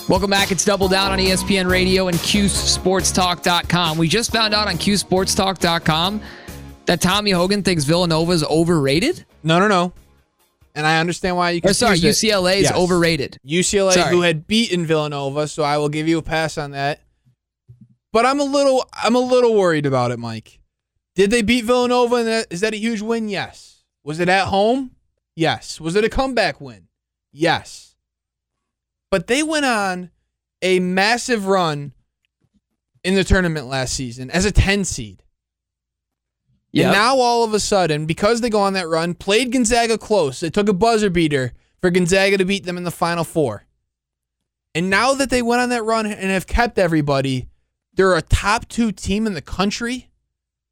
Welcome 0.08 0.30
back. 0.30 0.50
It's 0.50 0.64
Double 0.64 0.88
Down 0.88 1.12
on 1.12 1.18
ESPN 1.18 1.70
Radio 1.70 2.08
and 2.08 2.16
QSportsTalk.com. 2.18 3.98
We 3.98 4.08
just 4.08 4.32
found 4.32 4.54
out 4.54 4.66
on 4.66 4.76
QSportsTalk.com 4.76 6.22
that 6.86 7.00
Tommy 7.02 7.30
Hogan 7.32 7.62
thinks 7.62 7.84
Villanova 7.84 8.32
is 8.32 8.42
overrated. 8.44 9.26
No, 9.42 9.58
no, 9.58 9.68
no. 9.68 9.92
and 10.74 10.86
I 10.86 11.00
understand 11.00 11.36
why 11.36 11.50
you. 11.50 11.60
Or 11.64 11.72
sorry. 11.74 11.98
UCLA 11.98 12.56
is 12.58 12.62
Yes. 12.64 12.74
overrated. 12.74 13.38
UCLA, 13.46 13.92
Sorry. 13.94 14.10
who 14.14 14.22
had 14.22 14.46
beaten 14.46 14.86
Villanova, 14.86 15.46
so 15.48 15.62
I 15.64 15.76
will 15.76 15.88
give 15.88 16.06
you 16.08 16.18
a 16.18 16.22
pass 16.22 16.56
on 16.56 16.70
that. 16.70 17.00
But 18.12 18.24
I'm 18.24 18.38
a 18.40 18.44
little, 18.44 18.88
I'm 18.94 19.14
a 19.16 19.20
little 19.20 19.54
worried 19.54 19.86
about 19.86 20.10
it, 20.12 20.18
Mike. 20.18 20.60
Did 21.16 21.30
they 21.30 21.42
beat 21.42 21.64
Villanova? 21.64 22.16
And 22.16 22.28
that, 22.28 22.46
is 22.50 22.60
that 22.60 22.74
a 22.74 22.78
huge 22.78 23.02
win? 23.02 23.28
Yes. 23.28 23.82
Was 24.04 24.20
it 24.20 24.28
at 24.28 24.46
home? 24.46 24.92
Yes. 25.36 25.80
Was 25.80 25.96
it 25.96 26.04
a 26.04 26.08
comeback 26.08 26.60
win? 26.60 26.86
Yes. 27.32 27.87
But 29.10 29.26
they 29.26 29.42
went 29.42 29.64
on 29.64 30.10
a 30.62 30.80
massive 30.80 31.46
run 31.46 31.92
in 33.04 33.14
the 33.14 33.24
tournament 33.24 33.66
last 33.66 33.94
season 33.94 34.30
as 34.30 34.44
a 34.44 34.52
10 34.52 34.84
seed. 34.84 35.22
Yep. 36.72 36.84
And 36.84 36.92
now 36.92 37.16
all 37.16 37.44
of 37.44 37.54
a 37.54 37.60
sudden, 37.60 38.06
because 38.06 38.40
they 38.40 38.50
go 38.50 38.60
on 38.60 38.74
that 38.74 38.88
run, 38.88 39.14
played 39.14 39.52
Gonzaga 39.52 39.96
close. 39.96 40.42
It 40.42 40.52
took 40.52 40.68
a 40.68 40.74
buzzer 40.74 41.08
beater 41.08 41.52
for 41.80 41.90
Gonzaga 41.90 42.36
to 42.36 42.44
beat 42.44 42.64
them 42.66 42.76
in 42.76 42.84
the 42.84 42.90
final 42.90 43.24
four. 43.24 43.64
And 44.74 44.90
now 44.90 45.14
that 45.14 45.30
they 45.30 45.40
went 45.40 45.62
on 45.62 45.70
that 45.70 45.84
run 45.84 46.06
and 46.06 46.30
have 46.30 46.46
kept 46.46 46.78
everybody, 46.78 47.48
they're 47.94 48.14
a 48.14 48.22
top 48.22 48.68
two 48.68 48.92
team 48.92 49.26
in 49.26 49.34
the 49.34 49.42
country. 49.42 50.10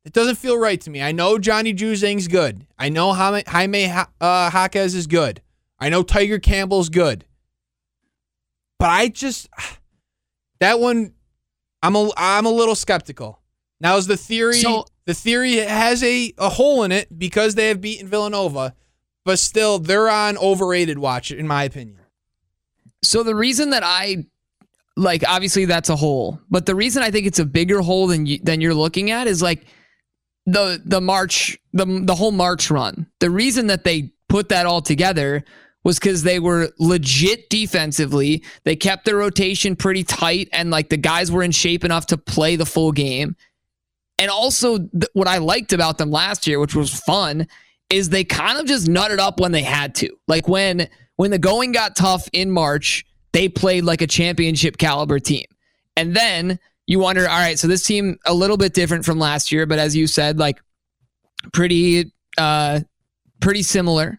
It 0.05 0.12
doesn't 0.12 0.37
feel 0.37 0.59
right 0.59 0.80
to 0.82 0.91
me. 0.91 1.03
I 1.03 1.12
know 1.12 1.39
Johnny 1.39 1.74
Juzang's 1.74 2.28
good. 2.28 2.66
I 2.78 2.89
know 2.91 3.12
Jaime, 3.12 3.43
Jaime 3.47 3.91
uh, 4.20 4.51
Jaquez 4.53 4.95
is 4.95 5.07
good. 5.07 5.41
I 5.80 5.89
know 5.89 6.03
Tiger 6.03 6.39
Campbell's 6.39 6.89
good. 6.89 7.24
But 8.79 8.91
I 8.91 9.09
just 9.09 9.49
that 10.61 10.81
one 10.81 11.14
I'm 11.83 11.97
a 11.97 12.11
I'm 12.16 12.47
a 12.47 12.51
little 12.51 12.74
skeptical. 12.74 13.41
Now 13.81 13.97
is 13.97 14.07
the 14.07 14.16
theory 14.16 14.55
So- 14.61 14.87
the 15.07 15.14
theory 15.14 15.57
has 15.57 16.03
a, 16.03 16.33
a 16.37 16.49
hole 16.49 16.83
in 16.83 16.91
it 16.91 17.16
because 17.16 17.55
they 17.55 17.68
have 17.68 17.81
beaten 17.81 18.09
Villanova, 18.09 18.74
but 19.24 19.39
still 19.39 19.79
they're 19.79 20.09
on 20.09 20.37
overrated 20.37 20.99
watch 20.99 21.31
in 21.31 21.47
my 21.47 21.62
opinion. 21.62 22.01
So 23.05 23.22
the 23.22 23.37
reason 23.37 23.70
that 23.70 23.85
I 23.85 24.27
like 24.97 25.22
obviously 25.29 25.64
that's 25.66 25.91
a 25.91 25.97
hole, 25.97 26.41
but 26.51 26.66
the 26.66 26.74
reason 26.74 27.03
I 27.03 27.11
think 27.11 27.27
it's 27.27 27.39
a 27.39 27.45
bigger 27.45 27.81
hole 27.83 28.07
than 28.09 28.27
you, 28.27 28.39
than 28.43 28.61
you're 28.61 28.74
looking 28.74 29.11
at 29.11 29.27
is 29.29 29.41
like 29.43 29.66
the 30.47 30.83
the 30.85 31.01
March 31.01 31.59
the 31.72 31.87
the 32.05 32.14
whole 32.14 32.33
March 32.33 32.70
run. 32.70 33.07
The 33.20 33.31
reason 33.31 33.68
that 33.68 33.85
they 33.85 34.12
put 34.29 34.49
that 34.49 34.66
all 34.66 34.81
together 34.83 35.45
was 35.87 36.01
because 36.01 36.24
they 36.24 36.41
were 36.41 36.68
legit 36.80 37.49
defensively. 37.49 38.43
They 38.64 38.74
kept 38.74 39.05
their 39.05 39.18
rotation 39.18 39.76
pretty 39.76 40.03
tight, 40.03 40.49
and 40.53 40.68
like 40.68 40.89
the 40.89 40.97
guys 40.97 41.30
were 41.30 41.45
in 41.45 41.53
shape 41.53 41.84
enough 41.84 42.07
to 42.07 42.18
play 42.18 42.57
the 42.57 42.66
full 42.66 42.91
game. 42.91 43.37
And 44.18 44.28
also, 44.28 44.78
th- 44.78 45.07
what 45.12 45.28
I 45.28 45.39
liked 45.39 45.72
about 45.72 45.99
them 45.99 46.11
last 46.11 46.49
year, 46.49 46.59
which 46.59 46.74
was 46.74 46.93
fun, 46.93 47.47
is 47.89 48.09
they 48.09 48.24
kind 48.24 48.59
of 48.59 48.66
just 48.66 48.89
nutted 48.89 49.20
up 49.20 49.39
when 49.39 49.53
they 49.53 49.62
had 49.62 49.95
to. 49.97 50.11
Like 50.26 50.49
when 50.49 50.89
when 51.14 51.30
the 51.30 51.39
going 51.39 51.70
got 51.70 51.95
tough 51.95 52.28
in 52.32 52.51
March, 52.51 53.07
they 53.30 53.49
played 53.49 53.84
like 53.84 54.03
a 54.03 54.09
championship 54.09 54.78
caliber 54.78 55.20
team. 55.20 55.47
And 55.97 56.16
then 56.16 56.59
you 56.89 56.99
wonder, 56.99 57.28
all 57.28 57.39
right, 57.39 57.61
so 57.61 57.68
this 57.68 57.84
team 57.84 58.18
a 58.26 58.34
little 58.34 58.57
bit 58.57 58.74
different 58.74 59.05
from 59.05 59.20
last 59.20 59.53
year, 59.53 59.66
but 59.66 59.78
as 59.78 59.95
you 59.95 60.09
said, 60.09 60.37
like 60.37 60.61
pretty 61.53 62.12
uh 62.39 62.80
pretty 63.41 63.62
similar. 63.62 64.18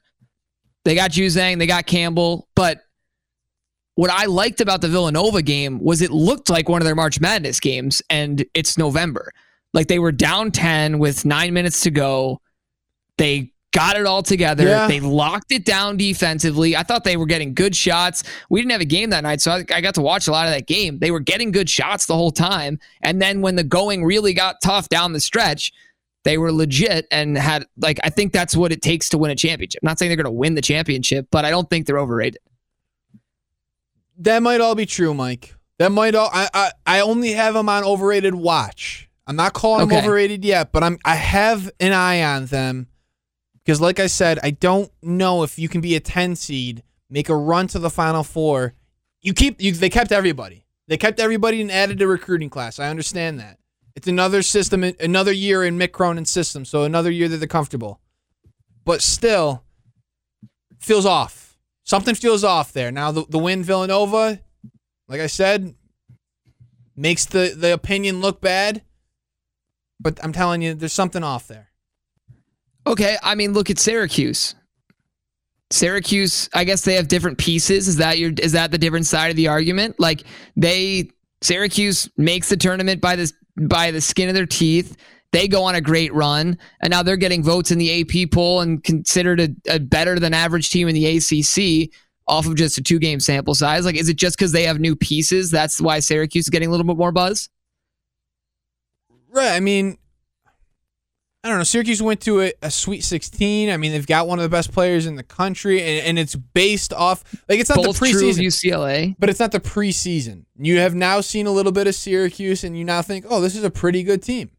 They 0.87 0.95
got 0.95 1.11
Juzang, 1.11 1.59
they 1.59 1.67
got 1.67 1.85
Campbell, 1.85 2.47
but 2.55 2.79
what 3.95 4.09
I 4.09 4.23
liked 4.23 4.61
about 4.61 4.79
the 4.79 4.87
Villanova 4.87 5.41
game 5.41 5.83
was 5.83 6.01
it 6.01 6.11
looked 6.11 6.49
like 6.49 6.69
one 6.69 6.81
of 6.81 6.85
their 6.85 6.95
March 6.95 7.19
Madness 7.19 7.59
games, 7.59 8.01
and 8.09 8.45
it's 8.53 8.77
November. 8.77 9.33
Like 9.73 9.87
they 9.87 9.99
were 9.99 10.13
down 10.13 10.49
10 10.49 10.97
with 10.97 11.25
nine 11.25 11.53
minutes 11.53 11.81
to 11.81 11.91
go. 11.91 12.39
They 13.17 13.51
got 13.73 13.97
it 13.97 14.05
all 14.05 14.23
together. 14.23 14.63
Yeah. 14.63 14.87
They 14.87 15.01
locked 15.01 15.51
it 15.51 15.65
down 15.65 15.97
defensively. 15.97 16.77
I 16.77 16.83
thought 16.83 17.03
they 17.03 17.17
were 17.17 17.25
getting 17.25 17.53
good 17.53 17.75
shots. 17.75 18.23
We 18.49 18.61
didn't 18.61 18.71
have 18.71 18.79
a 18.79 18.85
game 18.85 19.09
that 19.09 19.23
night, 19.23 19.41
so 19.41 19.51
I, 19.51 19.65
I 19.73 19.81
got 19.81 19.95
to 19.95 20.01
watch 20.01 20.29
a 20.29 20.31
lot 20.31 20.47
of 20.47 20.53
that 20.53 20.67
game. 20.67 20.99
They 20.99 21.11
were 21.11 21.19
getting 21.19 21.51
good 21.51 21.69
shots 21.69 22.05
the 22.05 22.15
whole 22.15 22.31
time. 22.31 22.79
And 23.01 23.21
then 23.21 23.41
when 23.41 23.57
the 23.57 23.65
going 23.65 24.05
really 24.05 24.33
got 24.33 24.61
tough 24.61 24.87
down 24.87 25.11
the 25.11 25.19
stretch, 25.19 25.73
they 26.27 26.37
were 26.37 26.51
legit 26.51 27.07
and 27.09 27.37
had, 27.37 27.65
like, 27.77 28.01
I 28.03 28.09
think 28.09 28.33
that's 28.33 28.53
what 28.53 28.73
it 28.73 28.81
takes 28.81 29.07
to 29.09 29.17
win 29.17 29.31
a 29.31 29.35
championship. 29.35 29.79
I'm 29.81 29.87
not 29.87 29.97
saying 29.97 30.09
they're 30.09 30.17
going 30.17 30.25
to 30.25 30.31
win 30.31 30.55
the 30.55 30.61
championship, 30.61 31.27
but 31.31 31.45
I 31.45 31.49
don't 31.49 31.69
think 31.69 31.87
they're 31.87 31.97
overrated. 31.97 32.41
That 34.17 34.43
might 34.43 34.59
all 34.59 34.75
be 34.75 34.85
true, 34.85 35.13
Mike. 35.13 35.55
That 35.79 35.93
might 35.93 36.15
all. 36.15 36.29
I 36.33 36.49
I, 36.53 36.71
I 36.85 36.99
only 36.99 37.31
have 37.31 37.53
them 37.53 37.69
on 37.69 37.85
overrated 37.85 38.35
watch. 38.35 39.09
I'm 39.25 39.37
not 39.37 39.53
calling 39.53 39.87
them 39.87 39.97
overrated 39.97 40.43
yet, 40.43 40.73
but 40.73 40.83
I'm 40.83 40.97
I 41.05 41.15
have 41.15 41.71
an 41.79 41.93
eye 41.93 42.21
on 42.23 42.47
them 42.47 42.87
because, 43.63 43.79
like 43.79 43.99
I 43.99 44.07
said, 44.07 44.39
I 44.43 44.51
don't 44.51 44.91
know 45.01 45.43
if 45.43 45.57
you 45.57 45.69
can 45.69 45.79
be 45.79 45.95
a 45.95 45.99
10 46.01 46.35
seed, 46.35 46.83
make 47.09 47.29
a 47.29 47.35
run 47.35 47.67
to 47.67 47.79
the 47.79 47.89
Final 47.89 48.23
Four. 48.23 48.73
You 49.21 49.33
keep 49.33 49.61
you. 49.61 49.71
They 49.71 49.89
kept 49.89 50.11
everybody. 50.11 50.65
They 50.87 50.97
kept 50.97 51.21
everybody 51.21 51.61
and 51.61 51.71
added 51.71 52.01
a 52.01 52.07
recruiting 52.07 52.49
class. 52.49 52.79
I 52.79 52.89
understand 52.89 53.39
that. 53.39 53.59
It's 53.97 54.07
another 54.07 54.43
system, 54.43 54.83
another 54.83 55.31
year 55.31 55.63
in 55.63 55.75
Mick 55.79 55.91
Cronin's 55.91 56.29
system, 56.29 56.65
so 56.65 56.83
another 56.83 57.09
year 57.09 57.27
that 57.29 57.37
they're 57.37 57.47
comfortable. 57.47 57.99
But 58.85 59.01
still, 59.01 59.63
feels 60.77 61.03
off. 61.03 61.57
Something 61.83 62.13
feels 62.13 62.43
off 62.43 62.71
there. 62.73 62.91
Now 62.91 63.11
the 63.11 63.25
the 63.27 63.39
win 63.39 63.63
Villanova, 63.63 64.39
like 65.07 65.19
I 65.19 65.25
said, 65.25 65.73
makes 66.95 67.25
the 67.25 67.55
the 67.57 67.73
opinion 67.73 68.21
look 68.21 68.39
bad. 68.39 68.83
But 69.99 70.23
I'm 70.23 70.31
telling 70.31 70.61
you, 70.61 70.75
there's 70.75 70.93
something 70.93 71.23
off 71.23 71.47
there. 71.47 71.69
Okay, 72.85 73.17
I 73.23 73.33
mean, 73.33 73.53
look 73.53 73.71
at 73.71 73.79
Syracuse. 73.79 74.53
Syracuse, 75.71 76.51
I 76.53 76.65
guess 76.65 76.83
they 76.83 76.93
have 76.93 77.07
different 77.07 77.39
pieces. 77.39 77.87
Is 77.87 77.95
that 77.95 78.19
your 78.19 78.31
is 78.43 78.51
that 78.51 78.69
the 78.69 78.77
different 78.77 79.07
side 79.07 79.31
of 79.31 79.37
the 79.37 79.47
argument? 79.47 79.99
Like 79.99 80.21
they 80.55 81.09
Syracuse 81.41 82.11
makes 82.15 82.49
the 82.49 82.57
tournament 82.57 83.01
by 83.01 83.15
this 83.15 83.33
by 83.61 83.91
the 83.91 84.01
skin 84.01 84.29
of 84.29 84.35
their 84.35 84.45
teeth. 84.45 84.97
They 85.33 85.47
go 85.47 85.63
on 85.63 85.75
a 85.75 85.81
great 85.81 86.13
run, 86.13 86.57
and 86.81 86.91
now 86.91 87.03
they're 87.03 87.17
getting 87.17 87.43
votes 87.43 87.71
in 87.71 87.77
the 87.77 88.01
AP 88.01 88.31
poll 88.31 88.61
and 88.61 88.83
considered 88.83 89.41
a, 89.41 89.49
a 89.69 89.79
better 89.79 90.19
than 90.19 90.33
average 90.33 90.69
team 90.69 90.87
in 90.87 90.95
the 90.95 91.17
ACC 91.17 91.91
off 92.27 92.45
of 92.45 92.55
just 92.55 92.77
a 92.77 92.81
two 92.81 92.99
game 92.99 93.19
sample 93.19 93.53
size. 93.53 93.85
Like, 93.85 93.95
is 93.95 94.09
it 94.09 94.17
just 94.17 94.37
because 94.37 94.51
they 94.51 94.63
have 94.63 94.79
new 94.79 94.95
pieces? 94.95 95.51
That's 95.51 95.81
why 95.81 95.99
Syracuse 95.99 96.45
is 96.45 96.49
getting 96.49 96.69
a 96.69 96.71
little 96.71 96.85
bit 96.85 96.97
more 96.97 97.11
buzz. 97.11 97.49
Right. 99.29 99.51
I 99.51 99.59
mean, 99.59 99.97
I 101.47 101.49
don't 101.51 101.59
know. 101.59 101.63
Syracuse 101.63 102.01
went 102.01 102.19
to 102.21 102.41
a, 102.41 102.53
a 102.61 102.69
Sweet 102.69 103.05
16. 103.05 103.69
I 103.69 103.77
mean, 103.77 103.93
they've 103.93 104.05
got 104.05 104.27
one 104.27 104.37
of 104.37 104.43
the 104.43 104.49
best 104.49 104.73
players 104.73 105.05
in 105.05 105.15
the 105.15 105.23
country, 105.23 105.81
and, 105.81 106.05
and 106.07 106.19
it's 106.19 106.35
based 106.35 106.91
off 106.91 107.23
like 107.47 107.61
it's 107.61 107.69
not 107.69 107.77
Both 107.81 107.99
the 108.01 108.07
preseason. 108.07 108.43
UCLA. 108.45 109.15
But 109.17 109.29
it's 109.29 109.39
not 109.39 109.53
the 109.53 109.61
preseason. 109.61 110.43
You 110.57 110.79
have 110.79 110.93
now 110.93 111.21
seen 111.21 111.47
a 111.47 111.51
little 111.51 111.71
bit 111.71 111.87
of 111.87 111.95
Syracuse, 111.95 112.65
and 112.65 112.77
you 112.77 112.83
now 112.83 113.01
think, 113.01 113.25
oh, 113.29 113.39
this 113.39 113.55
is 113.55 113.63
a 113.63 113.69
pretty 113.71 114.03
good 114.03 114.21
team. 114.21 114.51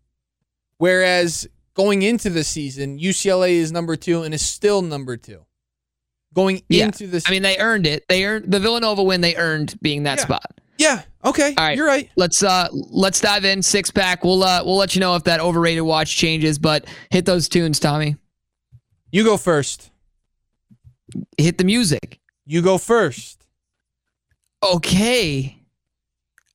Whereas 0.78 1.46
going 1.74 2.02
into 2.02 2.30
the 2.30 2.42
season, 2.44 2.98
UCLA 2.98 3.50
is 3.52 3.70
number 3.70 3.94
two 3.96 4.22
and 4.22 4.32
is 4.32 4.42
still 4.46 4.80
number 4.82 5.16
two. 5.18 5.44
Going 6.34 6.62
Yeah. 6.68 6.86
into 6.86 7.06
this, 7.06 7.24
I 7.26 7.32
mean, 7.32 7.42
they 7.42 7.58
earned 7.58 7.86
it. 7.86 8.04
They 8.08 8.24
earned 8.24 8.50
the 8.50 8.60
Villanova 8.60 9.02
win. 9.02 9.20
They 9.20 9.36
earned 9.36 9.78
being 9.82 10.04
that 10.04 10.18
Yeah. 10.18 10.24
spot. 10.24 10.60
Yeah, 10.78 11.02
okay, 11.24 11.54
All 11.58 11.64
right. 11.66 11.76
you're 11.76 11.86
right. 11.86 12.08
Let's 12.16 12.42
uh 12.42 12.68
let's 12.72 13.20
dive 13.20 13.44
in 13.44 13.62
six 13.62 13.90
pack. 13.90 14.22
We'll 14.22 14.44
uh 14.44 14.62
we'll 14.64 14.76
let 14.76 14.94
you 14.94 15.00
know 15.00 15.16
if 15.16 15.24
that 15.24 15.40
overrated 15.40 15.82
watch 15.82 16.16
changes, 16.16 16.58
but 16.58 16.86
hit 17.10 17.24
those 17.26 17.48
tunes, 17.48 17.80
Tommy. 17.80 18.16
You 19.10 19.24
go 19.24 19.36
first. 19.36 19.90
Hit 21.36 21.58
the 21.58 21.64
music. 21.64 22.20
You 22.46 22.62
go 22.62 22.78
first. 22.78 23.44
Okay. 24.62 25.56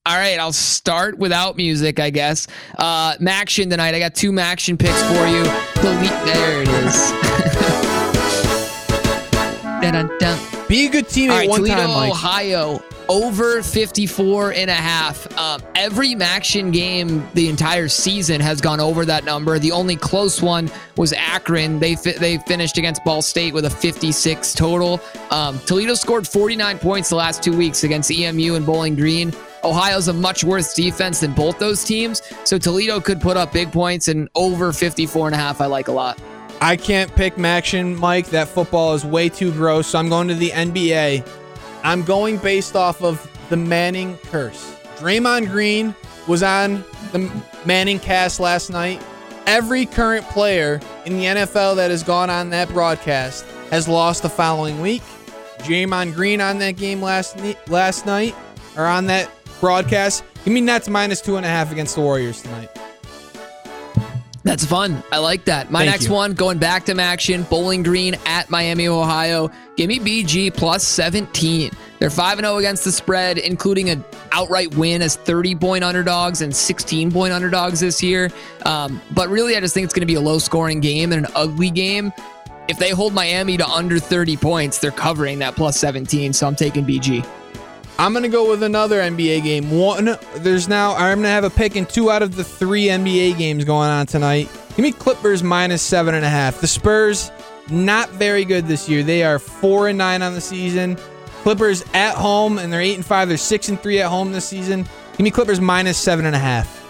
All 0.06 0.16
right, 0.18 0.38
I'll 0.40 0.52
start 0.54 1.18
without 1.18 1.58
music, 1.58 2.00
I 2.00 2.10
guess. 2.10 2.48
Uh 2.78 3.16
MACtion 3.18 3.70
tonight. 3.70 3.94
I 3.94 4.00
got 4.00 4.16
two 4.16 4.32
MACtion 4.32 4.80
picks 4.80 5.02
for 5.04 5.28
you. 5.28 5.44
The 5.84 5.94
there 6.26 6.62
it 6.62 6.70
is. 6.70 7.12
Be 10.74 10.88
a 10.88 10.90
good 10.90 11.06
teammate 11.06 11.30
All 11.30 11.38
right, 11.38 11.50
one 11.50 11.60
Toledo, 11.60 11.82
time, 11.82 11.90
Mike. 11.92 12.10
Ohio, 12.10 12.84
over 13.08 13.62
54 13.62 14.54
and 14.54 14.72
a 14.72 14.74
half. 14.74 15.32
Um, 15.38 15.62
every 15.76 16.16
MACtion 16.16 16.74
game 16.74 17.24
the 17.36 17.48
entire 17.48 17.88
season 17.88 18.42
has 18.42 18.60
gone 18.60 18.80
over 18.80 19.06
that 19.06 19.24
number. 19.24 19.60
The 19.60 19.72
only 19.72 19.96
close 19.96 20.42
one 20.42 20.72
was 20.98 21.14
Akron. 21.14 21.78
They 21.78 21.96
fi- 21.96 22.18
they 22.18 22.40
finished 22.40 22.80
against 22.80 23.04
Ball 23.04 23.22
State 23.22 23.54
with 23.54 23.66
a 23.66 23.70
56 23.70 24.56
total. 24.56 25.00
Um, 25.30 25.60
Toledo 25.68 25.94
scored 25.94 26.28
49 26.28 26.80
points 26.80 27.10
the 27.10 27.18
last 27.18 27.44
two 27.44 27.56
weeks 27.56 27.84
against 27.84 28.10
EMU 28.10 28.56
and 28.56 28.66
Bowling 28.66 28.96
Green. 28.96 29.32
Ohio's 29.64 30.08
a 30.08 30.14
much 30.14 30.44
worse 30.44 30.74
defense 30.74 31.20
than 31.20 31.34
both 31.34 31.60
those 31.60 31.84
teams, 31.84 32.24
so 32.46 32.58
Toledo 32.58 33.00
could 33.00 33.22
put 33.22 33.38
up 33.38 33.54
big 33.54 33.72
points 33.72 34.08
and 34.08 34.28
over 34.34 34.74
54 34.74 35.28
and 35.28 35.36
a 35.36 35.38
half. 35.38 35.62
I 35.62 35.68
like 35.68 35.88
a 35.88 35.92
lot. 35.92 36.20
I 36.62 36.76
can't 36.78 37.14
pick 37.16 37.36
MACtion, 37.36 37.98
Mike. 37.98 38.28
That 38.28 38.48
football 38.48 38.94
is 38.94 39.06
way 39.06 39.30
too 39.30 39.52
gross. 39.52 39.88
So 39.88 40.00
I'm 40.00 40.10
going 40.10 40.28
to 40.30 40.36
the 40.36 40.50
NBA. 40.52 41.28
I'm 41.84 42.04
going 42.04 42.38
based 42.38 42.76
off 42.76 43.02
of 43.02 43.30
the 43.50 43.58
Manning 43.58 44.18
curse. 44.24 44.76
Draymond 44.98 45.50
Green 45.50 45.94
was 46.28 46.44
on 46.44 46.84
the 47.12 47.30
Manning 47.66 48.00
cast 48.00 48.40
last 48.40 48.70
night. 48.70 49.04
Every 49.46 49.86
current 49.86 50.26
player 50.30 50.80
in 51.06 51.18
the 51.18 51.26
NFL 51.26 51.76
that 51.76 51.92
has 51.92 52.04
gone 52.04 52.30
on 52.30 52.50
that 52.52 52.70
broadcast 52.70 53.46
has 53.70 53.88
lost 53.88 54.24
the 54.24 54.30
following 54.30 54.80
week. 54.80 55.02
Jamon 55.60 56.14
Green 56.14 56.40
on 56.40 56.60
that 56.60 56.78
game 56.78 57.02
last 57.02 57.38
last 57.68 58.06
night, 58.06 58.36
or 58.78 58.86
on 58.86 59.08
that 59.08 59.30
broadcast. 59.60 60.24
Give 60.46 60.54
me 60.54 60.62
Nets 60.62 60.90
minus 60.90 61.22
two 61.22 61.38
and 61.38 61.46
a 61.46 61.50
half 61.50 61.72
against 61.72 61.96
the 61.96 62.02
Warriors 62.02 62.42
tonight. 62.42 62.70
That's 64.44 64.66
fun. 64.66 65.02
I 65.12 65.20
like 65.20 65.46
that. 65.46 65.72
My 65.72 65.80
Thank 65.80 65.92
next 65.92 66.08
you. 66.08 66.14
one, 66.14 66.34
going 66.34 66.58
back 66.58 66.86
to 66.86 67.00
action, 67.00 67.44
Bowling 67.44 67.82
Green 67.82 68.16
at 68.26 68.50
Miami, 68.50 68.90
Ohio. 68.90 69.50
Give 69.78 69.88
me 69.88 70.00
BG 70.00 70.54
plus 70.54 70.86
17. 70.86 71.72
They're 72.00 72.10
5 72.10 72.40
0 72.40 72.58
against 72.58 72.84
the 72.84 72.92
spread, 72.92 73.38
including 73.38 73.90
an 73.90 74.04
outright 74.34 74.76
win 74.76 75.02
as 75.02 75.16
30 75.16 75.56
point 75.56 75.84
underdogs 75.86 76.42
and 76.42 76.54
16 76.54 77.10
point 77.12 77.32
underdogs 77.32 77.80
this 77.80 78.04
year. 78.04 78.30
Um, 78.66 79.02
but 79.12 79.30
really, 79.30 79.56
I 79.56 79.62
just 79.62 79.74
think 79.74 79.86
it's 79.86 79.94
going 79.94 80.02
to 80.02 80.12
be 80.12 80.16
a 80.16 80.22
low 80.22 80.40
scoring 80.40 80.82
game 80.82 81.14
and 81.14 81.26
an 81.26 81.32
ugly 81.36 81.70
game. 81.70 82.12
If 82.68 82.80
they 82.80 82.90
hold 82.90 83.14
Miami 83.14 83.56
to 83.58 83.68
under 83.68 83.98
30 83.98 84.38
points, 84.38 84.80
they're 84.80 84.92
covering 84.92 85.40
that 85.40 85.56
plus 85.56 85.80
17. 85.80 86.34
So 86.34 86.48
I'm 86.48 86.56
taking 86.56 86.86
BG. 86.86 87.26
I'm 88.00 88.14
gonna 88.14 88.30
go 88.30 88.50
with 88.50 88.64
another 88.64 89.00
NBA 89.00 89.44
game. 89.44 89.70
One, 89.70 90.18
there's 90.38 90.68
now 90.68 90.96
I'm 90.96 91.20
gonna 91.20 91.30
have 91.30 91.44
a 91.44 91.50
pick 91.50 91.76
in 91.76 91.86
two 91.86 92.10
out 92.10 92.24
of 92.24 92.36
the 92.36 92.44
three 92.44 92.86
NBA 92.86 93.38
games 93.38 93.66
going 93.66 93.90
on 93.90 94.08
tonight. 94.08 94.50
Give 94.70 94.80
me 94.80 94.92
Clippers 94.92 95.44
minus 95.44 95.82
seven 95.82 96.16
and 96.16 96.26
a 96.26 96.30
half. 96.30 96.60
The 96.60 96.68
Spurs 96.68 97.32
not 97.70 98.10
very 98.10 98.46
good 98.46 98.68
this 98.68 98.90
year. 98.90 99.04
They 99.04 99.24
are 99.24 99.40
four 99.40 99.88
and 99.88 99.98
nine 99.98 100.22
on 100.22 100.34
the 100.34 100.42
season. 100.42 100.98
Clippers 101.44 101.84
at 101.94 102.16
home 102.16 102.58
and 102.58 102.74
they're 102.74 102.82
eight 102.82 102.96
and 102.96 103.06
five. 103.06 103.28
They're 103.28 103.38
six 103.38 103.70
and 103.70 103.80
three 103.80 104.02
at 104.02 104.10
home 104.10 104.32
this 104.32 104.48
season. 104.48 104.88
Give 105.12 105.22
me 105.22 105.32
Clippers 105.32 105.62
minus 105.62 105.98
seven 105.98 106.26
and 106.26 106.36
a 106.36 106.40
half. 106.40 106.82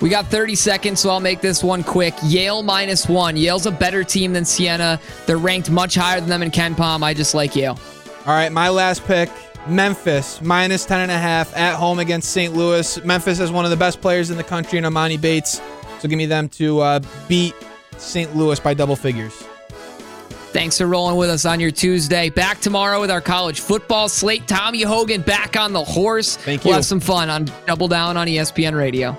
We 0.00 0.08
got 0.08 0.26
30 0.26 0.54
seconds, 0.54 1.00
so 1.00 1.10
I'll 1.10 1.20
make 1.20 1.42
this 1.42 1.62
one 1.62 1.84
quick. 1.84 2.14
Yale 2.24 2.62
minus 2.62 3.06
one. 3.06 3.36
Yale's 3.36 3.66
a 3.66 3.70
better 3.70 4.02
team 4.02 4.32
than 4.32 4.46
Siena. 4.46 4.98
They're 5.26 5.36
ranked 5.36 5.70
much 5.70 5.94
higher 5.94 6.20
than 6.20 6.30
them 6.30 6.42
in 6.42 6.50
KenPom. 6.50 7.02
I 7.02 7.12
just 7.12 7.34
like 7.34 7.54
Yale. 7.54 7.78
All 8.26 8.32
right, 8.34 8.50
my 8.50 8.70
last 8.70 9.04
pick. 9.04 9.28
Memphis 9.68 10.40
minus 10.42 10.84
10 10.84 11.00
and 11.00 11.10
a 11.10 11.18
half 11.18 11.56
at 11.56 11.74
home 11.76 11.98
against 11.98 12.30
St. 12.32 12.54
Louis. 12.54 13.02
Memphis 13.04 13.38
has 13.38 13.52
one 13.52 13.64
of 13.64 13.70
the 13.70 13.76
best 13.76 14.00
players 14.00 14.30
in 14.30 14.36
the 14.36 14.44
country 14.44 14.78
in 14.78 14.84
Emoni 14.84 15.20
Bates. 15.20 15.60
So 16.00 16.08
give 16.08 16.16
me 16.16 16.26
them 16.26 16.48
to 16.50 16.80
uh, 16.80 17.00
beat 17.28 17.54
St. 17.98 18.34
Louis 18.34 18.58
by 18.58 18.74
double 18.74 18.96
figures. 18.96 19.34
Thanks 20.52 20.78
for 20.78 20.86
rolling 20.86 21.16
with 21.16 21.30
us 21.30 21.44
on 21.44 21.60
your 21.60 21.70
Tuesday. 21.70 22.28
Back 22.28 22.58
tomorrow 22.60 23.00
with 23.00 23.10
our 23.10 23.20
college 23.20 23.60
football 23.60 24.08
slate. 24.08 24.48
Tommy 24.48 24.82
Hogan 24.82 25.20
back 25.20 25.56
on 25.56 25.72
the 25.72 25.84
horse. 25.84 26.36
Thank 26.36 26.64
We'll 26.64 26.70
you. 26.72 26.74
have 26.76 26.84
some 26.84 26.98
fun 26.98 27.30
on 27.30 27.44
Double 27.66 27.86
Down 27.86 28.16
on 28.16 28.26
ESPN 28.26 28.76
Radio. 28.76 29.16